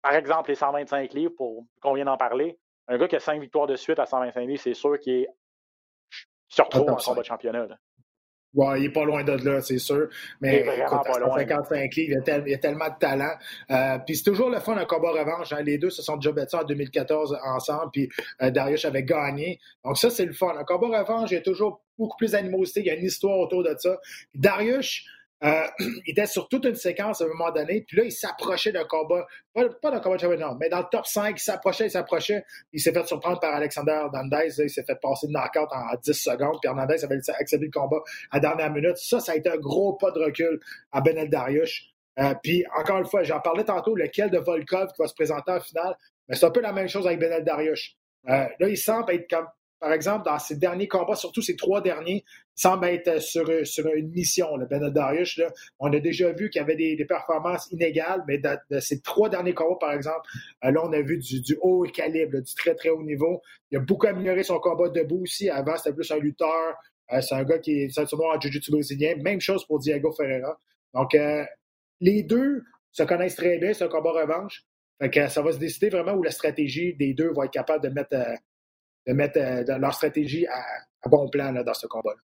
par 0.02 0.14
exemple 0.14 0.50
les 0.50 0.54
125 0.54 1.12
livres, 1.14 1.34
pour 1.36 1.64
qu'on 1.82 1.94
vienne 1.94 2.06
d'en 2.06 2.16
parler, 2.16 2.60
un 2.86 2.96
gars 2.96 3.08
qui 3.08 3.16
a 3.16 3.20
cinq 3.20 3.40
victoires 3.40 3.66
de 3.66 3.74
suite 3.74 3.98
à 3.98 4.06
125 4.06 4.46
livres, 4.46 4.62
c'est 4.62 4.74
sûr 4.74 4.96
qu'il 5.00 5.22
est 5.22 5.28
sur 6.48 6.68
trop 6.68 6.88
en 6.88 6.94
combat 6.94 7.22
de 7.22 7.26
championnat. 7.26 7.66
Ouais, 8.54 8.78
il 8.78 8.82
n'est 8.84 8.92
pas 8.92 9.04
loin 9.04 9.24
de 9.24 9.32
là, 9.32 9.60
c'est 9.60 9.78
sûr. 9.78 10.08
Mais 10.40 10.60
écoute, 10.60 11.06
à 11.06 11.38
55 11.38 11.94
livres, 11.96 12.22
il 12.46 12.50
y, 12.50 12.54
a 12.54 12.58
tellement 12.58 12.88
de 12.88 12.98
talent. 13.00 13.32
Euh, 13.70 13.98
puis 14.06 14.16
c'est 14.16 14.22
toujours 14.22 14.48
le 14.48 14.60
fun 14.60 14.76
un 14.76 14.84
combat 14.84 15.10
revanche. 15.10 15.52
Hein. 15.52 15.62
Les 15.62 15.76
deux 15.76 15.90
se 15.90 16.02
sont 16.02 16.16
déjà 16.16 16.32
battus 16.32 16.60
en 16.60 16.64
2014 16.64 17.36
ensemble, 17.44 17.90
puis 17.92 18.08
euh, 18.42 18.50
Darius 18.50 18.84
avait 18.84 19.02
gagné. 19.02 19.58
Donc 19.84 19.98
ça, 19.98 20.08
c'est 20.10 20.26
le 20.26 20.32
fun. 20.32 20.54
Un 20.56 20.64
combat 20.64 21.00
revanche, 21.00 21.30
il 21.32 21.34
y 21.34 21.38
a 21.38 21.42
toujours 21.42 21.82
beaucoup 21.98 22.16
plus 22.16 22.32
d'animosité, 22.32 22.80
il 22.80 22.86
y 22.86 22.90
a 22.90 22.94
une 22.94 23.04
histoire 23.04 23.38
autour 23.38 23.62
de 23.62 23.74
ça. 23.78 23.98
Darius, 24.34 25.04
euh, 25.44 25.66
il 25.78 26.10
était 26.10 26.26
sur 26.26 26.48
toute 26.48 26.64
une 26.64 26.74
séquence 26.74 27.20
à 27.20 27.24
un 27.24 27.28
moment 27.28 27.50
donné, 27.50 27.84
puis 27.86 27.98
là, 27.98 28.04
il 28.04 28.12
s'approchait 28.12 28.72
d'un 28.72 28.84
combat, 28.84 29.26
pas, 29.52 29.90
d'un 29.90 30.00
combat 30.00 30.16
de 30.16 30.20
championnat, 30.20 30.56
mais 30.58 30.68
dans 30.68 30.78
le 30.78 30.86
top 30.90 31.06
5, 31.06 31.36
il 31.38 31.42
s'approchait, 31.42 31.86
il 31.86 31.90
s'approchait. 31.90 32.44
Il 32.72 32.80
s'est 32.80 32.92
fait 32.92 33.06
surprendre 33.06 33.40
par 33.40 33.54
Alexander 33.54 33.92
Hernandez, 33.92 34.54
il 34.58 34.70
s'est 34.70 34.84
fait 34.84 34.98
passer 35.00 35.26
de 35.26 35.32
knockout 35.32 35.68
en 35.70 35.96
10 36.02 36.12
secondes, 36.12 36.58
puis 36.62 36.68
Hernandez 36.68 37.04
avait 37.04 37.18
accepté 37.38 37.66
le 37.66 37.70
combat 37.70 38.02
à 38.30 38.36
la 38.36 38.40
dernière 38.40 38.72
minute. 38.72 38.96
Ça, 38.96 39.20
ça 39.20 39.32
a 39.32 39.36
été 39.36 39.50
un 39.50 39.58
gros 39.58 39.94
pas 39.94 40.10
de 40.10 40.20
recul 40.20 40.60
à 40.92 41.00
Benel 41.00 41.28
Darius. 41.28 41.90
Euh, 42.18 42.34
puis, 42.42 42.64
encore 42.78 42.98
une 42.98 43.06
fois, 43.06 43.22
j'en 43.22 43.40
parlais 43.40 43.64
tantôt, 43.64 43.94
lequel 43.94 44.30
de 44.30 44.38
Volkov 44.38 44.92
qui 44.92 45.02
va 45.02 45.08
se 45.08 45.14
présenter 45.14 45.50
en 45.50 45.60
finale, 45.60 45.96
mais 46.28 46.36
c'est 46.36 46.46
un 46.46 46.50
peu 46.50 46.60
la 46.60 46.72
même 46.72 46.88
chose 46.88 47.06
avec 47.06 47.18
Benel 47.18 47.44
Darius. 47.44 47.96
Euh, 48.28 48.46
là, 48.58 48.68
il 48.68 48.78
semble 48.78 49.12
être 49.12 49.28
comme 49.28 49.46
par 49.80 49.92
exemple, 49.92 50.24
dans 50.24 50.38
ses 50.38 50.56
derniers 50.56 50.88
combats, 50.88 51.14
surtout 51.14 51.42
ces 51.42 51.56
trois 51.56 51.80
derniers, 51.82 52.24
il 52.26 52.60
semble 52.60 52.86
être 52.86 53.20
sur, 53.20 53.46
sur 53.66 53.86
une 53.88 54.10
mission, 54.10 54.56
le 54.56 54.66
Ben 54.66 54.88
Darius. 54.90 55.40
On 55.78 55.92
a 55.92 56.00
déjà 56.00 56.32
vu 56.32 56.48
qu'il 56.48 56.60
y 56.60 56.62
avait 56.62 56.76
des, 56.76 57.04
performances 57.04 57.70
inégales, 57.70 58.24
mais 58.26 58.38
de, 58.38 58.80
ces 58.80 59.00
trois 59.00 59.28
derniers 59.28 59.54
combats, 59.54 59.78
par 59.78 59.92
exemple, 59.92 60.28
euh, 60.64 60.70
là, 60.70 60.80
on 60.84 60.92
a 60.92 61.02
vu 61.02 61.18
du, 61.18 61.58
haut 61.60 61.82
calibre, 61.82 62.40
du 62.40 62.54
très, 62.54 62.74
très 62.74 62.88
haut 62.88 63.02
niveau. 63.02 63.42
Il 63.70 63.78
a 63.78 63.80
beaucoup 63.80 64.06
amélioré 64.06 64.42
son 64.42 64.58
combat 64.58 64.88
debout 64.88 65.22
aussi. 65.22 65.50
Avant, 65.50 65.76
c'était 65.76 65.92
plus 65.92 66.10
un 66.10 66.18
lutteur. 66.18 66.74
Euh, 67.12 67.20
c'est 67.20 67.34
un 67.34 67.44
gars 67.44 67.58
qui 67.58 67.82
est 67.82 67.88
ceinture 67.90 68.20
en 68.24 68.40
jiu-jitsu 68.40 68.70
brésilien. 68.70 69.16
Même 69.16 69.40
chose 69.40 69.66
pour 69.66 69.80
Diego 69.80 70.12
Ferreira. 70.12 70.58
Donc, 70.94 71.14
euh, 71.14 71.44
les 72.00 72.22
deux 72.22 72.62
se 72.92 73.02
connaissent 73.02 73.36
très 73.36 73.58
bien, 73.58 73.74
c'est 73.74 73.84
un 73.84 73.88
combat 73.88 74.12
revanche. 74.12 74.64
Fait 75.00 75.10
que 75.10 75.28
ça 75.28 75.42
va 75.42 75.52
se 75.52 75.58
décider 75.58 75.90
vraiment 75.90 76.12
où 76.12 76.22
la 76.22 76.30
stratégie 76.30 76.94
des 76.94 77.12
deux 77.12 77.32
va 77.32 77.46
être 77.46 77.52
capable 77.52 77.82
de 77.84 77.92
mettre 77.92 78.16
de 79.06 79.12
mettre 79.12 79.38
euh, 79.38 79.78
leur 79.78 79.94
stratégie 79.94 80.46
à, 80.46 80.62
bon 81.08 81.28
plan 81.28 81.52
dans 81.52 81.74
ce 81.74 81.86
combat-là. 81.86 82.20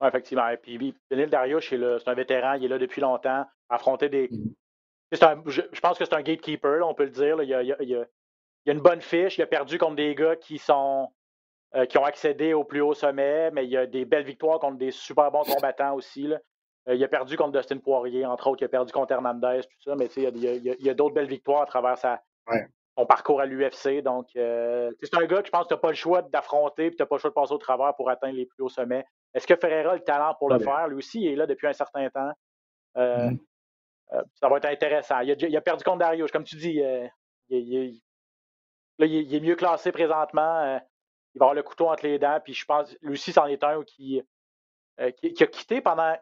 Oui, 0.00 0.08
effectivement. 0.08 0.48
Et 0.48 0.56
puis, 0.56 0.94
Benil 1.10 1.30
Darius, 1.30 1.68
c'est 1.68 2.08
un 2.08 2.14
vétéran, 2.14 2.54
il 2.54 2.64
est 2.64 2.68
là 2.68 2.78
depuis 2.78 3.00
longtemps, 3.00 3.44
affronter 3.68 4.08
des. 4.08 4.28
Mm-hmm. 4.28 5.50
je, 5.50 5.80
pense 5.80 5.98
que 5.98 6.04
c'est 6.04 6.14
un 6.14 6.22
gatekeeper, 6.22 6.86
on 6.86 6.94
peut 6.94 7.04
le 7.04 7.10
dire. 7.10 7.42
Il, 7.42 7.48
y 7.48 7.54
a, 7.94 8.06
une 8.66 8.80
bonne 8.80 9.00
fiche. 9.00 9.38
Il 9.38 9.42
a 9.42 9.46
perdu 9.46 9.78
contre 9.78 9.96
des 9.96 10.14
gars 10.14 10.36
qui 10.36 10.58
sont 10.58 11.10
euh, 11.74 11.84
qui 11.84 11.98
ont 11.98 12.04
accédé 12.04 12.54
au 12.54 12.64
plus 12.64 12.80
haut 12.80 12.94
sommet, 12.94 13.50
mais 13.50 13.64
il 13.64 13.70
y 13.70 13.76
a 13.76 13.86
des 13.86 14.04
belles 14.04 14.24
victoires 14.24 14.58
contre 14.58 14.78
des 14.78 14.90
super 14.90 15.30
bons 15.30 15.42
combattants 15.42 15.94
aussi. 15.94 16.32
Euh, 16.88 16.94
il 16.94 17.02
a 17.02 17.08
perdu 17.08 17.36
contre 17.36 17.58
Dustin 17.58 17.78
Poirier, 17.78 18.24
entre 18.24 18.46
autres, 18.46 18.62
il 18.62 18.66
a 18.66 18.68
perdu 18.68 18.92
contre 18.92 19.12
Hernandez, 19.12 19.62
tout 19.62 19.90
ça, 19.90 19.96
mais 19.96 20.06
il 20.16 20.76
y 20.80 20.88
a, 20.88 20.94
d'autres 20.94 21.14
belles 21.14 21.28
victoires 21.28 21.62
à 21.62 21.66
travers 21.66 21.98
sa, 21.98 22.22
son 22.96 23.06
parcours 23.06 23.40
à 23.40 23.46
l'UFC. 23.46 24.02
Donc, 24.02 24.28
euh, 24.36 24.90
c'est 25.00 25.14
un 25.14 25.26
gars 25.26 25.40
que 25.40 25.46
je 25.46 25.50
pense 25.50 25.64
que 25.64 25.68
tu 25.68 25.74
n'as 25.74 25.80
pas 25.80 25.90
le 25.90 25.94
choix 25.94 26.22
d'affronter 26.22 26.86
et 26.86 26.90
tu 26.90 26.96
n'as 26.98 27.06
pas 27.06 27.16
le 27.16 27.20
choix 27.20 27.30
de 27.30 27.34
passer 27.34 27.52
au 27.52 27.58
travers 27.58 27.94
pour 27.94 28.08
atteindre 28.10 28.36
les 28.36 28.46
plus 28.46 28.62
hauts 28.62 28.68
sommets. 28.68 29.04
Est-ce 29.34 29.46
que 29.46 29.54
Ferreira 29.56 29.92
a 29.92 29.94
le 29.96 30.00
talent 30.00 30.34
pour 30.38 30.48
le 30.48 30.58
faire? 30.58 30.88
Lui 30.88 30.96
aussi, 30.96 31.20
il 31.20 31.28
est 31.28 31.36
là 31.36 31.46
depuis 31.46 31.66
un 31.66 31.74
certain 31.74 32.08
temps. 32.08 32.32
Euh, 32.96 33.28
mm-hmm. 33.28 33.38
euh, 34.14 34.22
ça 34.34 34.48
va 34.48 34.56
être 34.56 34.64
intéressant. 34.64 35.20
Il 35.20 35.56
a, 35.56 35.60
perdu 35.60 35.84
contre 35.84 35.98
Darius. 35.98 36.30
Comme 36.30 36.44
tu 36.44 36.56
dis, 36.56 36.80
il, 37.50 38.00
est 38.98 39.40
mieux 39.40 39.56
classé 39.56 39.92
présentement. 39.92 40.80
il 41.34 41.38
va 41.38 41.46
avoir 41.46 41.54
le 41.54 41.62
couteau 41.62 41.88
entre 41.88 42.06
les 42.06 42.18
dents. 42.18 42.40
Puis 42.42 42.54
je 42.54 42.64
pense, 42.64 42.96
lui 43.02 43.12
aussi, 43.12 43.32
c'en 43.32 43.44
est 43.46 43.62
un 43.62 43.82
qui, 43.84 44.22
qui, 45.20 45.42
a 45.42 45.46
quitté 45.46 45.82
pendant 45.82 46.16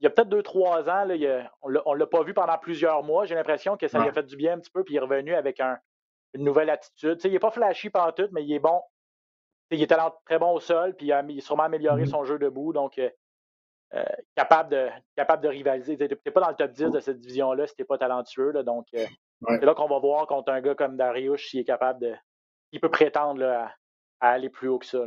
il 0.00 0.04
y 0.04 0.06
a 0.06 0.10
peut-être 0.10 0.30
deux, 0.30 0.42
trois 0.42 0.88
ans, 0.88 1.04
là, 1.04 1.14
il 1.14 1.26
a- 1.26 1.52
on 1.60 1.68
ne 1.70 1.98
l'a 1.98 2.06
pas 2.06 2.22
vu 2.22 2.32
pendant 2.32 2.56
plusieurs 2.56 3.02
mois. 3.02 3.26
J'ai 3.26 3.34
l'impression 3.34 3.76
que 3.76 3.86
ça 3.86 3.98
lui 4.00 4.08
a 4.08 4.12
fait 4.12 4.22
du 4.22 4.34
bien 4.34 4.54
un 4.54 4.58
petit 4.58 4.70
peu, 4.70 4.82
puis 4.82 4.94
il 4.94 4.96
est 4.96 5.00
revenu 5.00 5.34
avec 5.34 5.60
un- 5.60 5.78
une 6.34 6.44
nouvelle 6.44 6.70
attitude. 6.70 7.18
Il 7.24 7.32
n'est 7.32 7.38
pas 7.38 7.50
flashy 7.50 7.90
pendant 7.90 8.12
tout, 8.12 8.28
mais 8.32 8.44
il 8.44 8.52
est 8.52 8.58
bon. 8.60 8.80
Il 9.70 9.82
est 9.82 9.86
talent- 9.86 10.14
très 10.24 10.38
bon 10.38 10.52
au 10.52 10.60
sol, 10.60 10.94
puis 10.96 11.06
il 11.06 11.12
a, 11.12 11.22
il 11.28 11.38
a 11.38 11.40
sûrement 11.40 11.64
amélioré 11.64 12.02
Mhm. 12.02 12.06
son 12.08 12.24
jeu 12.24 12.38
debout. 12.38 12.72
Donc, 12.72 12.98
euh, 12.98 13.08
euh, 13.94 14.04
capable, 14.36 14.70
de, 14.70 14.88
capable 15.16 15.42
de 15.42 15.48
rivaliser. 15.48 15.96
Tu 15.96 16.04
n'es 16.08 16.32
pas 16.32 16.40
dans 16.40 16.48
le 16.50 16.54
top 16.56 16.70
10 16.72 16.90
de 16.90 17.00
cette 17.00 17.18
division-là 17.20 17.66
si 17.66 17.74
tu 17.74 17.82
n'es 17.82 17.86
pas 17.86 17.98
talentueux. 17.98 18.50
là. 18.52 18.62
donc, 18.62 18.86
euh, 18.94 19.04
Ouais. 19.42 19.56
c'est 19.58 19.64
là 19.66 19.74
qu'on 19.74 19.88
va 19.88 19.98
voir 19.98 20.26
contre 20.26 20.52
un 20.52 20.60
gars 20.60 20.74
comme 20.74 20.96
Darius 20.96 21.48
s'il 21.48 21.60
est 21.60 21.64
capable 21.64 22.00
de. 22.00 22.14
Il 22.72 22.80
peut 22.80 22.90
prétendre 22.90 23.40
là, 23.40 23.72
à, 24.20 24.28
à 24.28 24.32
aller 24.32 24.50
plus 24.50 24.68
haut 24.68 24.78
que 24.78 24.86
ça. 24.86 25.04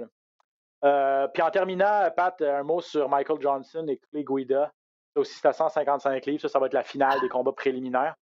Euh, 0.83 1.27
puis 1.29 1.41
en 1.43 1.51
terminant, 1.51 2.09
Pat, 2.15 2.41
un 2.41 2.63
mot 2.63 2.81
sur 2.81 3.07
Michael 3.09 3.39
Johnson 3.41 3.85
et 3.87 3.97
Clay 4.11 4.23
Guida. 4.25 4.71
Ça 5.15 5.19
aussi, 5.21 5.33
c'est 5.35 5.47
à 5.47 5.53
155 5.53 6.25
livres. 6.25 6.41
Ça, 6.41 6.49
ça 6.49 6.59
va 6.59 6.65
être 6.65 6.73
la 6.73 6.83
finale 6.83 7.21
des 7.21 7.29
combats 7.29 7.53
préliminaires. 7.53 8.15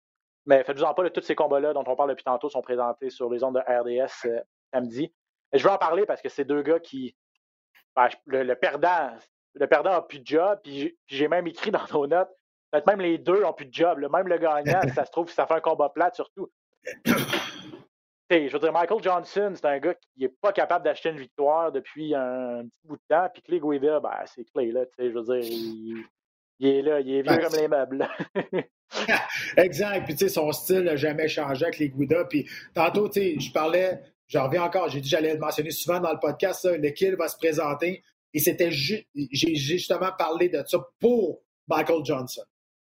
Mais 0.49 0.65
faites-vous-en 0.65 0.95
pas, 0.95 1.03
là, 1.03 1.11
tous 1.11 1.21
ces 1.21 1.35
combats-là 1.35 1.75
dont 1.75 1.85
on 1.87 1.95
parle 1.95 2.09
depuis 2.09 2.25
tantôt 2.25 2.49
sont 2.49 2.63
présentés 2.63 3.11
sur 3.11 3.29
les 3.29 3.45
ondes 3.45 3.57
de 3.57 3.61
RDS 3.61 4.27
euh, 4.27 4.41
samedi. 4.73 5.13
Et 5.53 5.59
je 5.59 5.65
veux 5.65 5.71
en 5.71 5.77
parler 5.77 6.07
parce 6.07 6.23
que 6.23 6.31
c'est 6.31 6.47
deux 6.47 6.63
gars 6.63 6.81
qui. 6.81 7.15
ben, 7.95 8.09
le, 8.25 8.45
le 8.45 8.55
perdant, 8.57 9.11
le 9.55 9.67
perdant 9.67 9.91
a 9.93 10.03
plus 10.03 10.21
de 10.21 10.27
job. 10.27 10.59
Puis 10.65 10.97
j'ai- 11.07 11.29
même 11.29 11.47
écrit 11.47 11.71
dans 11.71 11.85
nos 11.93 12.07
notes, 12.07 12.31
peut-être 12.71 12.87
même 12.87 13.03
les 13.03 13.19
deux 13.19 13.45
ont 13.45 13.53
plus 13.53 13.67
de 13.67 13.75
job. 13.75 13.99
là. 13.99 14.09
Même 14.09 14.27
le 14.27 14.39
gagnant, 14.39 14.81
si 14.85 14.95
ça 14.95 15.05
se 15.05 15.11
trouve, 15.11 15.31
ça 15.31 15.47
fait 15.47 15.55
un 15.55 15.61
combat 15.61 15.91
plat 15.91 16.11
surtout. 16.15 16.51
Je 18.31 18.53
veux 18.53 18.59
dire, 18.59 18.73
Michael 18.73 19.03
Johnson, 19.03 19.53
c'est 19.55 19.65
un 19.67 19.79
gars 19.79 19.95
qui 19.95 20.21
n'est 20.21 20.29
pas 20.29 20.53
capable 20.53 20.85
d'acheter 20.85 21.11
une 21.11 21.19
victoire 21.19 21.73
depuis 21.73 22.15
un, 22.15 22.63
petit 22.63 22.87
bout 22.87 22.97
de 22.97 23.03
temps. 23.09 23.29
Puis 23.33 23.43
Clay 23.43 23.61
Guida, 23.61 24.01
ben, 24.01 24.17
c'est 24.25 24.45
Clay, 24.45 24.73
là. 24.73 24.85
Je 24.99 25.09
veux 25.09 25.23
dire, 25.23 25.51
il, 25.51 26.05
il 26.59 26.69
est 26.69 26.83
là, 26.83 27.01
il 27.01 27.11
est 27.11 27.23
vieux 27.23 27.37
Ben, 27.37 27.39
comme 27.43 27.59
les 27.61 27.69
meubles. 27.69 28.09
Exact. 29.57 30.05
Puis, 30.05 30.15
tu 30.15 30.27
sais, 30.27 30.29
son 30.29 30.51
style 30.53 30.81
n'a 30.81 30.97
jamais 30.97 31.29
changé 31.29 31.65
avec 31.65 31.79
les 31.79 31.89
Gouda. 31.89 32.25
Puis, 32.25 32.49
tantôt, 32.75 33.09
tu 33.09 33.21
sais, 33.21 33.41
je 33.41 33.53
parlais, 33.53 34.01
j'en 34.29 34.47
reviens 34.47 34.63
encore, 34.63 34.89
j'ai 34.89 35.01
dit, 35.01 35.09
j'allais 35.09 35.35
le 35.35 35.39
mentionner 35.39 35.71
souvent 35.71 36.01
dans 36.01 36.13
le 36.13 36.19
podcast, 36.19 36.65
le 36.71 36.91
kill 36.91 37.17
va 37.17 37.29
se 37.29 37.37
présenter. 37.37 38.03
Et 38.35 38.41
c'était 38.41 38.71
ju- 38.71 39.07
j'ai 39.15 39.55
j'ai 39.55 39.77
justement 39.77 40.11
parlé 40.19 40.49
de 40.49 40.63
ça 40.67 40.79
pour 41.01 41.41
Michael 41.67 42.05
Johnson. 42.05 42.43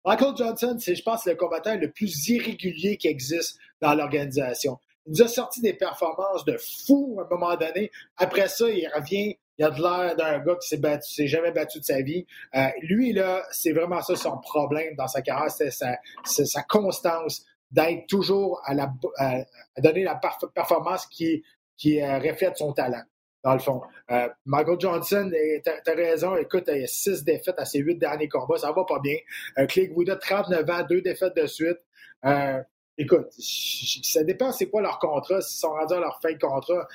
Michael 0.05 0.37
Johnson, 0.37 0.77
c'est, 0.79 0.95
je 0.95 1.03
pense, 1.03 1.25
le 1.27 1.35
combattant 1.35 1.77
le 1.77 1.91
plus 1.91 2.29
irrégulier 2.29 2.97
qui 2.97 3.09
existe 3.09 3.59
dans 3.81 3.95
l'organisation. 3.95 4.79
Il 5.07 5.13
nous 5.13 5.23
a 5.23 5.29
sorti 5.29 5.61
des 5.61 5.73
performances 5.75 6.45
de 6.45 6.57
fou 6.87 7.19
à 7.21 7.25
un 7.25 7.29
moment 7.29 7.57
donné. 7.57 7.91
Après 8.17 8.49
ça, 8.49 8.69
il 8.69 8.87
revient, 8.95 9.37
il 9.59 9.65
a 9.65 9.71
de 9.71 9.81
l'air 9.81 10.17
d'un 10.17 10.39
gars 10.41 10.57
qui 10.61 10.69
s'est 10.69 10.79
battu, 10.79 11.13
s'est 11.13 11.27
jamais 11.27 11.53
battu 11.53 11.79
de 11.79 11.85
sa 11.85 12.03
vie. 12.03 12.27
Euh, 12.55 12.67
lui, 12.83 13.13
là, 13.13 13.45
c'est 13.53 13.73
vraiment 13.73 14.01
ça 14.03 14.17
son 14.17 14.39
problème 14.39 14.95
dans 14.97 15.09
sa 15.09 15.23
carrière, 15.23 15.51
c'est 15.51 15.71
sa, 15.71 15.97
c'est 16.25 16.47
sa 16.47 16.63
constance 16.63 17.45
d'être 17.71 18.07
toujours 18.07 18.61
à, 18.65 18.75
la, 18.75 18.93
à, 19.19 19.39
donner 19.79 20.05
la 20.05 20.15
perf- 20.15 20.51
performance 20.53 21.07
qui, 21.07 21.43
qui 21.77 22.01
euh, 22.01 22.19
reflète 22.19 22.57
son 22.57 22.73
talent, 22.73 23.03
dans 23.43 23.53
le 23.53 23.59
fond. 23.59 23.83
Euh, 24.11 24.29
Michael 24.45 24.81
Johnson, 24.81 25.31
t'as 25.65 25.93
as 25.93 25.95
raison, 25.95 26.37
écoute, 26.37 26.65
il 26.69 26.81
y 26.81 26.85
a 26.85 26.87
six 26.87 27.25
défaites 27.25 27.59
à 27.59 27.65
ses 27.65 27.79
huit 27.81 27.97
derniers 27.97 28.29
combats, 28.29 28.59
ça 28.59 28.73
va 28.73 28.85
pas 28.85 28.99
bien. 29.01 29.17
Euh, 29.59 29.67
Clay 29.67 29.89
Guida, 29.89 30.17
39 30.17 30.71
ans, 30.71 30.83
deux 30.89 31.01
défaites 31.01 31.37
de 31.37 31.47
suite. 31.47 31.79
Euh, 32.25 32.61
écoute, 32.97 33.27
ça 33.39 34.23
dépend 34.25 34.53
c'est 34.53 34.67
quoi 34.67 34.83
leur 34.83 34.99
contrat, 34.99 35.41
s'ils 35.41 35.59
sont 35.61 35.71
rendus 35.71 35.95
à 35.95 36.01
leur 36.01 36.21
fin 36.21 36.33
de 36.33 36.39
contrat. 36.39 36.87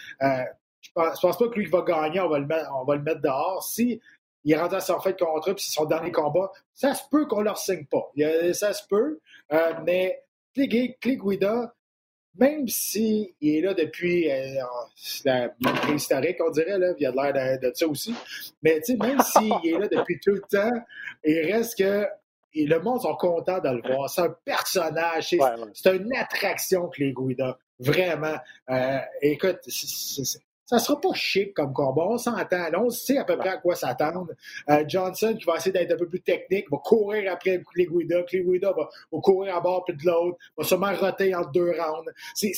Je 0.81 0.89
pense, 0.93 1.15
je 1.17 1.21
pense 1.21 1.37
pas 1.37 1.47
que 1.49 1.55
lui 1.55 1.65
qui 1.65 1.71
va 1.71 1.81
gagner, 1.81 2.19
on 2.21 2.29
va 2.29 2.39
le 2.39 2.45
mettre, 2.45 2.69
on 2.75 2.83
va 2.85 2.95
le 2.95 3.01
mettre 3.01 3.21
dehors. 3.21 3.63
Si 3.63 3.99
il 4.45 4.53
est 4.53 4.57
rendu 4.57 4.75
à 4.75 4.79
son 4.79 4.99
fin 4.99 5.11
de 5.11 5.17
contrat, 5.17 5.53
puis 5.53 5.63
c'est 5.65 5.73
son 5.73 5.85
dernier 5.85 6.11
combat, 6.11 6.51
ça 6.73 6.93
se 6.93 7.03
peut 7.11 7.25
qu'on 7.25 7.41
leur 7.41 7.57
signe 7.57 7.85
pas. 7.85 8.09
Il 8.15 8.55
ça 8.55 8.71
se 8.73 8.83
peut, 8.87 9.19
euh, 9.51 9.73
mais 9.85 10.23
Guida, 10.55 11.73
même 12.35 12.67
s'il 12.67 13.33
est 13.41 13.61
là 13.61 13.73
depuis 13.73 14.31
euh, 14.31 14.61
la 15.25 15.49
préhistorique, 15.49 16.37
on 16.45 16.51
dirait, 16.51 16.77
là, 16.77 16.93
il 16.97 17.05
a 17.05 17.11
de 17.11 17.15
l'air 17.15 17.59
de, 17.59 17.67
de 17.67 17.73
ça 17.75 17.87
aussi, 17.87 18.15
mais 18.61 18.79
même 18.99 19.19
s'il 19.23 19.51
est 19.65 19.77
là 19.77 19.87
depuis 19.87 20.19
tout 20.19 20.31
le 20.31 20.41
temps, 20.49 20.71
il 21.25 21.51
reste 21.51 21.77
que 21.77 22.07
et 22.53 22.65
le 22.65 22.79
monde 22.79 23.01
sont 23.01 23.15
contents 23.15 23.59
de 23.59 23.69
le 23.69 23.81
voir. 23.93 24.09
C'est 24.09 24.21
un 24.21 24.35
personnage. 24.43 25.29
C'est 25.29 25.37
Ouais, 25.39 25.51
ouais. 25.51 25.67
c'est 25.73 25.95
une 25.95 26.11
attraction, 26.15 26.87
Clay 26.87 27.13
Guida. 27.13 27.59
Vraiment. 27.77 28.35
Euh, 28.71 28.97
écoute, 29.21 29.59
c'est- 29.67 30.41
ça 30.69 30.77
sera 30.77 31.01
pas 31.01 31.13
chic 31.13 31.55
comme 31.55 31.73
combat. 31.73 32.03
On 32.05 32.19
s'entend. 32.19 32.69
Là, 32.69 32.79
on 32.79 32.91
sait 32.91 33.17
à 33.17 33.23
peu 33.23 33.35
près 33.37 33.49
à 33.49 33.57
quoi 33.57 33.73
s'attendre. 33.73 34.33
Euh, 34.69 34.83
Johnson, 34.87 35.35
qui 35.35 35.43
va 35.43 35.55
essayer 35.55 35.71
d'être 35.71 35.93
un 35.93 35.97
peu 35.97 36.07
plus 36.07 36.21
technique, 36.21 36.69
va 36.69 36.77
courir 36.77 37.33
après 37.33 37.59
Clay 37.73 37.87
Guida. 37.87 38.21
Clay 38.21 38.41
Guida 38.41 38.71
va, 38.73 38.87
va 39.11 39.19
courir 39.19 39.55
à 39.55 39.61
bord 39.61 39.83
puis 39.83 39.95
de 39.97 40.05
l'autre. 40.05 40.37
Va 40.55 40.63
sûrement 40.63 40.93
roter 40.93 41.33
entre 41.33 41.51
deux 41.51 41.71
rounds. 41.71 42.11
C'est 42.35 42.51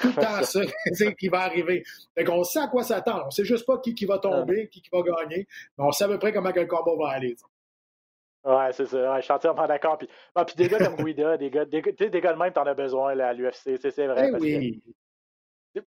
tout 0.00 0.08
le 0.08 0.14
temps 0.14 0.42
ça 0.42 1.12
qui 1.18 1.28
va 1.28 1.40
arriver. 1.40 1.84
Fait 2.14 2.24
qu'on 2.24 2.42
sait 2.42 2.60
à 2.60 2.68
quoi 2.68 2.84
s'attendre. 2.84 3.24
On 3.26 3.30
sait 3.30 3.44
juste 3.44 3.66
pas 3.66 3.76
qui, 3.76 3.94
qui 3.94 4.06
va 4.06 4.18
tomber, 4.18 4.68
qui, 4.68 4.80
qui 4.80 4.88
va 4.90 5.02
gagner. 5.02 5.46
Mais 5.76 5.84
on 5.84 5.92
sait 5.92 6.04
à 6.04 6.08
peu 6.08 6.18
près 6.18 6.32
comment 6.32 6.52
que 6.52 6.60
le 6.60 6.66
combat 6.66 6.92
va 6.98 7.10
aller. 7.10 7.34
tu 7.34 7.40
sais. 7.40 8.50
Ouais, 8.50 8.72
c'est 8.72 8.86
ça. 8.86 9.12
Ouais, 9.12 9.18
je 9.18 9.24
suis 9.24 9.32
entièrement 9.32 9.66
d'accord. 9.66 9.98
Puis, 9.98 10.08
ah, 10.34 10.46
puis 10.46 10.56
des 10.56 10.68
gars 10.68 10.78
comme 10.78 11.04
Guida, 11.04 11.36
des 11.36 11.50
gars, 11.50 11.66
des, 11.66 11.82
gars- 11.82 11.92
des 11.92 12.08
de 12.08 12.38
même, 12.38 12.52
t'en 12.54 12.64
as 12.64 12.72
besoin 12.72 13.14
là, 13.14 13.28
à 13.28 13.32
l'UFC. 13.34 13.76
C'est 13.78 14.06
vrai. 14.06 14.28
Eh 14.28 14.30
parce 14.30 14.42
que 14.42 14.48
oui. 14.48 14.82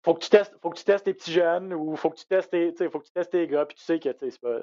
Faut 0.05 0.15
que 0.15 0.21
tu 0.25 0.31
testes, 0.31 0.55
faut 0.63 0.71
que 0.71 0.79
tu 0.79 0.85
testes 0.85 1.05
tes 1.05 1.15
petits 1.15 1.33
jeunes 1.33 1.73
ou 1.75 1.97
faut 1.97 2.11
que 2.11 2.17
tu 2.17 2.27
testes 2.27 2.51
tes, 2.51 2.73
faut 2.91 3.01
que 3.01 3.07
tu 3.07 3.13
testes 3.13 3.31
tes 3.33 3.47
gars, 3.47 3.67
puis 3.67 3.77
tu 3.77 3.85
sais 3.85 3.99
que 3.99 4.09
c'est 4.19 4.41
pas. 4.41 4.61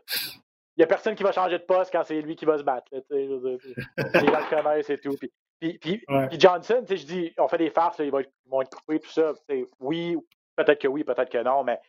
Il 0.76 0.82
y 0.82 0.84
a 0.84 0.88
personne 0.88 1.16
qui 1.16 1.24
va 1.24 1.32
changer 1.32 1.58
de 1.58 1.63
poste 1.63 1.92
quand 1.92 2.04
c'est 2.04 2.22
lui 2.22 2.36
qui 2.36 2.46
va 2.46 2.58
se 2.58 2.63
battre. 2.63 2.88
là, 2.92 3.00
je 3.10 3.34
veux 3.34 3.58
dire, 3.58 3.60
puis 3.60 3.76
les 4.22 4.28
gens 4.32 4.40
le 4.40 4.56
connaissent 4.56 4.90
et 4.92 5.00
tout. 5.00 5.16
Puis, 5.18 5.32
puis, 5.60 5.78
puis- 5.80 6.04
Ouais. 6.08 6.28
puis 6.28 6.40
Johnson, 6.40 6.82
tu 6.82 6.88
sais, 6.88 6.98
je 6.98 7.06
dis, 7.08 7.34
on 7.40 7.48
fait 7.48 7.58
des 7.58 7.72
farces, 7.72 7.98
là, 7.98 8.06
ils, 8.06 8.12
vont 8.12 8.20
être, 8.20 8.32
ils 8.46 8.50
vont 8.52 8.62
être 8.62 8.76
coupés, 8.78 9.00
tout 9.00 9.10
ça. 9.10 9.34
oui, 9.80 10.16
peut-être 10.56 10.80
que 10.82 10.88
oui, 10.88 11.04
peut-être 11.04 11.30
que 11.32 11.40
non, 11.42 11.63
mais 11.63 11.80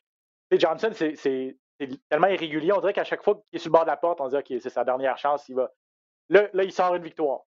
Johnson, 0.52 0.90
c'est 0.94 1.56
tellement 2.08 2.26
irrégulier. 2.28 2.72
On 2.72 2.80
dirait 2.80 2.94
qu'à 2.94 3.04
chaque 3.04 3.22
fois 3.22 3.34
qu'il 3.34 3.44
est 3.52 3.58
sur 3.58 3.68
le 3.68 3.72
bord 3.72 3.82
de 3.84 3.90
la 3.90 3.96
porte, 3.98 4.20
on 4.22 4.28
dirait 4.28 4.42
que 4.42 4.58
c'est 4.58 4.70
sa 4.70 4.84
dernière 4.84 5.18
chance. 5.18 5.46
Il 5.48 5.54
va... 5.56 5.70
là, 6.30 6.48
là, 6.54 6.64
il 6.64 6.72
sort 6.72 6.94
une 6.94 7.02
victoire. 7.02 7.40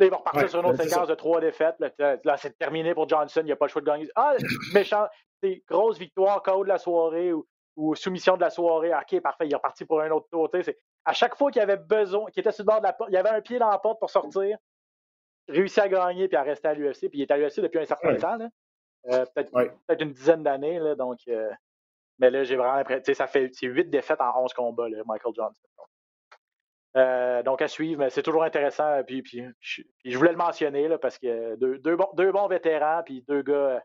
Là, 0.00 0.06
il 0.06 0.10
va 0.10 0.16
repartir 0.16 0.42
Ouais, 0.42 0.48
sur 0.48 0.60
une 0.60 0.66
autre 0.66 0.82
séquence 0.82 1.08
de 1.08 1.14
trois 1.14 1.40
défaites. 1.40 1.76
Là, 1.98 2.36
c'est 2.38 2.56
terminé 2.58 2.94
pour 2.94 3.08
Johnson. 3.08 3.40
Il 3.42 3.46
n'y 3.46 3.52
a 3.52 3.56
pas 3.56 3.66
le 3.66 3.70
choix 3.70 3.82
de 3.82 3.86
gagner. 3.86 4.08
Ah, 4.16 4.34
méchant. 4.74 5.06
C'est 5.42 5.62
grosse 5.68 5.98
victoire, 5.98 6.42
KO 6.42 6.64
de 6.64 6.68
la 6.68 6.78
soirée 6.78 7.32
ou, 7.32 7.46
ou 7.76 7.94
soumission 7.94 8.36
de 8.36 8.40
la 8.40 8.50
soirée. 8.50 8.92
OK, 8.94 9.20
parfait. 9.20 9.46
Il 9.46 9.52
est 9.52 9.56
reparti 9.56 9.84
pour 9.84 10.00
un 10.00 10.10
autre 10.10 10.26
tour. 10.30 10.50
À 11.04 11.12
chaque 11.12 11.36
fois 11.36 11.50
qu'il 11.50 11.62
avait 11.62 11.76
besoin, 11.78 12.30
qu'il 12.30 12.40
était 12.40 12.52
sur 12.52 12.62
le 12.64 12.66
bord 12.66 12.80
de 12.80 12.86
la 12.86 12.92
porte, 12.92 13.10
il 13.12 13.16
avait 13.16 13.30
un 13.30 13.40
pied 13.40 13.58
dans 13.58 13.70
la 13.70 13.78
porte 13.78 13.98
pour 14.00 14.10
sortir, 14.10 14.58
réussit 15.48 15.78
à 15.78 15.88
gagner 15.88 16.28
puis 16.28 16.36
à 16.36 16.42
rester 16.42 16.68
à 16.68 16.74
l'UFC. 16.74 17.08
Puis 17.08 17.18
il 17.20 17.22
est 17.22 17.30
à 17.30 17.36
l'UFC 17.36 17.60
depuis 17.60 17.78
un 17.78 17.84
certain 17.86 18.08
Ouais. 18.08 18.18
temps. 18.18 18.36
là. 18.36 18.48
Euh, 19.12 19.24
peut-être, 19.34 19.52
Ouais. 19.54 19.70
peut-être 19.86 20.02
une 20.02 20.12
dizaine 20.12 20.42
d'années. 20.42 20.78
là, 20.78 20.94
Donc, 20.94 21.18
euh, 21.28 21.50
mais 22.18 22.30
là, 22.30 22.44
j'ai 22.44 22.56
vraiment 22.56 22.74
l'impression. 22.74 23.14
Ça 23.14 23.26
fait 23.26 23.48
c'est 23.54 23.66
huit 23.66 23.88
défaites 23.88 24.20
en 24.20 24.42
11 24.44 24.52
combats, 24.52 24.88
là, 24.90 24.98
Michael 25.06 25.32
Johnson. 25.34 25.62
Euh, 26.96 27.42
donc 27.44 27.62
à 27.62 27.68
suivre, 27.68 28.00
mais 28.00 28.10
c'est 28.10 28.22
toujours 28.22 28.42
intéressant. 28.42 29.02
Puis, 29.04 29.22
puis, 29.22 29.44
je, 29.60 29.82
puis 29.82 30.10
je 30.10 30.18
voulais 30.18 30.32
le 30.32 30.36
mentionner 30.36 30.88
là, 30.88 30.98
parce 30.98 31.18
que 31.18 31.54
deux, 31.56 31.78
deux, 31.78 31.94
bons, 31.96 32.08
deux 32.14 32.32
bons 32.32 32.48
vétérans, 32.48 33.02
puis 33.04 33.22
deux 33.28 33.42
gars. 33.42 33.54
euh, 33.54 33.80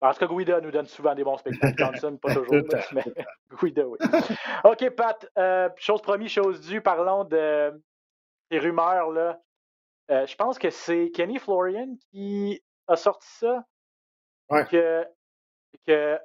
En 0.00 0.12
tout 0.12 0.18
cas, 0.18 0.26
Guida 0.26 0.60
nous 0.60 0.72
donne 0.72 0.86
souvent 0.86 1.14
des 1.14 1.22
bons 1.22 1.36
spectacles. 1.36 1.74
Johnson, 1.78 2.16
pas 2.20 2.34
toujours, 2.34 2.56
mais 2.92 3.04
Guida, 3.62 3.86
oui. 3.86 3.98
OK, 4.64 4.90
Pat, 4.90 5.30
euh, 5.38 5.68
chose 5.76 6.02
promise, 6.02 6.30
chose 6.32 6.60
due, 6.60 6.80
parlons 6.80 7.22
de 7.24 7.72
ces 8.50 8.58
rumeurs. 8.58 9.10
là. 9.12 9.40
Euh, 10.10 10.26
je 10.26 10.34
pense 10.34 10.58
que 10.58 10.70
c'est 10.70 11.10
Kenny 11.12 11.38
Florian 11.38 11.94
qui 12.10 12.60
a 12.88 12.96
sorti 12.96 13.28
ça. 13.28 13.64
Ouais. 14.50 14.66
Que, 14.66 15.06
que 15.86 16.18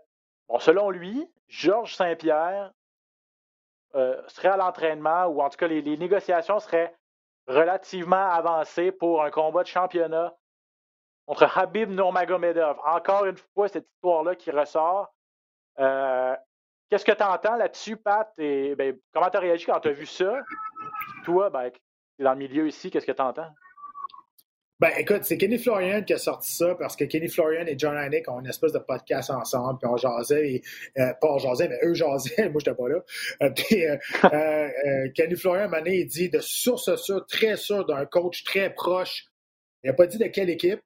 bon, 0.50 0.58
selon 0.58 0.90
lui, 0.90 1.30
Georges 1.48 1.96
Saint-Pierre 1.96 2.74
euh, 3.96 4.22
serait 4.28 4.50
à 4.50 4.58
l'entraînement, 4.58 5.26
ou 5.26 5.42
en 5.42 5.50
tout 5.50 5.58
cas, 5.58 5.68
les, 5.68 5.82
négociations 5.98 6.60
seraient 6.60 6.96
relativement 7.48 8.30
avancées 8.30 8.92
pour 8.92 9.24
un 9.24 9.32
combat 9.32 9.64
de 9.64 9.68
championnat 9.68 10.36
contre 11.26 11.58
Habib 11.58 11.90
Nurmagomedov. 11.90 12.78
Encore 12.86 13.26
une 13.26 13.38
fois, 13.54 13.68
cette 13.68 13.88
histoire-là 13.96 14.36
qui 14.36 14.52
ressort. 14.52 15.14
Euh, 15.80 16.36
Qu'est-ce 16.90 17.04
que 17.04 17.12
tu 17.12 17.24
entends 17.24 17.56
là-dessus, 17.56 17.98
Pat? 17.98 18.32
Et, 18.38 18.74
ben, 18.76 18.98
comment 19.14 19.30
tu 19.30 19.38
as 19.38 19.42
réagi 19.42 19.66
quand 19.66 19.80
tu 19.80 19.90
as 19.90 19.94
vu 19.94 20.06
ça? 20.06 20.40
Toi, 21.26 21.50
ben, 21.50 21.70
tu 21.70 21.80
es 22.20 22.24
dans 22.24 22.32
le 22.32 22.38
milieu 22.38 22.68
ici, 22.68 22.90
qu'est-ce 22.90 23.06
que 23.06 23.12
tu 23.12 23.22
entends? 23.22 23.52
Ben, 24.80 24.92
écoute, 24.96 25.24
c'est 25.24 25.40
Kenny 25.40 25.58
Florian 25.58 26.04
qui 26.04 26.14
a 26.14 26.20
sorti 26.20 26.52
ça 26.52 26.76
parce 26.76 26.96
que 26.96 27.04
Kenny 27.06 27.28
Florian 27.28 27.66
et 27.66 27.74
John 27.80 27.98
Heineck 27.98 28.30
ont 28.30 28.40
une 28.42 28.48
espèce 28.48 28.74
de 28.74 28.80
podcast 28.80 29.32
ensemble, 29.32 29.80
puis 29.80 29.90
on 29.92 29.98
jasait, 29.98 30.54
et, 30.54 30.62
euh, 31.00 31.14
pas 31.20 31.32
on 31.32 31.40
jasait, 31.40 31.68
mais 31.68 31.80
eux 31.84 31.96
jasaient, 31.96 32.50
moi, 32.50 32.62
j'étais 32.64 32.76
pas 32.76 32.88
là. 32.88 33.04
Euh, 33.42 33.50
puis, 33.50 33.84
euh, 33.86 33.98
euh, 34.32 35.10
Kenny 35.16 35.36
Florian, 35.36 35.72
à 35.72 35.80
il 35.90 36.06
dit 36.06 36.30
de 36.30 36.40
source 36.40 36.96
sûre, 36.98 37.26
très 37.26 37.58
sûr, 37.58 37.88
d'un 37.88 38.06
coach 38.06 38.44
très 38.44 38.72
proche. 38.72 39.26
Il 39.84 39.88
n'a 39.88 39.94
pas 39.94 40.06
dit 40.06 40.20
de 40.20 40.28
quelle 40.28 40.52
équipe. 40.52 40.82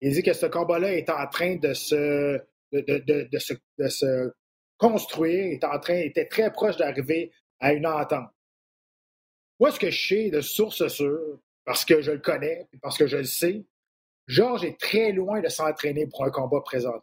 Il 0.00 0.12
dit 0.12 0.24
que 0.24 0.32
ce 0.32 0.46
combat-là 0.46 0.92
est 0.92 1.08
en 1.08 1.28
train 1.28 1.54
de 1.56 1.74
se, 1.74 2.40
de, 2.72 2.80
de, 2.80 2.98
de, 2.98 3.28
de 3.30 3.38
se, 3.38 3.54
de 3.78 3.86
se 3.86 4.32
construire, 4.78 5.52
est 5.52 5.62
en 5.62 5.78
train, 5.78 5.94
était 5.94 6.26
très 6.26 6.50
proche 6.50 6.76
d'arriver 6.76 7.30
à 7.60 7.72
une 7.72 7.86
entente. 7.86 8.30
moi, 9.60 9.70
ce 9.70 9.78
que 9.78 9.90
je 9.90 10.08
sais 10.08 10.30
de 10.30 10.40
source 10.40 10.88
sûre, 10.88 11.38
parce 11.64 11.84
que 11.84 12.02
je 12.02 12.12
le 12.12 12.18
connais, 12.18 12.66
parce 12.80 12.98
que 12.98 13.06
je 13.06 13.18
le 13.18 13.24
sais, 13.24 13.64
Georges 14.26 14.64
est 14.64 14.78
très 14.78 15.12
loin 15.12 15.40
de 15.40 15.48
s'entraîner 15.48 16.06
pour 16.06 16.24
un 16.24 16.30
combat 16.30 16.60
présent. 16.60 16.94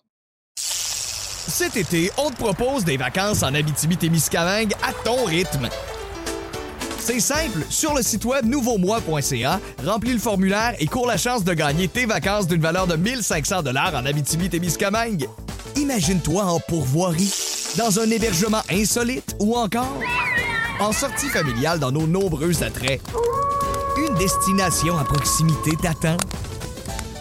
Cet 0.55 1.77
été, 1.77 2.11
on 2.17 2.29
te 2.29 2.37
propose 2.37 2.85
des 2.85 2.97
vacances 2.97 3.43
en 3.43 3.53
Abitibi-Témiscamingue 3.53 4.73
à 4.83 4.93
ton 5.03 5.25
rythme. 5.25 5.67
C'est 6.99 7.19
simple, 7.19 7.65
sur 7.69 7.95
le 7.95 8.03
site 8.03 8.23
web 8.25 8.45
nouveaumois.ca, 8.45 9.59
remplis 9.83 10.13
le 10.13 10.19
formulaire 10.19 10.75
et 10.79 10.85
cours 10.85 11.07
la 11.07 11.17
chance 11.17 11.43
de 11.43 11.53
gagner 11.53 11.87
tes 11.87 12.05
vacances 12.05 12.45
d'une 12.45 12.61
valeur 12.61 12.85
de 12.85 12.95
1500 12.95 13.63
dollars 13.63 13.95
en 13.95 14.05
Abitibi-Témiscamingue. 14.05 15.27
Imagine-toi 15.75 16.43
en 16.43 16.59
pourvoirie, 16.59 17.33
dans 17.77 17.99
un 17.99 18.09
hébergement 18.11 18.61
insolite 18.69 19.35
ou 19.39 19.55
encore 19.55 19.99
en 20.79 20.91
sortie 20.91 21.29
familiale 21.29 21.79
dans 21.79 21.91
nos 21.91 22.05
nombreux 22.05 22.63
attraits. 22.63 23.01
Destination 24.19 24.97
à 24.97 25.05
proximité 25.05 25.77
t'attend. 25.81 26.17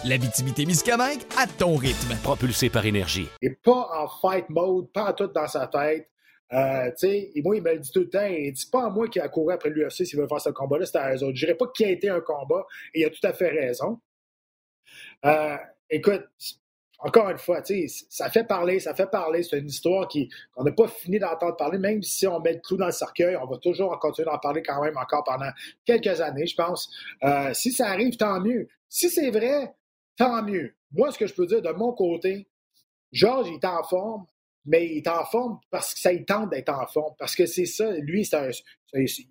L'Abitibi-Témiscamingue 0.03 1.21
à 1.37 1.47
ton 1.47 1.77
rythme. 1.77 2.13
Propulsé 2.21 2.69
par 2.69 2.85
énergie. 2.85 3.29
Et 3.41 3.51
pas 3.51 3.87
en 4.01 4.09
fight 4.09 4.49
mode, 4.49 4.91
pas 4.91 5.13
tout 5.13 5.27
dans 5.27 5.47
sa 5.47 5.67
tête. 5.67 6.09
Euh, 6.51 6.89
tu 6.89 7.07
sais, 7.07 7.31
et 7.33 7.41
moi, 7.41 7.55
il 7.55 7.63
me 7.63 7.71
le 7.71 7.79
dit 7.79 7.89
tout 7.89 8.01
le 8.01 8.09
temps. 8.09 8.25
Il 8.25 8.51
dit 8.51 8.65
pas 8.69 8.87
à 8.87 8.89
moi 8.89 9.07
qui 9.07 9.21
a 9.21 9.29
couru 9.29 9.53
après 9.53 9.69
l'UFC 9.69 10.05
s'il 10.05 10.19
veut 10.19 10.27
faire 10.27 10.41
ce 10.41 10.49
combat-là, 10.49 10.85
c'est 10.85 10.97
à 10.97 11.15
eux 11.15 11.23
autres. 11.23 11.37
Je 11.37 11.45
dirais 11.45 11.55
pas 11.55 11.67
qu'il 11.73 11.85
a 11.85 11.91
été 11.91 12.09
un 12.09 12.19
combat, 12.19 12.65
et 12.93 12.99
il 12.99 13.05
a 13.05 13.09
tout 13.09 13.25
à 13.25 13.31
fait 13.31 13.47
raison. 13.47 14.01
Euh, 15.23 15.55
écoute, 15.89 16.27
encore 17.01 17.29
une 17.29 17.37
fois, 17.37 17.61
ça 18.09 18.29
fait 18.29 18.43
parler, 18.43 18.79
ça 18.79 18.93
fait 18.93 19.09
parler. 19.09 19.41
C'est 19.43 19.57
une 19.59 19.67
histoire 19.67 20.07
qu'on 20.07 20.63
n'a 20.63 20.71
pas 20.73 20.87
fini 20.87 21.17
d'entendre 21.17 21.55
parler, 21.55 21.77
même 21.77 22.03
si 22.03 22.27
on 22.27 22.39
met 22.41 22.53
le 22.53 22.59
clou 22.59 22.75
dans 22.75 22.87
le 22.87 22.91
cercueil, 22.91 23.37
on 23.37 23.45
va 23.45 23.57
toujours 23.57 23.97
continuer 23.99 24.25
d'en 24.25 24.37
parler 24.37 24.61
quand 24.61 24.81
même 24.81 24.97
encore 24.97 25.23
pendant 25.23 25.49
quelques 25.85 26.19
années, 26.19 26.45
je 26.45 26.55
pense. 26.55 26.89
Euh, 27.23 27.53
si 27.53 27.71
ça 27.71 27.87
arrive, 27.87 28.17
tant 28.17 28.41
mieux. 28.41 28.67
Si 28.89 29.09
c'est 29.09 29.31
vrai, 29.31 29.73
tant 30.17 30.43
mieux. 30.43 30.75
Moi, 30.91 31.11
ce 31.11 31.17
que 31.17 31.25
je 31.25 31.33
peux 31.33 31.45
dire 31.45 31.61
de 31.61 31.71
mon 31.71 31.93
côté, 31.93 32.49
Georges, 33.13 33.47
il 33.47 33.55
est 33.55 33.65
en 33.65 33.83
forme, 33.83 34.25
mais 34.65 34.85
il 34.87 34.97
est 34.97 35.07
en 35.07 35.23
forme 35.23 35.59
parce 35.71 35.93
que 35.93 36.01
ça 36.01 36.11
il 36.11 36.25
tente 36.25 36.49
d'être 36.49 36.69
en 36.69 36.85
forme. 36.85 37.13
Parce 37.17 37.33
que 37.33 37.45
c'est 37.45 37.65
ça, 37.65 37.91
lui, 37.91 38.29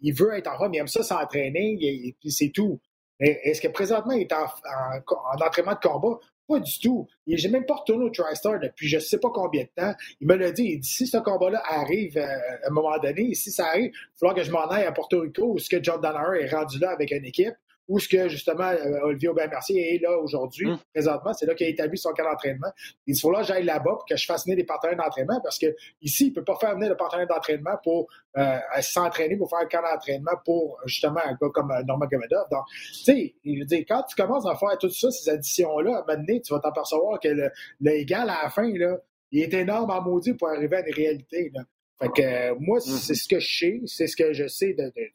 il 0.03 0.15
veut 0.15 0.33
être 0.33 0.51
en 0.51 0.57
forme, 0.57 0.73
il 0.73 0.79
aime 0.79 0.89
ça 0.89 1.03
s'entraîner, 1.03 1.77
et 1.81 2.31
c'est 2.31 2.51
tout. 2.51 2.81
Est-ce 3.21 3.61
que 3.61 3.69
présentement 3.69 4.13
il 4.13 4.23
est 4.23 4.33
en, 4.33 4.45
en, 4.45 5.01
en 5.07 5.47
entraînement 5.47 5.75
de 5.75 5.87
combat? 5.87 6.19
Pas 6.49 6.61
du 6.61 6.79
tout. 6.79 7.07
Il 7.27 7.41
n'est 7.43 7.51
même 7.51 7.67
pas 7.67 7.75
retourné 7.75 8.07
au 8.07 8.11
TriStar 8.11 8.59
depuis 8.59 8.89
je 8.89 8.97
ne 8.97 9.01
sais 9.01 9.19
pas 9.19 9.29
combien 9.31 9.65
de 9.65 9.69
temps. 9.77 9.95
Il 10.21 10.27
me 10.27 10.35
l'a 10.35 10.51
dit. 10.51 10.65
Il 10.65 10.81
dit 10.81 10.89
si 10.89 11.07
ce 11.07 11.19
combat-là 11.19 11.63
arrive 11.69 12.17
euh, 12.17 12.27
à 12.65 12.69
un 12.69 12.71
moment 12.71 12.99
donné, 12.99 13.35
si 13.35 13.51
ça 13.51 13.67
arrive, 13.67 13.93
il 13.93 13.93
va 13.93 14.19
falloir 14.19 14.35
que 14.35 14.43
je 14.43 14.51
m'en 14.51 14.67
aille 14.69 14.87
à 14.87 14.93
Porto 14.93 15.21
Rico 15.21 15.53
où 15.53 15.59
ce 15.59 15.69
que 15.69 15.83
John 15.83 16.01
Danaher 16.01 16.43
est 16.43 16.51
rendu 16.51 16.79
là 16.79 16.91
avec 16.91 17.11
une 17.11 17.27
équipe 17.27 17.55
où 17.89 17.99
ce 17.99 18.09
que 18.09 18.29
justement 18.29 18.69
euh, 18.69 19.01
Olivier 19.03 19.29
Aubin-Mercier 19.29 19.95
est 19.95 19.99
là 19.99 20.17
aujourd'hui, 20.19 20.69
Mm. 20.69 20.79
présentement, 20.93 21.33
c'est 21.33 21.47
là 21.47 21.55
qu'il 21.55 21.67
a 21.67 21.71
établi 21.71 21.99
son 21.99 22.13
camp 22.13 22.25
d'entraînement. 22.25 22.69
Il 23.07 23.19
faut 23.19 23.31
là 23.31 23.43
j'aille 23.43 23.65
là-bas 23.65 23.93
pour 23.93 24.05
que 24.05 24.17
je 24.17 24.27
fasse 24.27 24.45
venir 24.45 24.57
des 24.57 24.65
partenaires 24.65 24.97
d'entraînement 24.97 25.41
parce 25.43 25.59
que 25.59 25.75
ici, 26.03 26.27
il 26.27 26.31
ne 26.31 26.35
peut 26.35 26.45
pas 26.45 26.57
faire 26.57 26.75
venir 26.75 26.89
de 26.91 26.95
partenaire 26.95 27.27
d'entraînement 27.27 27.77
pour 27.83 28.09
euh, 28.37 28.59
s'entraîner, 28.81 29.37
pour 29.37 29.49
faire 29.49 29.61
un 29.61 29.67
camp 29.67 29.83
d'entraînement 29.83 30.33
pour 30.45 30.79
justement 30.87 31.21
un 31.25 31.33
gars 31.33 31.49
comme 31.53 31.71
euh, 31.71 31.83
Norman 31.85 32.07
Gomedov. 32.07 32.49
Donc, 32.51 32.65
tu 32.69 33.05
sais, 33.05 33.35
il 33.45 33.65
dit, 33.67 33.85
quand 33.85 34.03
tu 34.03 34.15
commences 34.15 34.47
à 34.47 34.55
faire 34.57 34.77
tout 34.79 34.91
ça, 34.91 35.11
ces 35.11 35.31
additions-là, 35.31 35.91
à 35.91 36.03
un 36.03 36.07
moment 36.07 36.27
donné, 36.27 36.41
tu 36.41 36.53
vas 36.53 36.61
t'apercevoir 36.61 37.19
que 37.21 37.29
le, 37.29 37.51
le 37.81 37.93
égal 37.93 38.29
à 38.31 38.45
la 38.45 38.51
fin, 38.51 38.71
là, 38.75 38.99
il 39.31 39.43
est 39.43 39.55
énorme 39.55 39.91
en 39.91 40.03
maudit 40.03 40.35
pour 40.35 40.49
arriver 40.49 40.77
à 40.77 40.87
une 40.87 40.95
réalité. 40.95 41.51
Là. 41.55 41.63
Fait 42.01 42.09
que 42.09 42.23
euh, 42.23 42.55
moi, 42.61 42.79
c'est 42.81 43.15
ce 43.15 43.27
que 43.27 43.41
je 43.41 43.59
sais, 43.59 43.81
c'est 43.87 44.07
ce 44.07 44.17
que 44.17 44.33
je 44.33 44.47
sais 44.47 44.73
de, 44.73 44.85
de 44.85 45.11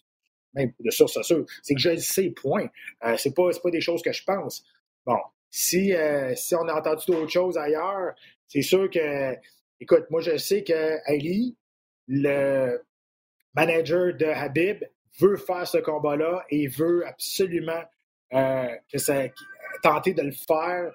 même 0.54 0.72
de 0.80 0.92
source 0.92 1.22
sûre, 1.22 1.46
c'est 1.62 1.74
que 1.74 1.82
je 1.82 1.90
le 1.92 1.98
sais, 1.98 2.30
point. 2.30 2.68
Euh, 3.06 3.16
c'est 3.18 3.34
pas, 3.34 3.50
pas 3.62 3.72
des 3.72 3.82
choses 3.82 4.02
que 4.02 4.12
je 4.12 4.24
pense. 4.24 4.64
Bon, 5.06 5.18
si, 5.50 5.94
euh, 5.94 6.34
si 6.36 6.56
on 6.56 6.68
a 6.68 6.74
entendu 6.74 7.06
d'autres 7.08 7.32
choses 7.32 7.58
ailleurs, 7.58 8.16
c'est 8.48 8.62
sûr 8.62 8.90
que, 8.90 9.36
écoute, 9.80 10.06
moi 10.10 10.22
je 10.22 10.38
sais 10.38 10.64
que 10.64 10.98
Ali, 11.06 11.56
le 12.08 12.82
manager 13.54 14.16
de 14.16 14.26
Habib, 14.26 14.84
veut 15.20 15.38
faire 15.38 15.68
ce 15.68 15.78
combat-là 15.78 16.44
et 16.50 16.68
veut 16.68 17.06
absolument 17.06 17.84
euh, 18.34 18.68
que 18.92 18.98
ça, 18.98 19.26
tenter 19.84 20.14
de 20.14 20.24
le 20.24 20.32
faire. 20.32 20.92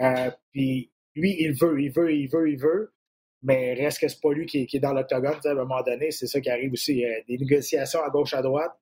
Euh, 0.00 0.30
puis 0.52 0.90
lui, 1.16 1.36
il 1.40 1.52
veut, 1.52 1.80
il 1.80 1.90
veut, 1.90 2.14
il 2.14 2.28
veut, 2.28 2.48
il 2.48 2.58
veut. 2.58 2.92
Mais 3.42 3.74
reste 3.74 4.00
que 4.00 4.08
c'est 4.08 4.20
pas 4.20 4.32
lui 4.32 4.46
qui, 4.46 4.68
est 4.72 4.78
dans 4.78 4.92
l'octogone. 4.92 5.38
À 5.44 5.50
un 5.50 5.54
moment 5.54 5.82
donné, 5.82 6.10
c'est 6.10 6.26
ça 6.26 6.40
qui 6.40 6.48
arrive 6.48 6.72
aussi. 6.72 7.04
Des 7.28 7.38
négociations 7.38 8.02
à 8.02 8.10
gauche, 8.10 8.34
à 8.34 8.42
droite. 8.42 8.76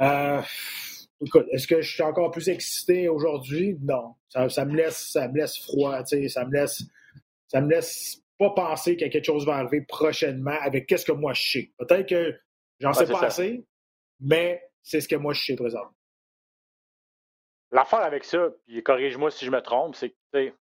Euh, 0.00 0.40
écoute, 1.24 1.46
est-ce 1.50 1.66
que 1.66 1.80
je 1.82 1.92
suis 1.92 2.02
encore 2.02 2.30
plus 2.30 2.48
excité 2.48 3.08
aujourd'hui? 3.08 3.76
Non. 3.82 4.14
Ça, 4.28 4.48
ça 4.48 4.64
me 4.64 4.74
laisse, 4.76 5.10
ça 5.12 5.28
me 5.28 5.36
laisse 5.36 5.58
froid, 5.58 6.02
tu 6.04 6.22
sais, 6.22 6.28
ça 6.28 6.44
me 6.44 6.52
laisse, 6.52 6.82
ça 7.48 7.60
me 7.60 7.68
laisse 7.68 8.22
pas 8.38 8.50
penser 8.50 8.96
que 8.96 9.04
quelque 9.06 9.24
chose 9.24 9.44
va 9.44 9.56
arriver 9.56 9.82
prochainement 9.82 10.56
avec 10.62 10.86
qu'est-ce 10.86 11.04
que 11.04 11.12
moi 11.12 11.34
je 11.34 11.42
sais. 11.42 11.72
Peut-être 11.78 12.08
que 12.08 12.38
j'en 12.78 12.92
sais 12.94 13.06
pas 13.06 13.20
ça. 13.20 13.26
assez, 13.26 13.64
mais 14.20 14.62
c'est 14.82 15.00
ce 15.02 15.08
que 15.08 15.16
moi 15.16 15.34
je 15.34 15.44
sais 15.44 15.56
présentement. 15.56 15.92
L'affaire 17.72 18.00
avec 18.00 18.24
ça, 18.24 18.48
puis 18.66 18.82
corrige-moi 18.82 19.30
si 19.30 19.44
je 19.44 19.50
me 19.50 19.60
trompe, 19.60 19.94
c'est 19.94 20.10
que, 20.32 20.52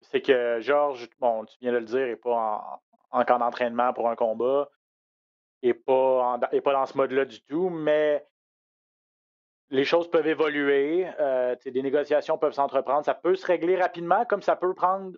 c'est 0.00 0.20
que 0.20 0.60
Georges, 0.60 1.08
bon, 1.20 1.44
tu 1.44 1.56
viens 1.60 1.72
de 1.72 1.78
le 1.78 1.84
dire, 1.84 2.06
n'est 2.06 2.16
pas 2.16 2.80
en, 3.12 3.18
en 3.20 3.24
camp 3.24 3.38
d'entraînement 3.38 3.92
pour 3.94 4.10
un 4.10 4.16
combat, 4.16 4.68
et 5.62 5.72
pas, 5.72 6.34
en- 6.34 6.40
est 6.52 6.60
pas 6.60 6.72
dans 6.72 6.86
ce 6.86 6.96
mode-là 6.96 7.24
du 7.24 7.40
tout, 7.42 7.70
mais 7.70 8.26
les 9.70 9.84
choses 9.84 10.10
peuvent 10.10 10.26
évoluer, 10.26 11.08
euh, 11.20 11.54
des 11.64 11.82
négociations 11.82 12.38
peuvent 12.38 12.52
s'entreprendre, 12.54 13.04
ça 13.04 13.14
peut 13.14 13.34
se 13.34 13.46
régler 13.46 13.76
rapidement, 13.76 14.24
comme 14.24 14.42
ça 14.42 14.56
peut 14.56 14.74
prendre 14.74 15.16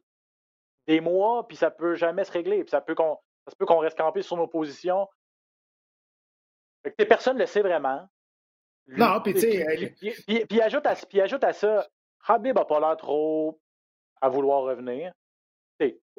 des 0.86 1.01
mois, 1.01 1.46
puis 1.46 1.57
ça 1.57 1.70
peut 1.70 1.94
jamais 1.94 2.24
se 2.24 2.32
régler, 2.32 2.64
puis 2.64 2.70
ça 2.70 2.80
peut 2.80 2.94
qu'on 2.94 3.18
ça 3.46 3.55
peut 3.57 3.66
qu'on 3.66 3.78
reste 3.78 3.96
campé 3.96 4.22
sur 4.22 4.36
nos 4.36 4.46
positions. 4.46 5.09
Fait 6.82 6.92
que, 6.92 7.05
personne 7.05 7.34
ne 7.34 7.40
le 7.40 7.46
sait 7.46 7.62
vraiment. 7.62 8.09
Non, 8.86 9.20
puis 9.20 9.34
tu 9.34 9.40
sais, 9.40 9.94
Puis, 10.48 10.61
ajoute 10.61 10.86
ajoute 10.86 11.44
à 11.44 11.53
ça, 11.53 11.86
Habib 12.26 12.57
n'a 12.57 12.64
pas 12.64 12.80
l'air 12.80 12.96
trop 12.96 13.61
à 14.20 14.28
vouloir 14.28 14.62
revenir. 14.62 15.12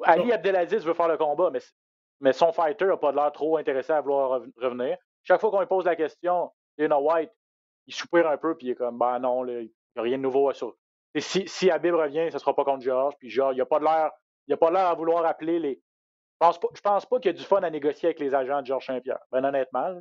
Ali. 0.04 0.32
Abdelaziz 0.32 0.84
veut 0.84 0.94
faire 0.94 1.08
le 1.08 1.16
combat, 1.16 1.50
mais, 1.50 1.60
mais 2.20 2.32
son 2.32 2.52
fighter 2.52 2.86
n'a 2.86 2.96
pas 2.96 3.12
l'air 3.12 3.30
trop 3.30 3.56
intéressé 3.56 3.92
à 3.92 4.00
vouloir 4.00 4.30
rev- 4.30 4.50
revenir. 4.56 4.96
Chaque 5.22 5.40
fois 5.40 5.50
qu'on 5.50 5.60
lui 5.60 5.66
pose 5.66 5.84
la 5.84 5.94
question, 5.94 6.50
Dana 6.76 6.98
White, 6.98 7.30
il 7.86 7.94
soupire 7.94 8.28
un 8.28 8.36
peu, 8.36 8.56
puis 8.56 8.68
il 8.68 8.70
est 8.70 8.74
comme, 8.74 8.98
ben 8.98 9.18
non, 9.18 9.46
il 9.46 9.64
n'y 9.64 9.70
a 9.96 10.02
rien 10.02 10.16
de 10.18 10.22
nouveau 10.22 10.48
à 10.48 10.54
ça. 10.54 10.66
Et 11.14 11.20
si, 11.20 11.46
si 11.46 11.70
Habib 11.70 11.94
revient, 11.94 12.26
ce 12.30 12.34
ne 12.34 12.38
sera 12.38 12.54
pas 12.56 12.64
contre 12.64 12.82
George, 12.84 13.14
puis 13.18 13.28
George, 13.28 13.54
il 13.56 13.58
n'a 13.58 13.66
pas 13.66 13.78
l'air. 13.80 14.10
Il 14.48 14.54
a 14.54 14.56
pas 14.56 14.70
l'air 14.70 14.86
à 14.88 14.94
vouloir 14.94 15.24
appeler 15.26 15.58
les. 15.58 15.74
Je 15.74 16.46
pense 16.46 16.58
pas, 16.58 16.68
je 16.74 16.80
pense 16.80 17.06
pas 17.06 17.18
qu'il 17.20 17.30
y 17.30 17.34
a 17.34 17.38
du 17.38 17.44
fun 17.44 17.62
à 17.62 17.70
négocier 17.70 18.08
avec 18.08 18.18
les 18.18 18.34
agents 18.34 18.60
de 18.62 18.66
Georges 18.66 18.86
Saint-Pierre. 18.86 19.20
Ben 19.30 19.44
honnêtement. 19.44 19.88
là. 19.88 20.00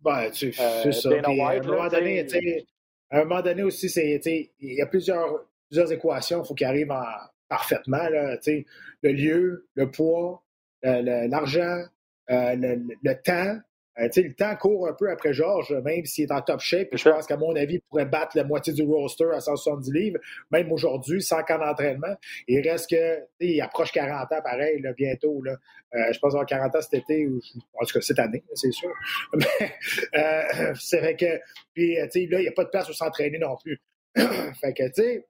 Ben, 0.00 0.30
tu, 0.30 0.48
Euh, 0.48 0.82
c'est 0.82 0.92
ça. 0.92 1.08
À, 1.08 1.12
un 1.12 1.60
là, 1.60 1.88
donné, 1.88 2.28
sais- 2.28 2.40
sais, 2.40 2.66
à 3.10 3.20
un 3.20 3.24
moment 3.24 3.40
donné 3.42 3.62
aussi, 3.62 3.88
sais, 3.88 4.20
il 4.60 4.74
y 4.74 4.82
a 4.82 4.86
plusieurs, 4.86 5.44
plusieurs 5.68 5.90
équations, 5.92 6.42
il 6.42 6.46
faut 6.46 6.54
qu'ils 6.54 6.66
arrivent 6.66 6.90
en, 6.92 7.02
parfaitement. 7.48 8.08
Là, 8.10 8.36
sais, 8.40 8.64
le 9.02 9.12
lieu, 9.12 9.68
le 9.74 9.90
poids, 9.90 10.42
le- 10.82 11.00
le- 11.02 11.28
l'argent, 11.28 11.84
euh, 12.30 12.54
le, 12.54 12.74
le- 12.76 12.94
le 13.02 13.22
temps. 13.22 13.58
Euh, 13.98 14.08
tu 14.08 14.22
sais, 14.22 14.22
le 14.22 14.34
temps 14.34 14.56
court 14.56 14.88
un 14.88 14.92
peu 14.92 15.10
après 15.10 15.32
Georges, 15.32 15.72
même 15.84 16.04
s'il 16.04 16.24
est 16.24 16.32
en 16.32 16.42
top 16.42 16.60
shape. 16.60 16.88
Je 16.92 17.08
pense 17.08 17.26
qu'à 17.26 17.36
mon 17.36 17.54
avis, 17.54 17.74
il 17.74 17.80
pourrait 17.82 18.06
battre 18.06 18.36
la 18.36 18.44
moitié 18.44 18.72
du 18.72 18.82
roster 18.82 19.30
à 19.32 19.40
170 19.40 19.92
livres, 19.92 20.18
même 20.50 20.72
aujourd'hui, 20.72 21.22
sans 21.22 21.42
camp 21.42 21.58
d'entraînement. 21.58 22.16
Il 22.48 22.68
reste 22.68 22.90
que, 22.90 23.18
tu 23.18 23.24
sais, 23.40 23.52
il 23.54 23.60
approche 23.60 23.92
40 23.92 24.32
ans, 24.32 24.42
pareil, 24.42 24.80
là, 24.80 24.92
bientôt. 24.92 25.42
Là. 25.42 25.56
Euh, 25.94 26.12
je 26.12 26.18
pense 26.18 26.32
avoir 26.32 26.46
40 26.46 26.74
ans 26.74 26.80
cet 26.80 26.94
été, 26.94 27.26
ou 27.26 27.40
en 27.80 27.84
tout 27.84 27.94
cas 27.94 28.00
cette 28.00 28.18
année, 28.18 28.42
c'est 28.54 28.72
sûr. 28.72 28.92
Mais 29.34 29.72
euh, 30.14 30.74
c'est 30.74 30.98
vrai 30.98 31.16
que, 31.16 31.40
puis, 31.72 32.00
euh, 32.00 32.06
tu 32.06 32.22
sais, 32.22 32.26
là, 32.26 32.40
il 32.40 32.42
n'y 32.42 32.48
a 32.48 32.52
pas 32.52 32.64
de 32.64 32.70
place 32.70 32.86
pour 32.86 32.96
s'entraîner 32.96 33.38
non 33.38 33.56
plus. 33.56 33.80
fait 34.16 34.74
que, 34.74 34.86
tu 34.88 35.02
sais, 35.02 35.26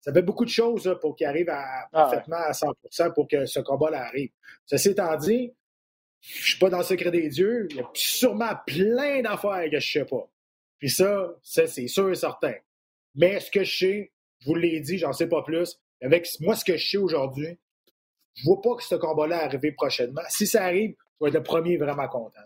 ça 0.00 0.12
fait 0.12 0.22
beaucoup 0.22 0.44
de 0.44 0.50
choses 0.50 0.86
là, 0.86 0.94
pour 0.94 1.16
qu'il 1.16 1.26
arrive 1.26 1.50
à, 1.50 1.64
Ah 1.92 2.04
parfaitement 2.04 2.36
à 2.36 2.52
100% 2.52 3.12
pour 3.12 3.26
que 3.26 3.44
ce 3.46 3.58
combat-là 3.60 4.06
arrive. 4.06 4.30
Ceci 4.66 4.90
étant 4.90 5.16
dit, 5.16 5.52
je 6.20 6.50
suis 6.50 6.58
pas 6.58 6.70
dans 6.70 6.78
le 6.78 6.84
secret 6.84 7.10
des 7.10 7.28
dieux. 7.28 7.68
Il 7.70 7.76
y 7.76 7.80
a 7.80 7.90
sûrement 7.94 8.52
plein 8.66 9.22
d'affaires 9.22 9.70
que 9.70 9.78
je 9.78 9.92
sais 9.92 10.04
pas. 10.04 10.28
Puis 10.78 10.90
ça, 10.90 11.30
ça 11.42 11.66
c'est 11.66 11.88
sûr 11.88 12.10
et 12.10 12.14
certain. 12.14 12.54
Mais 13.14 13.40
ce 13.40 13.50
que 13.50 13.64
je 13.64 13.78
sais, 13.78 14.12
je 14.40 14.46
vous 14.46 14.54
l'ai 14.54 14.80
dit, 14.80 14.98
j'en 14.98 15.12
sais 15.12 15.28
pas 15.28 15.42
plus. 15.42 15.80
Avec 16.00 16.28
moi, 16.40 16.54
ce 16.54 16.64
que 16.64 16.76
je 16.76 16.90
sais 16.90 16.96
aujourd'hui, 16.96 17.58
je 18.34 18.44
vois 18.44 18.60
pas 18.60 18.76
que 18.76 18.84
ce 18.84 18.94
combat-là 18.94 19.44
arrive 19.44 19.74
prochainement. 19.74 20.22
Si 20.28 20.46
ça 20.46 20.64
arrive, 20.64 20.94
je 21.20 21.24
vais 21.24 21.28
être 21.30 21.34
le 21.34 21.42
premier 21.42 21.76
vraiment 21.76 22.06
content. 22.06 22.40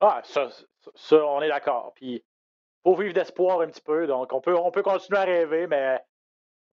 Ah, 0.00 0.22
ça, 0.24 0.48
ça, 0.94 1.16
on 1.26 1.42
est 1.42 1.48
d'accord. 1.48 1.92
Puis, 1.94 2.24
faut 2.82 2.96
vivre 2.96 3.12
d'espoir 3.12 3.60
un 3.60 3.68
petit 3.68 3.82
peu. 3.82 4.06
Donc, 4.06 4.32
on 4.32 4.40
peut 4.40 4.82
continuer 4.82 5.18
à 5.18 5.24
rêver, 5.24 5.66
mais 5.66 6.00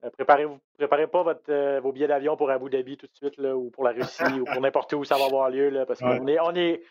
euh, 0.03 0.09
préparez-vous, 0.11 0.57
préparez 0.77 1.07
pas 1.07 1.23
votre, 1.23 1.41
euh, 1.49 1.79
vos 1.81 1.91
billets 1.91 2.07
d'avion 2.07 2.35
pour 2.37 2.49
Abu 2.49 2.69
Dhabi 2.69 2.97
tout 2.97 3.07
de 3.07 3.15
suite, 3.15 3.37
là, 3.37 3.55
ou 3.55 3.69
pour 3.69 3.83
la 3.83 3.91
Russie, 3.91 4.23
ou 4.39 4.45
pour 4.45 4.61
n'importe 4.61 4.93
où 4.93 5.03
ça 5.03 5.17
va 5.17 5.25
avoir 5.25 5.49
lieu, 5.49 5.69
là, 5.69 5.85
parce 5.85 6.01
Ouais. 6.01 6.17
qu'on 6.19 6.27
est, 6.27 6.39
on 6.39 6.55
est, 6.55 6.81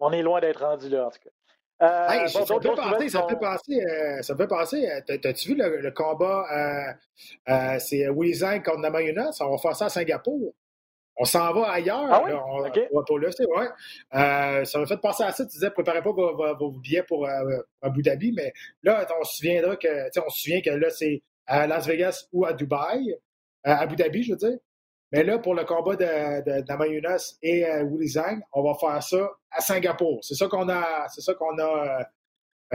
on 0.00 0.12
est 0.12 0.22
loin 0.22 0.40
d'être 0.40 0.60
rendu 0.64 0.88
là, 0.88 1.06
en 1.06 1.10
tout 1.10 1.18
cas. 1.24 1.30
Euh, 1.80 2.08
Hey, 2.10 2.20
bon, 2.22 2.28
ça, 2.28 2.40
me 2.40 2.60
fait 2.60 2.68
penser, 2.74 2.90
nouvelles 2.90 3.10
ça 3.10 3.18
me 3.18 3.22
sont- 3.22 3.28
fait 3.28 3.36
penser, 3.36 3.80
euh, 3.84 4.22
ça 4.22 4.32
me 4.34 4.38
fait 4.38 4.46
penser, 4.48 4.88
t'as- 5.06 5.18
t'as-tu 5.18 5.48
vu 5.50 5.54
le, 5.54 5.76
le 5.76 5.90
combat, 5.92 6.44
c'est 7.78 8.06
Zhang 8.34 8.62
contre 8.64 8.80
Namayuna, 8.80 9.32
ça 9.32 9.46
on 9.46 9.52
va 9.52 9.58
faire 9.58 9.76
ça 9.76 9.86
à 9.86 9.88
Singapour. 9.88 10.54
On 11.20 11.24
s'en 11.24 11.52
va 11.52 11.70
ailleurs. 11.72 12.06
Ah 12.10 12.22
oui? 12.24 12.30
là, 12.30 12.44
on, 12.46 12.66
OK. 12.66 12.80
on 12.92 12.98
va 12.98 13.04
pour 13.04 13.18
le 13.18 13.26
ouais. 13.28 13.66
Euh, 14.14 14.64
ça 14.64 14.78
m'a 14.78 14.86
fait 14.86 15.00
penser 15.00 15.24
à 15.24 15.32
ça. 15.32 15.44
Tu 15.44 15.50
disais, 15.50 15.70
préparez 15.70 16.00
pas 16.00 16.12
vos, 16.12 16.70
billets 16.70 17.02
pour 17.02 17.26
euh, 17.26 17.58
Abu 17.82 18.02
Dhabi, 18.02 18.32
mais 18.36 18.52
là, 18.84 19.04
on 19.20 19.24
se 19.24 19.36
souviendra 19.38 19.76
que, 19.76 19.88
on 20.24 20.28
se 20.30 20.40
souvient 20.42 20.60
que 20.60 20.70
là, 20.70 20.90
c'est 20.90 21.20
à 21.48 21.66
Las 21.66 21.86
Vegas 21.86 22.26
ou 22.32 22.44
à 22.44 22.52
Dubaï, 22.52 23.18
à 23.64 23.80
Abu 23.80 23.96
Dhabi, 23.96 24.22
je 24.22 24.32
veux 24.32 24.38
dire. 24.38 24.58
Mais 25.10 25.24
là, 25.24 25.38
pour 25.38 25.54
le 25.54 25.64
combat 25.64 25.96
de, 25.96 26.04
de, 26.04 27.38
et 27.42 27.66
euh, 27.66 27.84
Willy 27.84 28.08
Zhang, 28.08 28.42
on 28.52 28.62
va 28.62 28.74
faire 28.74 29.02
ça 29.02 29.30
à 29.50 29.60
Singapour. 29.60 30.18
C'est 30.22 30.34
ça 30.34 30.48
qu'on 30.48 30.68
a, 30.68 31.08
c'est 31.08 31.22
ça 31.22 31.32
qu'on 31.34 31.58
a, 31.58 32.00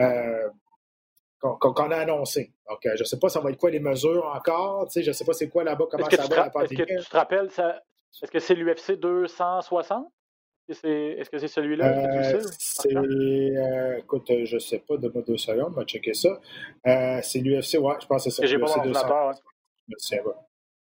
euh, 0.00 0.48
qu'on, 1.40 1.90
a 1.92 1.96
annoncé. 1.96 2.52
Donc, 2.68 2.84
euh, 2.86 2.96
je 2.96 3.04
sais 3.04 3.20
pas, 3.20 3.28
ça 3.28 3.38
va 3.38 3.50
être 3.50 3.58
quoi 3.58 3.70
les 3.70 3.78
mesures 3.78 4.26
encore. 4.34 4.86
Tu 4.88 4.94
sais, 4.94 5.02
je 5.04 5.12
sais 5.12 5.24
pas 5.24 5.32
c'est 5.32 5.48
quoi 5.48 5.62
là-bas, 5.62 5.84
comment 5.88 6.10
ça 6.10 6.26
va 6.26 6.36
la 6.36 6.50
te, 6.50 6.58
est-ce 6.58 6.70
que 6.70 6.76
pandémie. 6.76 7.02
tu 7.02 7.08
te 7.08 7.16
rappelles, 7.16 7.50
ça, 7.52 7.82
est-ce 8.22 8.30
que 8.30 8.40
c'est 8.40 8.54
l'UFC 8.54 8.98
260? 8.98 10.12
Est-ce 10.68 11.28
que 11.30 11.38
c'est, 11.38 11.48
celui-là? 11.48 11.86
Euh, 11.86 12.40
sais, 12.40 12.48
c'est, 12.58 12.96
euh, 12.96 13.98
écoute, 13.98 14.30
euh, 14.30 14.44
je 14.46 14.58
sais 14.58 14.78
pas, 14.78 14.96
donne-moi 14.96 15.22
deux 15.26 15.36
secondes, 15.36 15.72
on 15.72 15.76
va 15.80 15.84
checker 15.84 16.14
ça. 16.14 16.40
Euh, 16.86 17.18
c'est 17.22 17.40
l'UFC, 17.40 17.78
ouais, 17.78 17.94
je 18.00 18.06
pense 18.06 18.24
que 18.24 18.30
c'est 18.30 18.30
ça. 18.30 18.42
Que 18.42 18.48
j'ai 18.48 18.58
pas 18.58 18.66
l'UFC 18.66 18.76
mon 18.78 18.84
200. 18.84 19.00
ordinateur, 19.00 19.26
ouais. 19.28 19.34
Je 19.88 19.92
me 19.94 19.98
souviens 19.98 20.22
pas. 20.24 20.46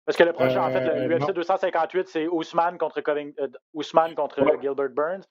Parce 0.05 0.17
que 0.17 0.23
le 0.23 0.33
prochain, 0.33 0.63
en 0.63 0.71
fait, 0.71 0.81
le 1.07 1.07
UFC 1.15 1.27
non. 1.27 1.33
258, 1.33 2.07
c'est 2.09 2.27
Ousmane 2.27 2.77
contre, 2.77 2.99
Coving- 3.01 3.33
Ousmane 3.73 4.13
contre 4.15 4.41
Ouais. 4.41 4.57
Gilbert 4.61 4.89
Burns. 4.89 5.23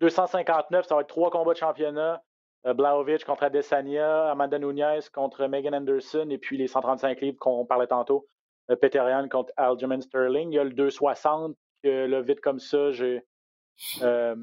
259, 0.00 0.86
ça 0.86 0.94
va 0.94 1.00
être 1.00 1.08
trois 1.08 1.30
combats 1.30 1.52
de 1.52 1.58
championnat. 1.58 2.22
Blaovic 2.64 3.24
contre 3.24 3.44
Adesanya, 3.44 4.30
Amanda 4.30 4.58
Nunez 4.58 5.00
contre 5.14 5.46
Megan 5.46 5.74
Anderson, 5.74 6.28
et 6.30 6.36
puis 6.38 6.58
les 6.58 6.66
135 6.68 7.18
livres 7.22 7.38
qu'on 7.40 7.64
parlait 7.64 7.86
tantôt, 7.86 8.26
Peterian 8.82 9.26
contre 9.28 9.50
Aljamain 9.56 10.00
Sterling. 10.02 10.52
Il 10.52 10.56
y 10.56 10.58
a 10.58 10.64
le 10.64 10.70
260, 10.74 11.56
que 11.82 12.04
là, 12.06 12.20
vite 12.20 12.40
comme 12.40 12.60
ça, 12.60 12.92
j'ai. 12.92 13.24
Euh, 14.02 14.34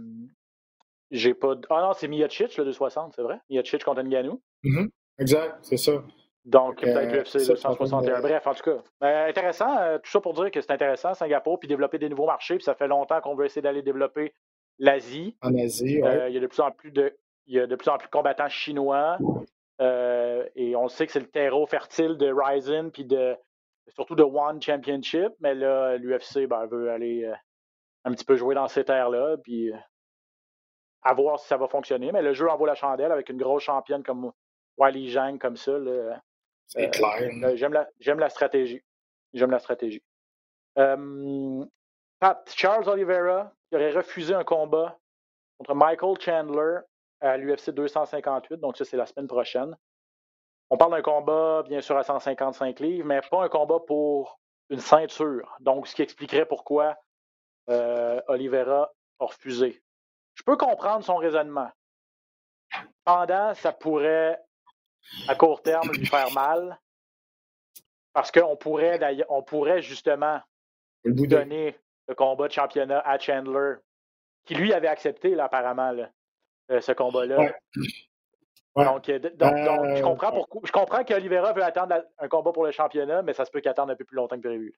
j'ai 1.11 1.33
pas. 1.33 1.55
d- 1.55 1.65
Ah 1.69 1.81
non, 1.81 1.93
c'est 1.93 2.07
Miocic, 2.07 2.57
le 2.57 2.65
260, 2.65 3.13
c'est 3.15 3.21
vrai? 3.21 3.39
Miocic 3.49 3.83
contre 3.83 4.01
Ngannou. 4.03 4.41
Mhm. 4.63 4.89
Exact, 5.19 5.57
c'est 5.61 5.77
ça. 5.77 6.03
Donc, 6.45 6.81
Euh, 6.83 6.93
peut-être 6.93 7.11
l'UFC 7.13 7.39
ça, 7.39 7.53
261. 7.53 8.15
ça, 8.15 8.21
Bref, 8.21 8.47
en 8.47 8.53
tout 8.53 8.63
cas, 8.63 8.77
euh, 9.03 9.27
intéressant. 9.29 9.77
euh, 9.79 9.97
tout 9.97 10.09
ça 10.09 10.21
pour 10.21 10.33
dire 10.33 10.49
que 10.51 10.61
c'est 10.61 10.71
intéressant, 10.71 11.13
Singapour, 11.13 11.59
puis 11.59 11.67
développer 11.67 11.97
des 11.97 12.07
nouveaux 12.09 12.25
marchés. 12.25 12.55
Puis 12.55 12.63
ça 12.63 12.75
fait 12.75 12.87
longtemps 12.87 13.19
qu'on 13.21 13.35
veut 13.35 13.45
essayer 13.45 13.61
d'aller 13.61 13.81
développer 13.81 14.33
l'Asie. 14.79 15.35
En 15.41 15.53
Asie, 15.57 16.01
ouais. 16.01 16.07
Euh, 16.07 16.29
il 16.29 16.35
y 16.35 16.37
a 16.37 16.41
de 16.41 16.47
plus 16.47 16.61
en 16.61 16.71
plus 16.71 16.91
de, 16.91 17.13
il 17.47 17.55
y 17.55 17.59
a 17.59 17.67
de 17.67 17.75
plus 17.75 17.89
en 17.89 17.97
plus 17.97 18.07
de 18.07 18.11
combattants 18.11 18.47
chinois. 18.49 19.17
euh, 19.81 20.45
et 20.55 20.75
on 20.75 20.87
sait 20.87 21.05
que 21.05 21.11
c'est 21.11 21.19
le 21.19 21.27
terreau 21.29 21.65
fertile 21.67 22.15
de 22.17 22.31
Ryzen, 22.33 22.91
puis 22.91 23.05
de 23.05 23.35
surtout 23.89 24.15
de 24.15 24.23
One 24.23 24.61
Championship. 24.61 25.33
Mais 25.41 25.53
là, 25.53 25.97
l'UFC 25.97 26.47
ben, 26.47 26.65
veut 26.67 26.89
aller 26.91 27.25
euh, 27.25 27.33
un 28.07 28.11
petit 28.13 28.25
peu 28.25 28.35
jouer 28.35 28.55
dans 28.55 28.67
ces 28.67 28.85
terres-là, 28.85 29.37
puis 29.37 29.71
euh, 29.71 29.77
à 31.03 31.13
voir 31.13 31.39
si 31.39 31.47
ça 31.47 31.57
va 31.57 31.67
fonctionner. 31.67 32.11
Mais 32.11 32.21
le 32.21 32.33
jeu 32.33 32.49
en 32.49 32.57
vaut 32.57 32.65
la 32.65 32.75
chandelle 32.75 33.11
avec 33.11 33.29
une 33.29 33.37
grosse 33.37 33.63
championne 33.63 34.03
comme 34.03 34.31
Wiley 34.77 35.11
Zhang, 35.11 35.37
comme 35.39 35.57
ça. 35.57 35.77
là, 35.77 36.21
c'est 36.67 36.87
euh, 36.87 36.89
clair. 36.89 37.29
euh, 37.43 37.55
J'aime 37.55 37.73
la, 37.73 37.87
j'aime 37.99 38.19
la 38.19 38.29
stratégie. 38.29 38.81
J'aime 39.33 39.51
la 39.51 39.59
stratégie. 39.59 40.01
Euh, 40.77 41.65
Pat, 42.19 42.51
Charles 42.55 42.87
Oliveira 42.87 43.51
qui 43.69 43.75
aurait 43.75 43.91
refusé 43.91 44.33
un 44.33 44.43
combat 44.43 44.97
contre 45.57 45.75
Michael 45.75 46.19
Chandler 46.21 46.79
à 47.19 47.35
l'UFC 47.37 47.71
258, 47.71 48.57
donc 48.59 48.77
ça 48.77 48.85
c'est 48.85 48.95
la 48.97 49.05
semaine 49.05 49.27
prochaine. 49.27 49.75
On 50.69 50.77
parle 50.77 50.91
d'un 50.91 51.01
combat, 51.01 51.63
bien 51.67 51.81
sûr, 51.81 51.97
à 51.97 52.03
155 52.03 52.79
livres, 52.79 53.07
mais 53.07 53.21
pas 53.31 53.43
un 53.43 53.49
combat 53.49 53.79
pour 53.87 54.39
une 54.69 54.79
ceinture. 54.79 55.55
Donc, 55.61 55.87
ce 55.87 55.95
qui 55.95 56.01
expliquerait 56.01 56.45
pourquoi 56.45 56.95
euh, 57.69 58.21
Oliveira 58.27 58.91
a 59.19 59.25
refusé. 59.25 59.81
Je 60.35 60.43
peux 60.43 60.57
comprendre 60.57 61.03
son 61.03 61.15
raisonnement. 61.17 61.69
Pendant, 63.05 63.53
ça 63.55 63.71
pourrait, 63.71 64.39
à 65.27 65.35
court 65.35 65.61
terme, 65.61 65.89
lui 65.91 66.05
faire 66.05 66.31
mal. 66.31 66.79
Parce 68.13 68.31
qu'on 68.31 68.55
pourrait, 68.57 68.99
d'ailleurs- 68.99 69.29
on 69.31 69.43
pourrait 69.43 69.81
justement 69.81 70.41
de... 71.05 71.25
donner 71.25 71.77
le 72.07 72.15
combat 72.15 72.47
de 72.47 72.53
championnat 72.53 72.99
à 72.99 73.17
Chandler, 73.19 73.75
qui 74.45 74.55
lui 74.55 74.73
avait 74.73 74.87
accepté, 74.87 75.35
là, 75.35 75.45
apparemment, 75.45 75.91
là, 75.91 76.09
euh, 76.71 76.81
ce 76.81 76.91
combat-là. 76.91 77.37
Ouais. 77.39 77.55
Ouais. 78.75 78.85
Donc, 78.85 79.09
euh, 79.09 79.19
donc, 79.19 79.35
donc, 79.39 79.85
je 79.85 79.99
Euh, 79.99 80.01
comprends 80.01 80.31
pourquoi. 80.31 80.61
Je 80.63 80.71
comprends 80.71 81.03
qu'Olivera 81.03 81.51
veut 81.53 81.63
attendre 81.63 82.03
un 82.19 82.27
combat 82.27 82.51
pour 82.51 82.63
le 82.65 82.71
championnat, 82.71 83.23
mais 83.23 83.33
ça 83.33 83.43
se 83.45 83.51
peut 83.51 83.59
qu'il 83.59 83.69
attende 83.71 83.89
un 83.89 83.95
peu 83.95 84.05
plus 84.05 84.15
longtemps 84.15 84.35
que 84.35 84.41
prévu. 84.47 84.77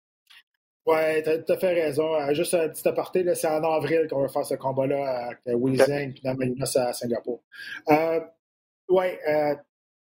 Ouais, 0.89 1.21
t'as 1.21 1.37
tout 1.37 1.53
à 1.53 1.57
fait 1.57 1.73
raison. 1.73 2.15
Euh, 2.15 2.33
Juste 2.33 2.53
un 2.53 2.67
petit 2.69 2.87
aparté, 2.87 3.23
c'est 3.35 3.47
en 3.47 3.63
avril 3.63 4.07
qu'on 4.09 4.21
va 4.21 4.27
faire 4.27 4.45
ce 4.45 4.55
combat-là 4.55 5.31
Ok. 5.81 5.87
Zhang 5.87 6.09
et 6.17 6.21
Namajunas 6.23 6.73
à 6.77 6.93
Singapour. 6.93 7.41
Euh, 7.89 8.19
ouais, 8.89 9.19
euh, 9.27 9.55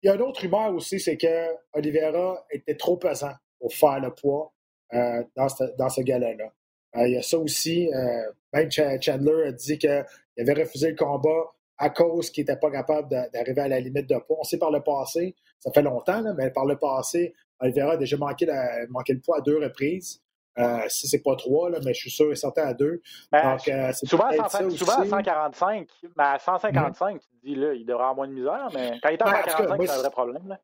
il 0.03 0.07
y 0.07 0.11
a 0.11 0.15
une 0.15 0.23
autre 0.23 0.41
rumeur 0.43 0.75
aussi, 0.75 0.99
c'est 1.01 1.17
que 1.17 1.49
Oliveira 1.75 2.45
était 2.51 2.75
trop 2.77 2.97
pesant 2.97 3.33
pour 3.61 3.73
faire 3.73 4.01
le 4.01 4.11
poids 4.13 4.53
euh, 4.95 5.23
dans 5.37 5.49
ce, 5.49 5.65
dans 5.79 5.89
ce 5.89 6.01
gala-là. 6.03 6.53
Euh, 6.97 7.07
il 7.09 7.15
y 7.15 7.17
a 7.17 7.23
ça 7.23 7.39
aussi. 7.39 7.89
euh, 7.95 8.31
même 8.53 8.71
Ch- 8.71 9.01
Chandler 9.03 9.49
a 9.49 9.53
dit 9.53 9.79
qu'il 9.79 10.05
avait 10.39 10.53
refusé 10.63 10.91
le 10.91 10.97
combat 10.97 11.53
à 11.79 11.91
cause 11.91 12.31
qu'il 12.31 12.43
n'était 12.43 12.57
pas 12.57 12.71
capable 12.71 13.09
d'arriver 13.33 13.61
à 13.63 13.69
la 13.69 13.81
limite 13.81 14.09
de 14.09 14.17
poids. 14.19 14.39
On 14.41 14.45
sait 14.45 14.59
par 14.59 14.71
le 14.71 14.81
passé, 14.81 15.35
ça 15.59 15.71
fait 15.73 15.83
longtemps, 15.83 16.21
là, 16.21 16.33
mais 16.37 16.51
par 16.51 16.67
le 16.67 16.77
passé, 16.77 17.35
Oliveira 17.61 17.93
a 17.93 17.97
déjà 17.97 18.17
manqué, 18.17 18.47
la- 18.47 18.87
manqué 18.89 19.13
le 19.13 19.21
poids 19.21 19.39
à 19.39 19.41
deux 19.41 19.59
reprises. 19.59 20.21
Euh, 20.59 20.79
si 20.89 21.09
c'est 21.09 21.23
pas 21.23 21.35
trois, 21.37 21.69
là, 21.71 21.79
mais 21.85 21.93
je 21.95 22.01
suis 22.01 22.11
sûr 22.11 22.31
et 22.31 22.37
certain 22.37 22.67
à 22.69 22.75
deux. 22.75 23.03
Ben, 23.33 23.53
Donc, 23.57 23.69
euh, 23.69 23.93
souvent, 24.05 24.25
à 24.27 24.29
peut-être 24.31 24.51
100 24.51 24.71
ça 24.71 24.71
souvent 24.79 24.93
à 24.93 25.01
aussi. 25.01 25.11
145, 25.11 25.89
mais 26.17 26.25
à 26.25 26.39
155, 26.39 27.21
tu 27.21 27.27
te 27.29 27.47
dis, 27.47 27.55
là, 27.57 27.73
il 27.75 27.85
devrait 27.85 28.03
avoir 28.03 28.15
moins 28.15 28.29
de 28.29 28.33
misère, 28.35 28.69
mais 28.73 28.93
quand 29.03 29.09
il 29.09 29.15
est 29.15 29.23
à 29.23 29.27
Ouais, 29.27 29.33
en 29.33 29.39
tout 29.39 29.45
cas, 29.45 29.51
145, 29.51 29.77
moi, 29.77 29.87
c'est 29.87 29.93
un 29.93 29.99
vrai 29.99 30.11
problème. 30.11 30.49
Là. 30.49 30.61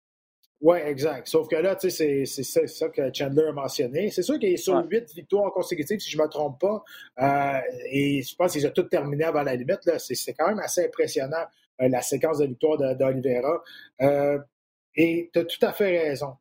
Oui, 0.62 0.78
exact. 0.84 1.26
Sauf 1.26 1.48
que 1.48 1.56
là, 1.56 1.74
tu 1.74 1.88
sais, 1.90 2.24
c'est- 2.26 2.42
ça, 2.42 2.66
ça 2.66 2.88
que 2.90 3.10
Chandler 3.14 3.46
a 3.48 3.52
mentionné. 3.52 4.10
C'est 4.10 4.22
sûr 4.22 4.38
qu'il 4.38 4.52
est 4.52 4.58
sur 4.58 4.74
Ouais. 4.74 4.84
huit 4.90 5.10
victoires 5.14 5.50
consécutives, 5.52 6.00
si 6.00 6.10
je 6.10 6.18
ne 6.18 6.22
me 6.22 6.28
trompe 6.28 6.60
pas. 6.60 6.84
Euh, 7.18 7.60
et 7.90 8.22
je 8.22 8.36
pense 8.36 8.52
qu'il 8.52 8.66
a 8.66 8.70
tout 8.70 8.82
terminé 8.82 9.24
avant 9.24 9.42
la 9.42 9.54
limite. 9.56 9.80
C'est 9.98 10.34
quand 10.34 10.48
même 10.48 10.58
assez 10.58 10.84
impressionnant, 10.84 11.46
euh, 11.80 11.88
la 11.88 12.02
séquence 12.02 12.38
de 12.38 12.46
victoires. 12.46 12.78
Euh, 14.02 14.38
et 14.96 15.30
tu 15.32 15.38
as 15.38 15.44
tout 15.44 15.64
à 15.66 15.72
fait 15.72 15.98
raison 15.98 16.36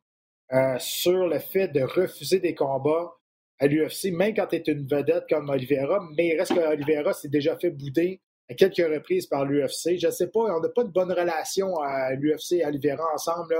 sur 0.78 1.26
le 1.26 1.38
fait 1.38 1.68
de 1.68 1.80
refuser 1.82 2.40
des 2.40 2.54
combats 2.54 3.12
à 3.60 3.66
l'UFC, 3.66 4.10
même 4.10 4.34
quand 4.34 4.46
tu 4.46 4.56
es 4.56 4.62
une 4.66 4.86
vedette 4.86 5.24
comme 5.28 5.48
Oliveira. 5.50 6.00
Mais 6.16 6.28
il 6.28 6.38
reste 6.38 6.54
que 6.54 6.60
Oliveira 6.60 7.12
s'est 7.12 7.28
déjà 7.28 7.56
fait 7.56 7.70
bouder 7.70 8.20
à 8.48 8.54
quelques 8.54 8.78
reprises 8.78 9.26
par 9.26 9.44
l'UFC. 9.44 9.98
Je 9.98 10.06
ne 10.06 10.12
sais 10.12 10.28
pas, 10.28 10.40
on 10.40 10.60
n'a 10.60 10.68
pas 10.70 10.82
de 10.82 10.90
bonne 10.90 11.12
relation 11.12 11.76
à 11.76 12.14
l'UFC 12.14 12.52
et 12.52 12.64
à 12.64 12.68
Oliveira 12.68 13.04
ensemble. 13.14 13.54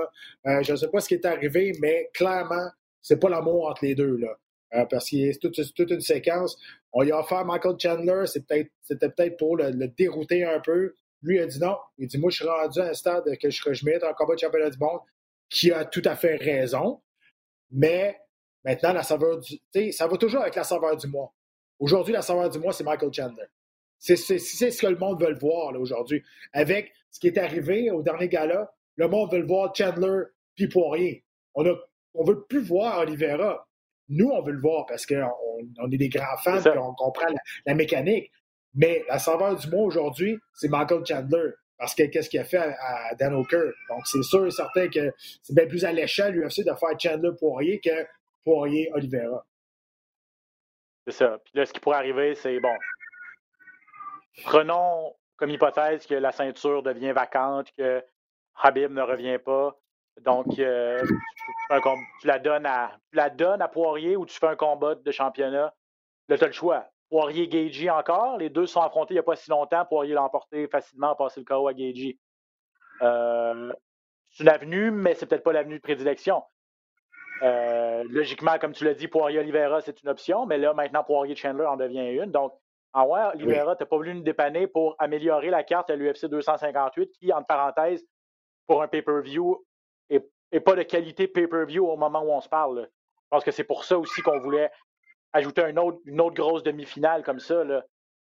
Euh, 0.47 0.63
je 0.63 0.73
ne 0.73 0.77
sais 0.77 0.89
pas 0.89 1.01
ce 1.01 1.09
qui 1.09 1.15
est 1.15 1.27
arrivé, 1.27 1.73
mais 1.81 2.11
clairement, 2.15 2.69
c'est 3.03 3.21
pas 3.21 3.29
l'amour 3.29 3.69
entre 3.69 3.85
les 3.85 3.95
deux. 3.95 4.17
Là. 4.17 4.37
Euh, 4.75 4.87
parce 4.87 5.13
y 5.13 5.29
a 5.29 5.35
toute, 5.35 5.59
une 5.91 6.01
séquence. 6.01 6.57
On 6.93 7.03
lui 7.03 7.13
a 7.13 7.21
offert 7.21 7.45
Michael 7.45 7.77
Chandler, 7.79 8.23
c'est 8.27 8.45
c'était 8.83 9.09
peut-être 9.11 9.37
pour 9.37 9.57
le, 9.57 9.87
dérouter 9.89 10.45
un 10.45 10.61
peu. 10.61 10.95
Lui 11.23 11.39
a 11.39 11.47
dit 11.47 11.61
non. 11.61 11.77
Il 11.99 12.09
dit 12.09 12.19
Moi, 12.19 12.31
je 12.31 12.37
suis 12.37 12.47
rendu 12.47 12.81
à 12.81 12.89
un 12.89 12.95
stade 12.95 13.25
que 13.37 13.51
je, 13.51 13.73
je 13.73 13.85
mérite 13.85 14.03
un 14.05 14.15
combat 14.15 14.35
de 14.35 14.41
championnat 14.41 14.71
du 14.71 14.79
monde, 14.79 15.01
qui 15.51 15.71
a 15.73 15.85
tout 15.85 16.03
à 16.07 16.17
fait 16.17 16.37
raison. 16.37 17.01
Mais 17.71 18.17
maintenant, 18.65 18.93
la 18.93 19.03
saveur 19.03 19.39
du. 19.39 19.93
Ça 19.93 20.07
va 20.07 20.17
toujours 20.17 20.43
avec 20.43 20.57
la 20.57 20.65
saveur 20.65 20.97
du 20.97 21.07
mois. 21.07 21.33
Aujourd'hui, 21.79 22.13
la 22.13 22.23
saveur 22.23 22.51
du 22.51 22.59
mois, 22.59 22.73
c'est 22.73 22.85
Michael 22.85 23.13
Chandler. 23.13 23.47
C'est 23.99 24.17
ce 24.17 24.81
que 24.81 24.87
le 24.87 24.97
monde 24.97 25.23
veut 25.23 25.31
le 25.31 25.39
voir 25.39 25.73
là, 25.73 25.79
aujourd'hui. 25.79 26.23
Avec 26.53 26.93
ce 27.11 27.21
qui 27.21 27.27
est 27.27 27.39
arrivé 27.39 27.91
au 27.91 28.03
dernier 28.03 28.29
gala, 28.29 28.73
le 28.97 29.09
monde 29.09 29.33
veut 29.33 29.41
le 29.41 29.47
voir 29.47 29.75
Chandler 29.75 30.25
puis 30.55 30.69
Poirier. 30.69 31.25
On 31.55 31.67
a, 31.67 31.75
on 32.15 32.25
veut 32.25 32.45
plus 32.45 32.61
voir 32.61 33.01
Oliveira. 33.01 33.67
Nous, 34.09 34.29
on 34.29 34.43
veut 34.43 34.53
le 34.53 34.61
voir 34.61 34.87
parce 34.87 35.07
qu'on 35.07 35.31
on 35.79 35.91
est 35.91 35.97
des 35.97 36.09
grands 36.09 36.37
fans 36.43 36.63
et 36.63 36.79
on 36.79 36.95
comprend 36.95 37.29
la, 37.29 37.41
la 37.67 37.75
mécanique. 37.75 38.31
Mais 38.75 39.05
la 39.09 39.19
saveur 39.19 39.57
du 39.57 39.69
mois 39.69 39.85
aujourd'hui, 39.85 40.39
c'est 40.55 40.69
Michael 40.69 41.05
Chandler. 41.07 41.51
Parce 41.79 41.95
que 41.95 42.03
qu'est-ce 42.05 42.29
qu'il 42.29 42.41
a 42.41 42.45
fait 42.45 42.59
à, 42.59 42.75
à 43.11 43.15
Dan 43.15 43.35
Hooker? 43.35 43.73
Donc, 43.89 44.07
c'est 44.07 44.23
sûr 44.23 44.47
et 44.47 44.51
certain 44.51 44.89
que 44.89 45.13
c'est 45.43 45.55
bien 45.55 45.67
plus 45.67 45.85
alléchant, 45.85 46.29
l'UFC, 46.29 46.59
de 46.59 46.75
faire 46.75 46.99
Chandler-Poirier 46.99 47.81
que 47.81 48.07
Poirier-Oliveira. 48.45 49.45
C'est 51.07 51.13
ça. 51.13 51.39
Puis 51.45 51.53
là, 51.55 51.67
ce 51.67 51.73
qui 51.73 51.81
pourrait 51.81 51.97
arriver, 51.97 52.35
c'est 52.35 52.61
bon. 52.61 52.75
Prenons 54.45 55.15
comme 55.37 55.51
hypothèse 55.51 56.07
que 56.07 56.15
la 56.15 56.33
ceinture 56.33 56.83
devient 56.83 57.13
vacante, 57.13 57.69
que 57.77 58.05
Habib 58.57 58.93
ne 58.93 59.03
revient 59.03 59.39
pas. 59.39 59.77
Donc, 60.23 60.59
euh, 60.59 61.03
tu, 62.21 62.27
la 62.27 62.39
donnes 62.39 62.67
à, 62.67 62.99
tu 63.11 63.17
la 63.17 63.31
donnes 63.31 63.63
à 63.63 63.69
Poirier 63.69 64.17
ou 64.17 64.27
tu 64.27 64.39
fais 64.39 64.49
un 64.49 64.57
combat 64.57 64.95
de 64.95 65.11
championnat? 65.11 65.75
Là, 66.29 66.39
tu 66.39 66.45
as 66.45 66.47
le 66.47 66.53
choix. 66.53 66.87
Poirier-Gagey 67.09 67.89
encore? 67.91 68.37
Les 68.39 68.51
deux 68.51 68.67
sont 68.67 68.83
affrontés 68.83 69.15
il 69.15 69.17
n'y 69.17 69.21
a 69.21 69.25
pas 69.25 69.37
si 69.37 69.51
longtemps. 69.51 69.85
Poirier 69.87 70.15
l'a 70.15 70.23
emporté 70.23 70.69
facilement, 70.69 71.13
a 71.13 71.17
passé 71.17 71.41
le 71.41 71.47
KO 71.47 71.69
à 71.69 71.75
Gagey. 71.75 72.19
Euh, 73.03 73.73
c'est 74.31 74.45
une 74.45 74.51
avenue, 74.51 74.91
mais 74.91 75.15
c'est 75.15 75.27
peut-être 75.27 75.43
pas 75.43 75.53
l'avenue 75.53 75.77
de 75.77 75.83
prédilection. 75.83 76.43
Euh, 77.43 78.05
logiquement, 78.11 78.59
comme 78.59 78.73
tu 78.73 78.85
l'as 78.85 78.95
dit, 78.95 79.09
Poirier-Oliveira, 79.09 79.81
c'est 79.81 80.03
une 80.03 80.11
option, 80.11 80.47
mais 80.47 80.59
là, 80.59 80.75
maintenant, 80.75 81.05
Poirier-Chandler 81.05 81.67
en 81.67 81.77
devient 81.77 82.09
une. 82.11 82.31
Donc, 82.31 82.53
en 82.93 83.07
ouais, 83.07 83.21
Oliveira, 83.35 83.77
tu 83.77 83.83
n'as 83.83 83.87
pas 83.87 83.97
voulu 83.97 84.15
nous 84.15 84.23
dépanner 84.23 84.67
pour 84.67 84.97
améliorer 84.99 85.51
la 85.51 85.63
carte 85.63 85.91
à 85.91 85.97
l'UFC 85.97 86.27
258, 86.27 87.13
qui, 87.13 87.33
entre 87.33 87.47
parenthèses, 87.47 88.05
pour 88.67 88.83
un 88.83 88.89
pay-per-view, 88.89 89.65
est, 90.11 90.61
pas 90.61 90.75
de 90.75 90.83
qualité 90.83 91.29
pay-per-view 91.29 91.87
au 91.87 91.97
moment 91.97 92.23
où 92.23 92.31
on 92.31 92.41
se 92.41 92.49
parle. 92.49 92.89
Je 92.91 93.29
pense 93.31 93.45
que 93.45 93.53
c'est 93.53 93.65
pour 93.65 93.85
ça 93.85 93.99
aussi 93.99 94.21
qu'on 94.23 94.41
voulait 94.41 94.71
ajouter 95.33 95.63
une 95.69 95.79
autre 95.79 96.35
grosse 96.35 96.65
demi-finale 96.65 97.23
comme 97.23 97.39
ça, 97.39 97.63
là, 97.63 97.85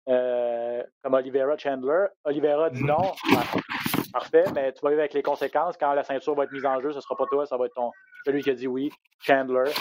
euh, 0.10 0.84
comme 1.04 1.14
Oliveira 1.14 1.58
Chandler. 1.58 2.08
Oliveira 2.24 2.72
dit 2.72 2.84
non. 2.84 3.14
parfait, 4.12 4.46
mais 4.54 4.72
tu 4.74 4.82
vas 4.82 4.90
vivre 4.90 5.02
avec 5.02 5.14
les 5.14 5.24
conséquences. 5.24 5.78
Quand 5.78 5.94
la 5.94 6.04
ceinture 6.04 6.36
va 6.36 6.44
être 6.44 6.52
mise 6.52 6.66
en 6.66 6.80
jeu, 6.82 6.92
ce 6.92 6.98
ne 6.98 7.02
sera 7.02 7.16
pas 7.16 7.26
toi, 7.30 7.46
ça 7.46 7.58
va 7.58 7.66
être 7.66 7.76
ton, 7.76 7.92
celui 8.26 8.42
qui 8.42 8.50
a 8.50 8.54
dit 8.54 8.68
oui, 8.68 8.92
Chandler. 9.20 9.72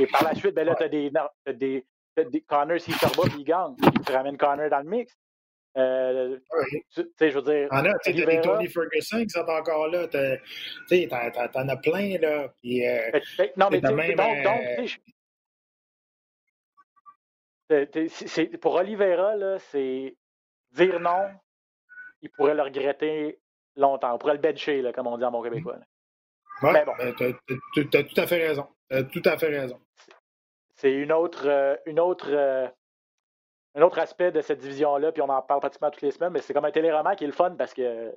Et 0.00 0.06
par 0.06 0.24
la 0.24 0.34
suite, 0.34 0.54
ben 0.54 0.66
là, 0.66 0.74
tu 0.74 0.84
as 0.84 0.88
des, 0.88 1.10
as 1.46 1.52
des, 1.52 1.84
des 2.16 2.40
Connor, 2.42 2.80
s'il 2.80 2.94
se 2.94 3.06
rebat, 3.06 3.34
il 3.38 3.44
gagne. 3.44 3.74
Tu 4.06 4.12
ramènes 4.12 4.36
Connor 4.36 4.68
dans 4.70 4.80
le 4.80 4.90
mix. 4.90 5.16
Euh, 5.76 6.38
tu 6.94 7.02
sais, 7.18 7.30
je 7.30 7.38
veux 7.38 7.42
dire. 7.42 7.68
Ah, 7.70 7.82
tu 8.02 8.10
as 8.10 8.12
des 8.12 8.40
Tony 8.40 8.66
Ferguson 8.66 9.22
qui 9.24 9.28
sont 9.28 9.40
encore 9.40 9.88
là. 9.88 10.08
Tu 10.08 11.08
en 11.12 11.68
as 11.68 11.76
plein, 11.76 12.18
là. 12.18 12.48
Puis, 12.62 12.86
euh, 12.86 13.10
non, 13.56 13.68
mais 13.70 13.80
donc, 13.80 13.96
donc, 14.42 14.98
euh, 17.72 18.58
pour 18.60 18.74
Oliveira, 18.76 19.58
c'est 19.58 20.16
dire 20.72 21.00
non, 21.00 21.28
il 22.22 22.30
pourrait 22.30 22.54
le 22.54 22.62
regretter 22.62 23.38
longtemps. 23.76 24.14
On 24.14 24.18
pourrait 24.18 24.34
le 24.34 24.40
bencher, 24.40 24.82
là, 24.82 24.92
comme 24.92 25.06
on 25.06 25.18
dit 25.18 25.24
en 25.24 25.30
bon 25.30 25.42
québécois. 25.42 25.76
Oui, 26.62 26.72
bon. 26.84 26.92
Ben, 26.98 27.14
tu 27.14 27.80
as, 27.96 28.02
tout 28.04 28.20
à 28.20 28.26
fait 28.26 28.46
raison. 28.46 28.66
tout 29.12 29.22
à 29.24 29.36
fait 29.36 29.48
raison. 29.48 29.78
C'est 30.76 30.92
une 30.92 31.12
autre, 31.12 31.46
euh, 31.46 31.74
une 31.86 31.98
autre, 31.98 32.28
euh, 32.30 32.68
un 33.74 33.82
autre 33.82 33.98
aspect 33.98 34.30
de 34.30 34.42
cette 34.42 34.58
division-là, 34.58 35.10
puis 35.10 35.22
on 35.22 35.28
en 35.28 35.40
parle 35.42 35.60
pratiquement 35.60 35.90
toutes 35.90 36.02
les 36.02 36.10
semaines, 36.10 36.32
mais 36.32 36.40
c'est 36.40 36.52
comme 36.52 36.66
un 36.66 36.70
téléroman 36.70 37.16
qui 37.16 37.24
est 37.24 37.28
le 37.28 37.32
fun 37.32 37.54
parce 37.56 37.72
que 37.72 38.14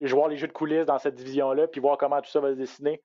je 0.00 0.14
vois 0.14 0.28
les 0.28 0.36
jeux 0.36 0.46
de 0.46 0.52
coulisses 0.52 0.84
dans 0.84 0.98
cette 0.98 1.14
division-là, 1.14 1.66
puis 1.66 1.80
voir 1.80 1.96
comment 1.96 2.20
tout 2.20 2.30
ça 2.30 2.40
va 2.40 2.50
se 2.50 2.58
dessiner. 2.58 3.02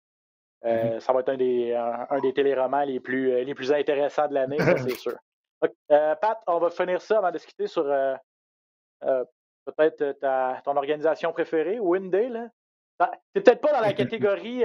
Euh, 0.65 0.97
mm-hmm. 0.97 0.99
Ça 0.99 1.13
va 1.13 1.19
être 1.21 1.29
un 1.29 1.37
des, 1.37 1.73
un, 1.73 2.19
des 2.19 2.33
téléromans 2.33 2.83
les 2.83 2.99
plus, 2.99 3.43
les 3.43 3.55
plus 3.55 3.71
intéressants 3.71 4.27
de 4.27 4.33
l'année, 4.33 4.59
ça 4.59 4.77
c'est 4.77 4.95
sûr. 4.95 5.15
Euh, 5.91 6.15
Pat, 6.15 6.39
on 6.47 6.57
va 6.57 6.71
finir 6.71 7.01
ça 7.01 7.19
avant 7.19 7.29
de 7.29 7.37
discuter 7.37 7.67
sur 7.67 7.83
euh, 9.67 9.71
euh, 9.79 9.93
peut-être 9.93 10.63
ton 10.63 10.75
organisation 10.75 11.31
préférée, 11.31 11.79
Winday. 11.79 12.29
Ah, 12.99 13.11
t'es 13.33 13.41
peut-être 13.41 13.61
pas 13.61 13.73
dans 13.73 13.81
la 13.81 13.93
catégorie. 13.93 14.63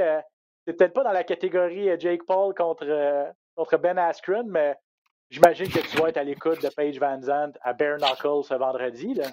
peut-être 0.65 0.93
pas 0.93 1.05
dans 1.05 1.13
la 1.13 1.25
catégorie 1.25 1.89
Jake 1.99 2.25
Paul 2.27 2.55
contre, 2.55 3.33
contre 3.55 3.79
Ben 3.79 3.99
Askren, 3.99 4.47
mais 4.49 4.77
j'imagine 5.31 5.69
que 5.69 5.81
tu 5.81 5.97
vas 5.97 6.09
être 6.09 6.19
à 6.19 6.25
l'écoute 6.25 6.63
de 6.63 6.69
Paige 6.69 6.99
Van 6.99 7.21
Zandt 7.21 7.59
à 7.63 7.73
Bare 7.73 7.99
Knuckles 7.99 8.45
ce 8.45 8.55
vendredi. 8.55 9.15
Là. 9.15 9.27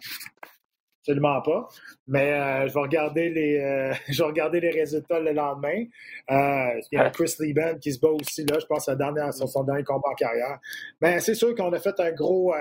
Absolument 1.02 1.42
pas. 1.42 1.68
Mais 2.08 2.68
je 2.70 2.74
vais 2.74 2.80
regarder 2.80 3.30
les 3.30 3.92
je 4.08 4.22
vais 4.22 4.28
regarder 4.28 4.62
les 4.62 4.72
résultats 4.72 5.20
le 5.20 5.34
lendemain. 5.34 5.84
il 6.30 6.84
y 6.94 6.98
a 6.98 7.10
Chris 7.10 7.36
Lieben 7.40 7.78
qui 7.80 7.92
se 7.92 8.00
bat 8.00 8.10
aussi 8.10 8.46
là, 8.46 8.60
je 8.60 8.66
pense 8.66 8.88
à 8.88 8.96
dernière, 8.96 9.34
son, 9.34 9.48
son 9.48 9.64
dernier 9.64 9.84
combat 9.84 10.10
en 10.12 10.16
carrière. 10.16 10.60
Mais 11.02 11.20
c'est 11.20 11.36
sûr 11.36 11.54
qu'on 11.56 11.74
a 11.74 11.80
fait 11.80 12.00
un 12.00 12.12
gros 12.12 12.54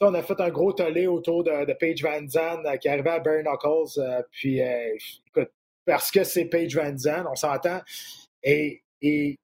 on 0.00 0.14
a 0.14 0.22
fait 0.22 0.40
un 0.40 0.50
gros 0.50 0.72
tollé 0.72 1.06
autour 1.06 1.44
de, 1.44 1.64
de 1.64 1.72
Paige 1.72 2.02
Van 2.02 2.26
Zandt 2.28 2.78
qui 2.78 2.88
arrivait 2.88 3.10
à 3.10 3.18
Bare 3.18 3.42
Knuckles. 3.42 4.24
puis 4.30 4.60
écoute, 4.60 5.50
parce 5.84 6.10
que 6.10 6.22
c'est 6.24 6.44
Paige 6.44 6.76
Van 6.76 6.96
Zandt, 6.96 7.28
on 7.30 7.34
s'entend. 7.34 7.80
Et, 8.42 8.82
elle 9.02 9.36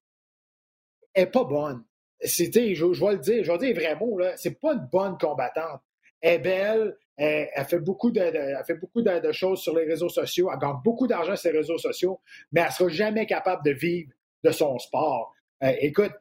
n'est 1.15 1.25
pas 1.31 1.43
bonne. 1.43 1.83
Je, 2.23 2.43
vais 2.43 3.13
le 3.13 3.19
dire, 3.19 3.43
je 3.43 3.51
vais 3.51 3.57
dire 3.57 3.67
les 3.67 3.73
vrais 3.73 3.95
mots, 3.95 4.17
là. 4.17 4.37
C'est 4.37 4.59
pas 4.59 4.73
une 4.73 4.87
bonne 4.91 5.17
combattante. 5.17 5.81
Elle 6.21 6.35
est 6.35 6.39
belle, 6.39 6.97
elle, 7.17 7.65
fait 7.65 7.79
beaucoup, 7.79 8.11
de, 8.11 8.21
fait 8.65 8.75
beaucoup 8.75 9.01
de, 9.01 9.31
choses 9.31 9.61
sur 9.61 9.75
les 9.75 9.85
réseaux 9.85 10.09
sociaux, 10.09 10.49
elle 10.51 10.59
gagne 10.59 10.77
beaucoup 10.83 11.07
d'argent 11.07 11.35
sur 11.35 11.51
les 11.51 11.59
réseaux 11.59 11.77
sociaux, 11.77 12.19
mais 12.51 12.61
elle 12.61 12.67
ne 12.67 12.71
sera 12.71 12.89
jamais 12.89 13.25
capable 13.25 13.63
de 13.63 13.71
vivre 13.71 14.11
de 14.43 14.51
son 14.51 14.77
sport. 14.79 15.33
Euh, 15.63 15.73
écoute, 15.79 16.11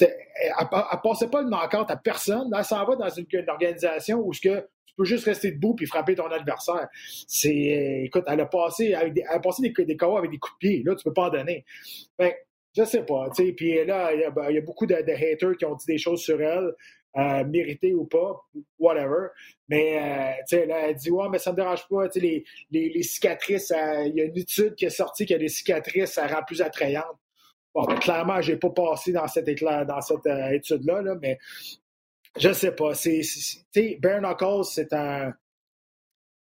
elle 0.00 0.08
ne 0.08 1.02
passait 1.02 1.28
pas 1.28 1.42
le 1.42 1.48
knock 1.48 1.74
à 1.74 1.96
personne. 1.96 2.50
elle 2.56 2.64
s'en 2.64 2.84
va 2.84 2.96
dans 2.96 3.08
une, 3.08 3.26
organisation 3.48 4.18
où 4.18 4.32
ce 4.32 4.40
que 4.40 4.60
tu 4.86 4.94
peux 4.96 5.04
juste 5.04 5.24
rester 5.24 5.52
debout 5.52 5.74
puis 5.74 5.86
frapper 5.86 6.14
ton 6.14 6.26
adversaire. 6.26 6.88
C'est, 7.26 8.02
écoute, 8.04 8.24
elle 8.26 8.40
a 8.40 8.46
passé, 8.46 8.88
des, 9.12 9.22
elle 9.28 9.36
a 9.36 9.40
passé 9.40 9.62
des, 9.62 9.84
des 9.84 9.96
avec 10.00 10.30
des 10.30 10.38
coups 10.38 10.54
de 10.54 10.58
pied. 10.58 10.82
Là, 10.84 10.94
tu 10.94 11.04
peux 11.04 11.12
pas 11.12 11.28
en 11.28 11.30
donner. 11.30 11.64
Ben, 12.18 12.32
je 12.76 12.84
sais 12.84 13.04
pas. 13.04 13.30
Puis 13.34 13.84
là, 13.84 14.10
ben, 14.30 14.46
il 14.50 14.54
y, 14.54 14.58
a, 14.58 14.60
beaucoup 14.60 14.86
de, 14.86 14.94
haters 14.94 15.56
qui 15.56 15.64
ont 15.64 15.74
dit 15.74 15.86
des 15.86 15.98
choses 15.98 16.20
sur 16.20 16.40
elle. 16.40 16.72
Euh, 17.18 17.44
méritées 17.46 17.94
ou 17.94 18.04
pas, 18.04 18.44
whatever. 18.78 19.28
Mais 19.70 19.96
euh, 20.52 20.66
là, 20.66 20.88
elle 20.88 20.96
dit 20.96 21.10
Ouais, 21.10 21.30
mais 21.30 21.38
ça 21.38 21.50
me 21.50 21.56
dérange 21.56 21.88
pas. 21.88 22.08
Les, 22.14 22.44
les, 22.70 22.90
les, 22.90 23.02
cicatrices, 23.02 23.72
il 24.04 24.12
y 24.14 24.20
a 24.20 24.24
une 24.24 24.36
étude 24.36 24.74
qui 24.74 24.84
est 24.84 24.90
sortie 24.90 25.24
que 25.24 25.32
les 25.32 25.48
cicatrices, 25.48 26.10
ça 26.10 26.26
rend 26.26 26.42
plus 26.46 26.60
attrayante. 26.60 27.16
Bon, 27.76 27.84
ben, 27.84 27.98
clairement, 27.98 28.40
je 28.40 28.52
n'ai 28.52 28.58
pas 28.58 28.70
passé 28.70 29.12
dans 29.12 29.28
cette, 29.28 29.46
euh, 29.50 30.50
étude-là, 30.50 31.02
là, 31.02 31.14
mais 31.20 31.38
je 32.38 32.50
sais 32.50 32.72
pas. 32.72 32.94
C'est, 32.94 33.20
Bare 34.00 34.22
Knuckles, 34.22 34.64
c'est 34.64 34.94
un. 34.94 35.34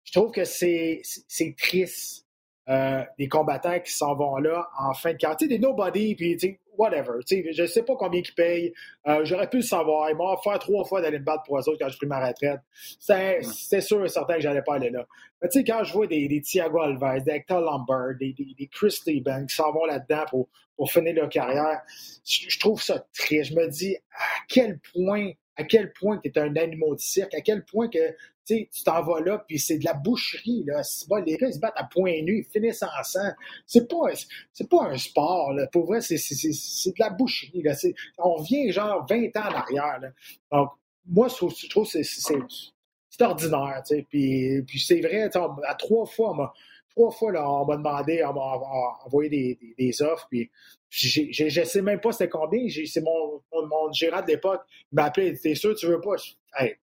Je 0.06 0.14
trouve 0.14 0.32
que 0.32 0.46
c'est, 0.46 1.02
c'est 1.04 1.54
triste 1.58 2.26
euh, 2.70 3.04
des 3.20 3.28
combattants 3.28 3.82
qui 3.82 3.92
s'en 3.92 4.16
vont 4.16 4.38
là 4.38 4.70
en 4.80 4.94
fin 4.94 5.12
de 5.12 5.18
carrière. 5.18 5.50
des 5.50 5.60
nobody, 5.60 6.16
puis 6.16 6.38
whatever. 6.78 7.20
je 7.28 7.62
ne 7.62 7.68
sais 7.68 7.84
pas 7.84 7.96
combien 7.96 8.22
ils 8.22 8.34
payent. 8.34 8.74
Euh, 9.08 9.24
j'aurais 9.24 9.50
pu 9.50 9.58
le 9.58 9.64
savoir. 9.64 10.10
Ils 10.10 10.16
m'ont 10.16 10.32
offert 10.32 10.60
trois 10.60 10.86
fois 10.86 11.02
d'aller 11.02 11.20
me 11.20 11.26
battre 11.26 11.44
pour 11.44 11.58
eux 11.58 11.70
autres 11.70 11.78
quand 11.80 11.90
j'ai 11.90 11.98
pris 11.98 12.08
ma 12.08 12.26
retraite. 12.26 12.60
C'est 13.00 13.82
sûr 13.82 14.04
et 14.04 14.10
certain 14.10 14.36
que 14.36 14.42
j'allais 14.42 14.62
pas 14.62 14.76
aller 14.76 14.90
là. 14.90 15.06
Mais 15.42 15.50
tu 15.50 15.60
sais, 15.60 15.64
quand 15.66 15.84
je 15.84 15.94
vois 15.94 16.08
des, 16.08 16.28
des 16.28 16.42
Thiago 16.42 16.80
Alves, 16.80 17.24
des 17.24 17.32
Hector 17.32 17.62
Lombard, 17.62 18.16
des, 18.20 18.34
des, 18.34 18.56
des 18.58 18.68
Chris 18.68 18.98
Lieben 19.06 19.46
qui 19.48 19.56
s'en 19.56 19.72
vont 19.72 19.86
là-dedans 19.86 20.26
pour, 20.30 20.50
pour 20.76 20.92
finir 20.92 21.16
leur 21.16 21.30
carrière, 21.30 21.82
je, 22.24 22.60
trouve 22.60 22.82
ça 22.82 23.06
triste. 23.14 23.52
Je 23.52 23.56
me 23.56 23.68
dis 23.68 23.96
à 23.96 24.44
quel 24.48 24.80
point 24.94 25.32
à 25.58 25.64
quel 25.64 25.94
point 25.94 26.20
tu 26.24 26.30
es 26.30 26.38
un 26.38 26.56
animal 26.56 26.92
de 26.96 27.00
cirque, 27.00 27.34
à 27.34 27.42
quel 27.42 27.64
point 27.66 27.88
que 27.90 28.16
tu 28.46 28.68
t'en 28.84 29.04
vas 29.04 29.22
là, 29.22 29.44
puis 29.48 29.60
c'est 29.60 29.78
de 29.78 29.86
la 29.86 29.94
boucherie. 29.94 30.64
Là. 30.66 30.82
les 31.26 31.38
gars, 31.38 31.48
ils 31.48 31.54
se 31.54 31.60
battent 31.60 31.78
à 31.78 31.86
point 31.86 32.22
nu, 32.22 32.40
ils 32.40 32.52
finissent 32.52 32.84
en 32.84 33.04
sang. 33.04 33.32
C'est 33.66 33.88
pas, 33.90 34.08
c'est 34.54 34.70
pas 34.70 34.84
un 34.84 34.98
sport. 34.98 35.54
Là. 35.54 35.68
Pour 35.68 35.86
vrai, 35.86 36.02
c'est, 36.02 36.16
de 36.16 37.00
la 37.00 37.10
boucherie. 37.10 37.64
Là. 37.64 37.74
On 38.20 38.42
vient 38.42 38.70
genre 38.72 39.06
20 39.10 39.36
ans 39.38 39.50
en 39.50 39.56
arrière. 39.56 40.00
Là. 40.00 40.10
Donc, 40.52 40.70
moi, 41.08 41.28
je 41.28 41.36
trouve, 41.36 41.92
que 41.92 42.04
c'est, 42.04 43.24
ordinaire. 43.24 43.82
Puis, 44.10 44.62
puis 44.64 44.80
c'est 44.80 45.00
vrai, 45.00 45.30
à 45.68 45.76
trois 45.76 46.06
fois, 46.06 46.54
trois 46.96 47.12
fois, 47.12 47.32
là, 47.32 47.50
on 47.50 47.66
m'a 47.66 47.78
demandé, 47.78 48.24
on 48.24 48.34
m'a 48.34 48.60
envoyé 49.06 49.30
des, 49.30 49.76
des, 49.78 50.02
offres, 50.02 50.28
puis 50.30 50.50
je 50.96 51.60
ne 51.60 51.66
sais 51.66 51.82
même 51.82 52.00
pas 52.00 52.12
c'était 52.12 52.30
combien. 52.30 52.68
C'est 52.86 53.02
mon, 53.02 53.42
mon, 53.52 53.92
gérant 53.92 54.22
de 54.22 54.28
l'époque, 54.28 54.64
il 54.92 54.96
m'a 54.96 55.06
appelé, 55.06 55.38
t'es 55.38 55.56
sûr 55.56 55.76
tu 55.76 55.88
veux 55.88 56.00
pas? 56.00 56.16
Hey, 56.58 56.78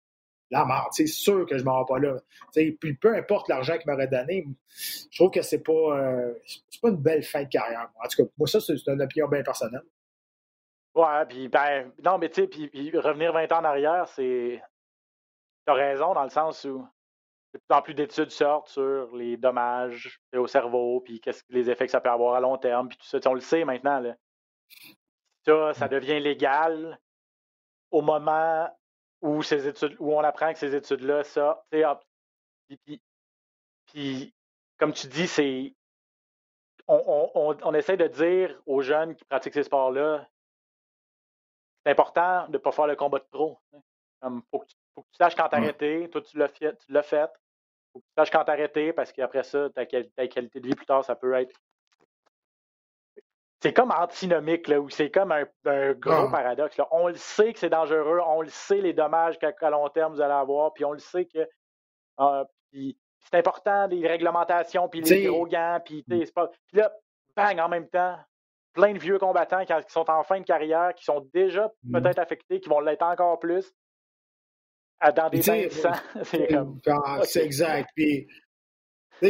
la 0.50 0.64
mort, 0.64 0.88
c'est 0.92 1.06
sûr 1.06 1.46
que 1.46 1.56
je 1.56 1.62
m'en 1.62 1.80
vais 1.80 1.86
pas 1.88 1.98
là. 2.00 2.16
puis 2.52 2.94
peu 2.94 3.14
importe 3.14 3.48
l'argent 3.48 3.78
qu'il 3.78 3.88
m'aurait 3.90 4.08
donné, 4.08 4.46
je 4.68 5.16
trouve 5.16 5.30
que 5.30 5.42
c'est 5.42 5.62
pas, 5.62 5.72
euh, 5.72 6.34
pas 6.82 6.88
une 6.88 6.96
belle 6.96 7.22
fin 7.22 7.44
de 7.44 7.48
carrière. 7.48 7.88
En 8.02 8.08
tout 8.08 8.24
cas, 8.24 8.30
moi, 8.36 8.48
ça, 8.48 8.61
c'est 8.61 8.74
une 8.88 9.00
opinion 9.00 9.28
bien 9.28 9.42
personnelle. 9.42 9.84
Ouais, 10.94 11.24
puis 11.28 11.48
ben, 11.48 11.92
non, 12.04 12.18
mais 12.18 12.28
tu 12.30 12.42
sais, 12.42 12.48
puis 12.48 12.90
revenir 12.96 13.32
20 13.32 13.52
ans 13.52 13.61
en 13.61 13.64
arrière, 13.64 14.08
c'est. 14.08 14.61
T'as 15.66 15.74
raison 15.74 16.14
dans 16.14 16.24
le 16.24 16.30
sens 16.30 16.64
où 16.64 16.84
de 17.53 17.59
plus 17.59 17.76
en 17.76 17.82
plus 17.82 17.94
d'études 17.94 18.30
sortent 18.30 18.68
sur 18.68 19.14
les 19.14 19.36
dommages 19.36 20.20
au 20.34 20.46
cerveau, 20.46 21.01
puis 21.01 21.20
qu'est-ce 21.20 21.42
les 21.48 21.70
effets 21.70 21.86
que 21.86 21.92
ça 21.92 22.01
peut 22.01 22.11
avoir 22.11 22.34
à 22.34 22.40
long 22.40 22.57
terme, 22.59 22.88
puis 22.88 22.98
tout 22.98 23.07
ça. 23.07 23.18
on 23.26 23.34
le 23.34 23.40
sait 23.40 23.64
maintenant. 23.64 24.01
Là. 24.01 24.14
Ça, 25.44 25.74
ça 25.74 25.88
devient 25.88 26.20
légal 26.20 26.98
au 27.90 28.03
moment 28.03 28.68
où 29.20 29.42
ces 29.42 29.66
études, 29.66 29.96
où 29.98 30.14
on 30.14 30.20
apprend 30.20 30.53
que 30.53 30.59
ces 30.59 30.74
études-là, 30.74 31.24
ça, 31.24 31.64
puis, 32.68 33.03
puis, 33.86 34.34
comme 34.78 34.92
tu 34.92 35.09
dis, 35.09 35.26
c'est 35.26 35.74
on, 36.86 37.30
on, 37.34 37.57
on, 37.62 37.74
essaie 37.74 37.96
de 37.96 38.09
dire 38.09 38.61
aux 38.66 38.80
jeunes 38.80 39.14
qui 39.14 39.24
pratiquent 39.24 39.55
ces 39.55 39.62
sports-là, 39.62 40.28
c'est 41.84 41.92
important 41.92 42.46
de 42.48 42.53
ne 42.53 42.59
pas 42.59 42.72
faire 42.72 42.86
le 42.86 42.96
combat 42.96 43.18
de 43.18 43.26
trop. 43.30 43.59
Il 43.72 44.40
faut, 44.51 44.59
que 44.59 44.66
tu 44.66 44.76
saches 45.18 45.34
quand 45.36 45.49
t'arrêter. 45.49 46.09
Toi, 46.11 46.20
tu 46.22 46.38
l'as 46.38 46.49
fait. 46.49 46.76
Tu 46.84 46.93
l'as 46.93 47.03
fait. 47.03 47.30
faut 47.93 48.01
que 48.01 48.05
tu 48.07 48.12
saches 48.16 48.30
quand 48.30 48.45
t'arrêter 48.45 48.93
parce 48.93 49.12
qu'après 49.12 49.43
ça, 49.43 49.68
ta, 49.70 49.84
ta, 49.84 50.28
qualité 50.28 50.61
de 50.61 50.66
vie 50.68 50.74
plus 50.74 50.86
tard, 50.86 51.05
ça 51.05 51.14
peut 51.16 51.34
être 51.34 51.53
c'est 53.62 53.74
comme 53.74 53.91
antinomique, 53.91 54.68
là, 54.68 54.80
ou 54.80 54.88
c'est 54.88 55.11
comme 55.11 55.32
un, 55.32 55.45
gros 55.93 56.12
Ah. 56.12 56.28
paradoxe. 56.30 56.78
là. 56.78 56.88
On 56.93 57.09
le 57.09 57.14
sait 57.16 57.53
que 57.53 57.59
c'est 57.59 57.68
dangereux, 57.68 58.20
on 58.26 58.41
le 58.41 58.49
sait 58.49 58.80
les 58.80 58.95
dommages 58.95 59.38
qu'à 59.38 59.70
long 59.70 59.86
terme 59.91 60.14
vous 60.14 60.20
allez 60.22 60.32
avoir, 60.32 60.72
puis 60.72 60.84
on 60.86 60.93
le 60.93 60.99
sait 60.99 61.26
que 61.26 61.47
ah, 62.16 62.45
c'est 62.72 63.34
important, 63.34 63.86
les 63.86 64.07
réglementations, 64.07 64.88
puis 64.88 65.01
les 65.03 65.26
gros 65.26 65.47
gants, 65.47 65.78
puis 65.84 66.05
tu 66.09 66.32
pas. 66.32 66.49
Puis 66.68 66.78
là, 66.78 66.91
bang, 67.36 67.59
en 67.61 67.68
même 67.68 67.88
temps, 67.88 68.16
plein 68.72 68.93
de 68.95 68.99
vieux 68.99 69.18
combattants 69.18 69.64
qui, 69.64 69.72
sont 69.88 70.09
en 70.11 70.22
fin 70.22 70.41
de 70.41 70.45
carrière, 70.45 70.95
qui 70.95 71.05
sont 71.05 71.20
déjà 71.34 71.70
Mhm. 71.82 72.01
peut-être 72.01 72.18
affectés, 72.18 72.61
qui 72.61 72.68
vont 72.68 72.80
l'être 72.80 73.03
encore 73.03 73.38
plus, 73.38 73.74
dans 75.16 75.30
des 75.30 75.42
bains 75.42 75.64
de 75.64 75.70
sang. 75.70 75.92
C'est 76.24 76.46
comme. 76.48 76.80
Exact. 77.44 77.90
Puis, 77.94 78.26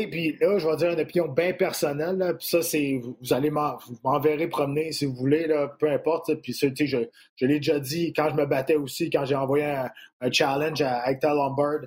puis 0.06 0.36
là, 0.40 0.58
je 0.58 0.68
vais 0.68 0.76
dire 0.76 0.90
une 0.92 1.00
opinion 1.00 1.28
bien 1.28 1.52
personnelle. 1.52 2.16
Là, 2.16 2.34
puis 2.34 2.46
ça, 2.46 2.62
c'est 2.62 3.00
vous, 3.02 3.16
allez 3.32 3.50
m'en- 3.50 3.76
vous 3.88 3.98
m'enverrez 4.04 4.48
promener 4.48 4.92
si 4.92 5.04
vous 5.04 5.14
voulez, 5.14 5.46
là, 5.48 5.68
peu 5.80 5.90
importe. 5.90 6.32
Puis 6.42 6.54
ça, 6.54 6.68
tu 6.70 6.76
sais, 6.76 6.86
je, 6.86 6.98
je 7.36 7.46
l'ai 7.46 7.56
déjà 7.56 7.80
dit 7.80 8.12
quand 8.12 8.30
je 8.30 8.36
me 8.36 8.46
battais 8.46 8.76
aussi, 8.76 9.10
quand 9.10 9.24
j'ai 9.24 9.34
envoyé 9.34 9.64
un, 9.64 9.90
un 10.20 10.30
challenge 10.30 10.80
à 10.82 11.10
Hector 11.10 11.34
Lombard. 11.34 11.80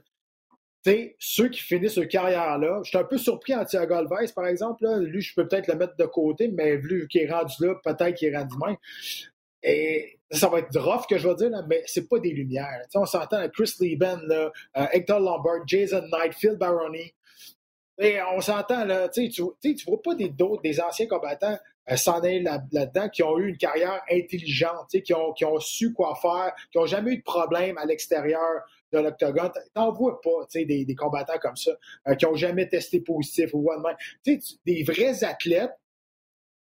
Tu 0.86 0.92
sais, 0.92 1.16
ceux 1.18 1.48
qui 1.48 1.62
finissent 1.62 1.96
leur 1.96 2.10
carrière-là, 2.10 2.82
je 2.84 2.90
suis 2.90 2.98
un 2.98 3.06
peu 3.06 3.18
surpris 3.18 3.56
en 3.56 3.64
Thiago 3.64 3.94
Alves, 3.94 4.34
par 4.36 4.48
exemple. 4.48 4.84
Là. 4.84 4.98
Lui, 5.00 5.22
je 5.22 5.34
peux 5.34 5.48
peut-être 5.48 5.68
le 5.70 5.76
mettre 5.76 5.96
de 5.96 6.04
côté, 6.06 6.50
mais 6.50 6.76
vu 6.76 7.08
qu'il 7.08 7.22
est 7.22 7.32
rendu 7.32 7.54
là, 7.62 7.76
peut-être 7.86 8.16
qu'il 8.16 8.28
est 8.28 8.38
rendu 8.38 8.56
même. 8.66 8.76
Et 9.64 10.20
ça 10.30 10.50
va 10.50 10.60
être 10.60 10.78
rough 10.78 11.08
que 11.08 11.18
je 11.18 11.28
vais 11.28 11.36
dire, 11.36 11.50
là, 11.50 11.64
mais 11.68 11.84
c'est 11.86 12.08
pas 12.10 12.20
des 12.20 12.32
lumières. 12.32 12.86
On 12.96 13.06
s'entend 13.06 13.38
à 13.38 13.48
Chris 13.48 13.74
Lieben, 13.80 14.22
là, 14.28 14.52
euh, 14.78 14.86
Hector 14.92 15.20
Lombard, 15.20 15.66
Jason 15.66 16.04
Knight, 16.12 16.34
Phil 16.34 16.58
Baroni. 16.58 17.14
Et 18.00 18.18
on 18.36 18.42
s'entend, 18.42 18.86
là, 18.86 19.08
tu 19.08 19.32
sais, 19.32 19.76
tu 19.76 19.86
vois 19.88 20.02
pas 20.02 20.16
des 20.16 20.30
d'autres, 20.30 20.62
des 20.62 20.82
anciens 20.82 21.08
combattants 21.08 21.58
euh, 21.92 21.96
s'en 21.96 22.20
aller 22.20 22.42
là- 22.42 22.64
là-dedans 22.72 23.10
qui 23.10 23.24
ont 23.24 23.38
eu 23.38 23.50
une 23.50 23.58
carrière 23.58 24.02
intelligente, 24.12 24.90
qui 25.04 25.14
ont, 25.14 25.34
qui 25.34 25.46
ont 25.46 25.60
su 25.60 25.94
quoi 25.94 26.16
faire, 26.16 26.54
qui 26.72 26.78
ont 26.78 26.86
jamais 26.86 27.12
eu 27.12 27.18
de 27.18 27.24
problème 27.24 27.78
à 27.78 27.86
l'extérieur 27.86 28.62
de 28.92 29.00
l'octogone. 29.00 29.52
T'en 29.74 29.92
vois 29.92 30.20
pas, 30.22 30.48
des, 30.54 30.86
des 30.86 30.96
combattants 30.96 31.38
comme 31.42 31.56
ça, 31.56 31.72
euh, 32.08 32.16
qui 32.16 32.26
ont 32.26 32.36
jamais 32.36 32.68
testé 32.68 33.02
positif 33.02 33.50
ou 33.54 33.70
même. 33.70 33.96
Tu 34.24 34.42
sais, 34.42 34.56
des 34.66 34.84
vrais 34.84 35.24
athlètes 35.24 35.74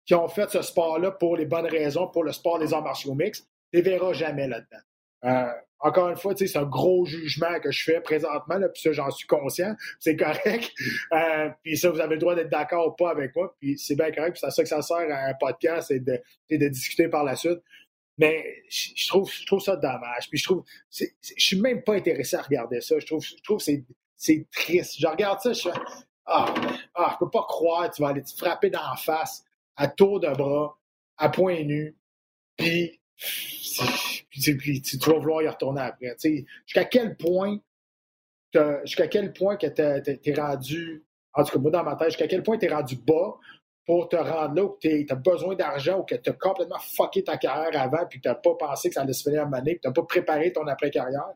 qui 0.08 0.14
ont 0.14 0.26
fait 0.26 0.48
ce 0.50 0.62
sport-là 0.62 1.10
pour 1.10 1.36
les 1.36 1.44
bonnes 1.44 1.66
raisons, 1.66 2.08
pour 2.08 2.24
le 2.24 2.32
sport 2.32 2.58
des 2.58 2.72
arts 2.72 2.82
martiaux 2.82 3.14
mixtes, 3.14 3.44
tu 3.70 3.76
les 3.76 3.82
verras 3.82 4.14
jamais 4.14 4.48
là-dedans. 4.48 4.78
Euh, 5.24 5.52
encore 5.80 6.08
une 6.08 6.16
fois, 6.16 6.32
c'est 6.34 6.56
un 6.56 6.64
gros 6.64 7.04
jugement 7.04 7.60
que 7.60 7.70
je 7.70 7.84
fais 7.84 8.00
présentement, 8.00 8.56
puis 8.72 8.80
ça, 8.82 8.92
j'en 8.92 9.10
suis 9.10 9.26
conscient, 9.26 9.76
c'est 10.00 10.16
correct. 10.16 10.72
Euh, 11.12 11.50
puis 11.62 11.76
ça, 11.76 11.90
vous 11.90 12.00
avez 12.00 12.14
le 12.14 12.20
droit 12.20 12.34
d'être 12.34 12.48
d'accord 12.48 12.86
ou 12.88 12.92
pas 12.92 13.10
avec 13.10 13.36
moi, 13.36 13.54
puis 13.60 13.78
c'est 13.78 13.96
bien 13.96 14.10
correct, 14.10 14.32
puis 14.32 14.40
c'est 14.40 14.46
à 14.46 14.50
ça 14.50 14.62
que 14.62 14.68
ça 14.70 14.80
sert 14.80 14.96
à 14.96 15.26
un 15.28 15.34
podcast 15.34 15.90
et 15.90 16.00
de, 16.00 16.18
de 16.50 16.68
discuter 16.68 17.08
par 17.08 17.22
la 17.22 17.36
suite. 17.36 17.60
Mais 18.16 18.44
je 18.70 19.06
trouve, 19.08 19.30
je 19.30 19.44
trouve 19.46 19.60
ça 19.60 19.76
dommage. 19.76 20.28
Puis 20.30 20.38
je 20.38 20.44
trouve, 20.44 20.64
c'est- 20.90 21.14
c'est- 21.20 21.34
je 21.36 21.44
suis 21.46 21.60
même 21.60 21.82
pas 21.84 21.94
intéressé 21.94 22.34
à 22.36 22.42
regarder 22.42 22.80
ça. 22.80 22.98
Je 22.98 23.06
trouve, 23.06 23.22
je 23.22 23.34
trouve 23.44 23.60
c'est, 23.60 23.84
c'est 24.16 24.44
triste. 24.50 24.96
Je 24.98 25.06
regarde 25.06 25.38
ça, 25.40 25.52
je 25.52 25.62
fais, 25.68 25.78
ah, 26.26 26.52
ah, 26.96 27.10
je 27.12 27.24
peux 27.24 27.30
pas 27.30 27.44
croire, 27.46 27.88
tu 27.90 28.02
vas 28.02 28.08
aller 28.08 28.22
te 28.22 28.32
frapper 28.36 28.70
dans 28.70 28.80
la 28.82 28.96
face 28.96 29.44
à 29.78 29.88
tour 29.88 30.20
de 30.20 30.28
bras, 30.28 30.76
à 31.16 31.28
point 31.30 31.62
nu, 31.62 31.96
puis, 32.56 33.00
tu- 34.30 34.98
vas 35.06 35.18
vouloir 35.18 35.42
y 35.42 35.48
retourner 35.48 35.80
après. 35.82 36.14
Jusqu'à 36.66 36.84
quel 36.84 37.16
point, 37.16 37.58
t'as- 38.52 38.84
jusqu'à 38.84 39.08
quel 39.08 39.32
point 39.32 39.56
que 39.56 39.66
t'es, 39.66 40.34
rendu, 40.34 41.04
en 41.32 41.44
tout 41.44 41.52
cas 41.52 41.58
moi 41.58 41.70
dans 41.70 41.84
ma 41.84 41.96
tête, 41.96 42.08
jusqu'à 42.08 42.26
quel 42.26 42.42
point 42.42 42.58
t'es 42.58 42.68
rendu 42.68 42.96
bas 42.96 43.36
pour 43.86 44.08
te 44.08 44.16
rendre 44.16 44.54
là 44.54 44.64
où 44.64 44.76
tu 44.80 45.06
as 45.08 45.14
besoin 45.14 45.54
d'argent 45.54 46.00
ou 46.00 46.02
que 46.02 46.14
tu 46.16 46.28
as 46.28 46.34
complètement 46.34 46.78
fucké 46.78 47.24
ta 47.24 47.38
carrière 47.38 47.80
avant 47.80 48.04
puis 48.06 48.18
que 48.18 48.24
tu 48.24 48.28
n'as 48.28 48.34
pas 48.34 48.54
pensé 48.54 48.88
que 48.88 48.94
ça 48.94 49.02
allait 49.02 49.12
se 49.14 49.22
finir 49.22 49.46
à 49.50 49.56
année, 49.56 49.76
que 49.76 49.82
tu 49.82 49.88
n'as 49.88 49.94
pas 49.94 50.02
préparé 50.02 50.52
ton 50.52 50.66
après-carrière. 50.66 51.30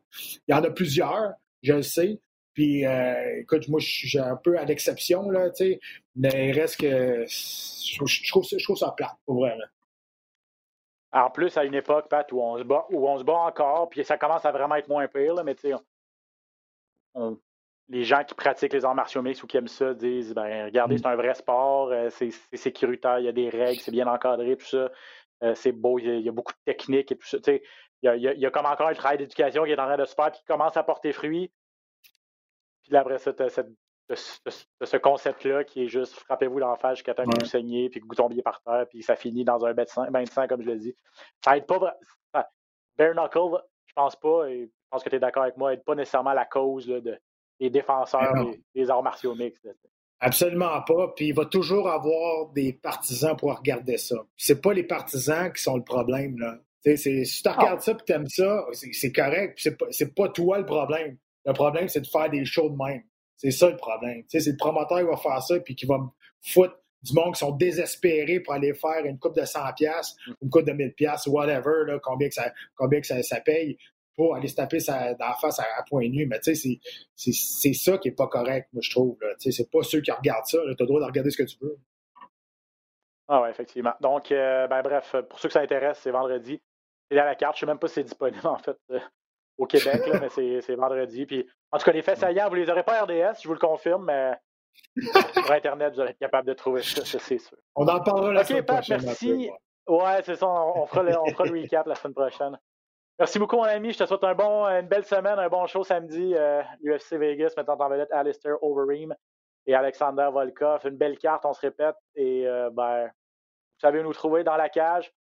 Il 0.47 0.53
y 0.53 0.55
en 0.55 0.63
a 0.63 0.71
plusieurs, 0.71 1.33
je 1.63 1.73
le 1.75 1.83
sais. 1.83 2.21
Puis, 2.55 2.85
euh, 2.87 3.41
écoute, 3.41 3.69
moi, 3.69 3.81
je 3.81 3.89
suis 3.89 4.19
un 4.19 4.37
peu 4.37 4.59
à 4.59 4.65
l'exception, 4.65 5.31
là, 5.31 5.51
tu 5.51 5.65
sais, 5.65 5.81
mais 6.17 6.51
il 6.51 6.59
reste 6.59 6.81
que 6.81 7.25
je 7.27 8.31
trouve, 8.31 8.45
ça, 8.45 8.91
plate, 8.93 9.17
pour 9.25 9.37
vrai. 9.37 9.57
là. 9.57 9.65
En 11.13 11.31
plus, 11.31 11.57
à 11.57 11.65
une 11.65 11.75
époque, 11.75 12.09
Pat, 12.09 12.31
où 12.33 12.41
on 12.41 12.59
se 12.59 12.63
bat, 12.63 12.87
où 12.91 13.09
on 13.09 13.19
se 13.19 13.25
bat 13.25 13.35
encore, 13.35 13.89
puis 13.91 14.05
ça 14.05 14.17
commence 14.17 14.45
à 14.45 14.53
vraiment 14.53 14.77
être 14.77 14.89
moins 14.89 15.07
pire, 15.09 15.35
là, 15.35 15.45
mais 15.45 15.55
tu 15.55 15.69
sais, 15.69 15.75
les 17.89 18.05
gens 18.05 18.25
qui 18.25 18.35
pratiquent 18.35 18.73
les 18.73 18.85
arts 18.85 18.95
martiaux 18.95 19.23
mixtes 19.23 19.43
ou 19.43 19.47
qui 19.47 19.59
aiment 19.59 19.69
ça 19.69 19.93
disent 19.93 20.35
ben 20.35 20.65
regardez, 20.65 20.97
c'est 20.97 21.07
un 21.07 21.17
vrai 21.17 21.35
sport, 21.35 21.91
euh, 21.91 22.09
c'est 22.11 22.31
sécuritaire, 22.55 23.19
il 23.19 23.27
y 23.27 23.29
a 23.29 23.33
des 23.33 23.51
règles, 23.51 23.81
c'est 23.81 23.91
bien 23.91 24.07
encadré, 24.07 24.57
tout 24.57 24.67
ça. 24.67 24.91
Euh, 25.43 25.55
c'est 25.55 25.73
beau, 25.73 25.99
il 25.99 26.21
y, 26.21 26.29
a, 26.29 26.33
beaucoup 26.33 26.53
de 26.53 26.73
techniques 26.73 27.13
et 27.13 27.17
tout 27.17 27.27
ça. 27.27 27.39
Tu 27.39 27.45
sais, 27.45 27.63
il, 28.03 28.07
y 28.07 28.29
a, 28.29 28.35
y 28.35 28.47
a 28.47 28.51
comme 28.51 28.67
encore 28.67 28.89
un 28.89 28.95
travail 28.95 29.19
d'éducation 29.19 29.65
qui 29.65 29.73
est 29.73 29.79
en 29.79 29.87
train 29.87 29.97
de 29.97 30.05
se 30.05 30.15
faire, 30.15 30.31
qui 30.31 30.43
commence 30.45 30.77
à 30.77 30.83
porter 30.85 31.13
fruit. 31.13 31.51
Puis 32.83 32.93
là, 32.93 33.01
après 33.01 33.19
ça, 33.19 33.33
tu 33.33 33.43
ce, 33.49 33.61
t'as- 34.09 34.65
t'as 34.79 34.87
ce 34.87 34.97
concept-là 34.97 35.65
qui 35.65 35.85
est 35.85 35.89
juste 35.89 36.15
frappez-vous 36.15 36.61
face 36.81 36.97
jusqu'à 36.99 37.15
temps 37.15 37.25
que 37.25 37.31
vous 37.41 37.47
saignez, 37.47 37.89
puis 37.89 38.01
que 38.01 38.07
vous 38.07 38.15
tombiez 38.15 38.43
par 38.43 38.61
terre, 38.63 38.87
puis 38.89 39.03
ça 39.03 39.17
finit 39.17 39.45
dans 39.45 39.65
un 39.65 39.73
bain 39.75 39.85
de 39.85 39.89
sang, 39.89 40.11
bain 40.11 40.23
de 40.25 40.29
sang, 40.29 40.47
comme 40.47 40.63
je 40.63 40.69
l'ai 40.71 40.77
dit. 40.79 40.97
Ça 41.45 41.57
aide 41.57 41.67
pas. 41.67 41.97
ça- 42.35 42.49
Bare 42.97 43.15
knuckle, 43.15 43.63
je 43.87 43.93
pense 43.95 44.17
pas, 44.17 44.49
et 44.51 44.65
je 44.65 44.71
pense 44.91 45.03
que 45.03 45.09
tu 45.09 45.17
es 45.17 45.19
d'accord 45.19 45.45
avec 45.45 45.57
moi, 45.57 45.73
aide 45.73 45.85
pas 45.85 45.95
nécessairement 45.95 46.33
la 46.35 46.45
cause 46.45 46.89
là, 46.89 47.01
de, 47.01 47.19
des 47.61 47.71
défenseurs 47.71 48.33
des, 48.45 48.63
des 48.75 48.91
arts 48.91 49.03
martiaux 49.03 49.35
mixtes. 49.35 49.67
Absolument 50.21 50.81
pas. 50.83 51.09
Puis 51.17 51.29
il 51.29 51.35
va 51.35 51.47
toujours 51.47 51.89
avoir 51.89 52.49
des 52.53 52.73
partisans 52.75 53.37
pour 53.37 53.57
regarder 53.57 53.97
ça. 53.99 54.17
C'est 54.37 54.61
pas 54.61 54.73
les 54.73 54.85
partisans 54.85 55.53
qui 55.53 55.63
sont 55.63 55.77
le 55.77 55.83
problème, 55.85 56.39
là. 56.39 56.59
C'est- 56.85 56.97
si 57.25 57.43
tu 57.43 57.49
regardes 57.49 57.81
ça 57.81 57.93
et 57.93 57.97
tu 58.05 58.13
aimes 58.13 58.29
ça, 58.29 58.67
c'est 58.73 59.13
correct. 59.13 59.55
C'est 59.61 59.77
pas, 59.77 59.87
c'est 59.91 60.15
pas 60.15 60.29
toi 60.29 60.59
le 60.59 60.67
problème. 60.67 61.17
Le 61.45 61.53
problème, 61.53 61.89
c'est 61.89 62.01
de 62.01 62.07
faire 62.07 62.31
des 62.31 62.45
shows 62.45 62.71
de 62.71 62.77
même. 62.77 63.03
C'est 63.37 63.51
ça 63.51 63.69
le 63.71 63.77
problème. 63.77 64.23
C'est 64.29 64.45
le 64.47 64.57
promoteur 64.57 64.99
qui 64.99 65.05
va 65.05 65.17
faire 65.17 65.43
ça 65.43 65.59
puis 65.61 65.75
qui 65.75 65.87
va 65.87 65.99
me 65.99 66.07
foutre 66.43 66.79
du 67.03 67.15
monde 67.15 67.35
qui 67.35 67.41
sont 67.41 67.51
désespérés 67.51 68.39
pour 68.41 68.55
aller 68.55 68.75
faire 68.75 69.05
une 69.05 69.19
coupe 69.19 69.35
de 69.35 69.45
100 69.45 69.73
pièces, 69.77 70.15
une 70.41 70.49
coupe 70.51 70.65
de 70.65 70.73
1000 70.73 70.95
pièces, 70.95 71.27
whatever, 71.27 71.85
là, 71.87 71.99
combien 72.01 72.29
que 72.29 72.35
ça, 72.35 72.53
combien 72.77 73.01
que 73.01 73.07
ça, 73.09 73.21
ça 73.25 73.41
paye 73.41 73.77
pour 74.15 74.37
aller 74.37 74.47
se 74.47 74.55
taper 74.55 74.79
ça 74.79 75.15
dans 75.15 75.27
la 75.27 75.35
face 75.35 75.59
à, 75.59 75.65
à 75.79 75.83
point 75.83 76.07
nu. 76.09 76.27
Mais 76.27 76.39
tu 76.39 76.55
sais, 76.55 76.79
c'est- 77.17 77.73
ça 77.73 77.99
qui 77.99 78.09
est 78.09 78.13
pas 78.13 78.29
correct, 78.29 78.69
moi, 78.73 78.83
je 78.85 78.91
trouve. 78.91 79.19
Tu 79.41 79.51
sais, 79.51 79.63
C'est 79.63 79.71
pas 79.71 79.83
ceux 79.83 80.01
qui 80.01 80.13
regardent 80.13 80.47
ça. 80.47 80.59
Tu 80.59 80.65
as 80.65 80.75
le 80.79 80.87
droit 80.87 81.01
de 81.01 81.07
regarder 81.07 81.31
ce 81.31 81.39
que 81.43 81.49
tu 81.49 81.57
veux. 81.61 81.77
Ah 83.29 83.41
ouais, 83.43 83.51
effectivement. 83.51 83.95
Donc, 84.01 84.31
euh, 84.31 84.67
ben, 84.69 84.83
bref, 84.83 85.17
pour 85.29 85.39
ceux 85.41 85.49
que 85.49 85.55
ça 85.55 85.61
intéresse, 85.63 85.99
c'est 86.03 86.11
vendredi. 86.11 86.61
C'est 87.11 87.19
à 87.19 87.25
la 87.25 87.35
carte. 87.35 87.57
Je 87.57 87.61
sais 87.61 87.67
même 87.67 87.79
pas 87.79 87.89
si 87.89 87.95
c'est 87.95 88.05
disponible, 88.05 88.41
en 88.47 88.59
fait, 88.59 88.77
au 89.59 89.67
Québec, 89.67 90.07
là, 90.07 90.19
mais 90.21 90.29
c'est 90.61 90.75
vendredi. 90.75 91.27
Puis, 91.27 91.47
en 91.71 91.79
tout 91.79 91.85
cas, 91.85 91.93
les 91.93 92.03
faits 92.03 92.19
saillants, 92.19 92.49
vous 92.49 92.55
les 92.57 92.69
aurez 92.71 92.83
pas 92.83 93.03
RDS, 93.03 93.41
je 93.43 93.49
vous 93.49 93.55
le 93.55 93.61
confirme, 93.61 94.05
mais 94.07 94.33
sur 95.35 95.51
Internet, 95.51 95.95
vous 95.95 96.01
allez 96.01 96.11
être 96.13 96.19
capable 96.19 96.49
de 96.49 96.55
trouver 96.55 96.83
ça, 96.83 97.03
c'est 97.05 97.39
sûr. 97.39 97.57
On 97.77 97.87
en 97.87 98.01
parlera 98.01 98.33
la 98.33 98.41
Ok, 98.41 98.47
semaine 98.47 98.65
Pat, 98.65 98.77
prochaine. 98.79 99.03
merci. 99.05 99.31
un 99.31 99.35
peu, 99.35 99.93
ouais. 99.95 100.03
Ouais, 100.05 100.23
c'est 100.25 100.37
ça, 100.37 100.47
on, 100.49 100.83
on 100.83 100.87
fera 100.87 101.03
le, 101.03 101.19
on 101.19 101.27
fera 101.27 101.45
le 101.45 101.61
recap 101.61 101.87
la 101.87 101.95
semaine 101.95 102.15
prochaine. 102.15 102.59
Merci 103.19 103.39
beaucoup, 103.39 103.57
mon 103.57 103.65
ami. 103.65 103.93
Je 103.93 103.99
te 103.99 104.07
souhaite 104.07 104.25
un 104.25 104.35
bon, 104.35 104.65
une 104.67 104.89
belle 104.89 105.05
semaine, 105.05 105.39
un 105.39 105.49
bon 105.49 105.67
show 105.67 105.85
samedi. 105.85 106.35
euh, 106.35 106.63
UFC 106.85 107.13
Vegas 107.15 107.53
mettant 107.57 107.77
en 107.79 107.89
vedette 107.89 108.11
Alistair 108.11 108.57
Overeem 108.63 109.15
et 109.67 109.75
Alexander 109.75 110.29
Volkov. 110.33 110.81
Une 110.87 110.97
belle 110.97 111.19
carte, 111.19 111.45
on 111.45 111.53
se 111.53 111.61
répète. 111.61 111.95
Et 112.17 112.47
euh, 112.49 112.71
ben, 112.73 113.05
vous 113.07 113.81
savez 113.81 114.01
où 114.01 114.03
nous 114.03 114.13
trouver 114.15 114.45
dans 114.45 114.57
la 114.57 114.69
cage. 114.69 115.13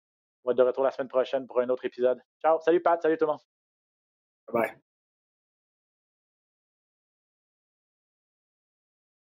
On 0.44 0.48
va 0.48 0.52
être 0.52 0.58
de 0.58 0.62
retour 0.62 0.84
la 0.84 0.90
semaine 0.92 1.08
prochaine 1.08 1.46
pour 1.46 1.60
un 1.60 1.68
autre 1.68 1.84
épisode. 1.84 2.20
Ciao. 2.40 2.58
Salut 2.60 2.80
Pat, 2.80 3.02
salut 3.02 3.18
tout 3.18 3.24
le 3.26 3.32
monde. 3.32 3.40
Bye 4.52 4.60
bye. 4.62 4.89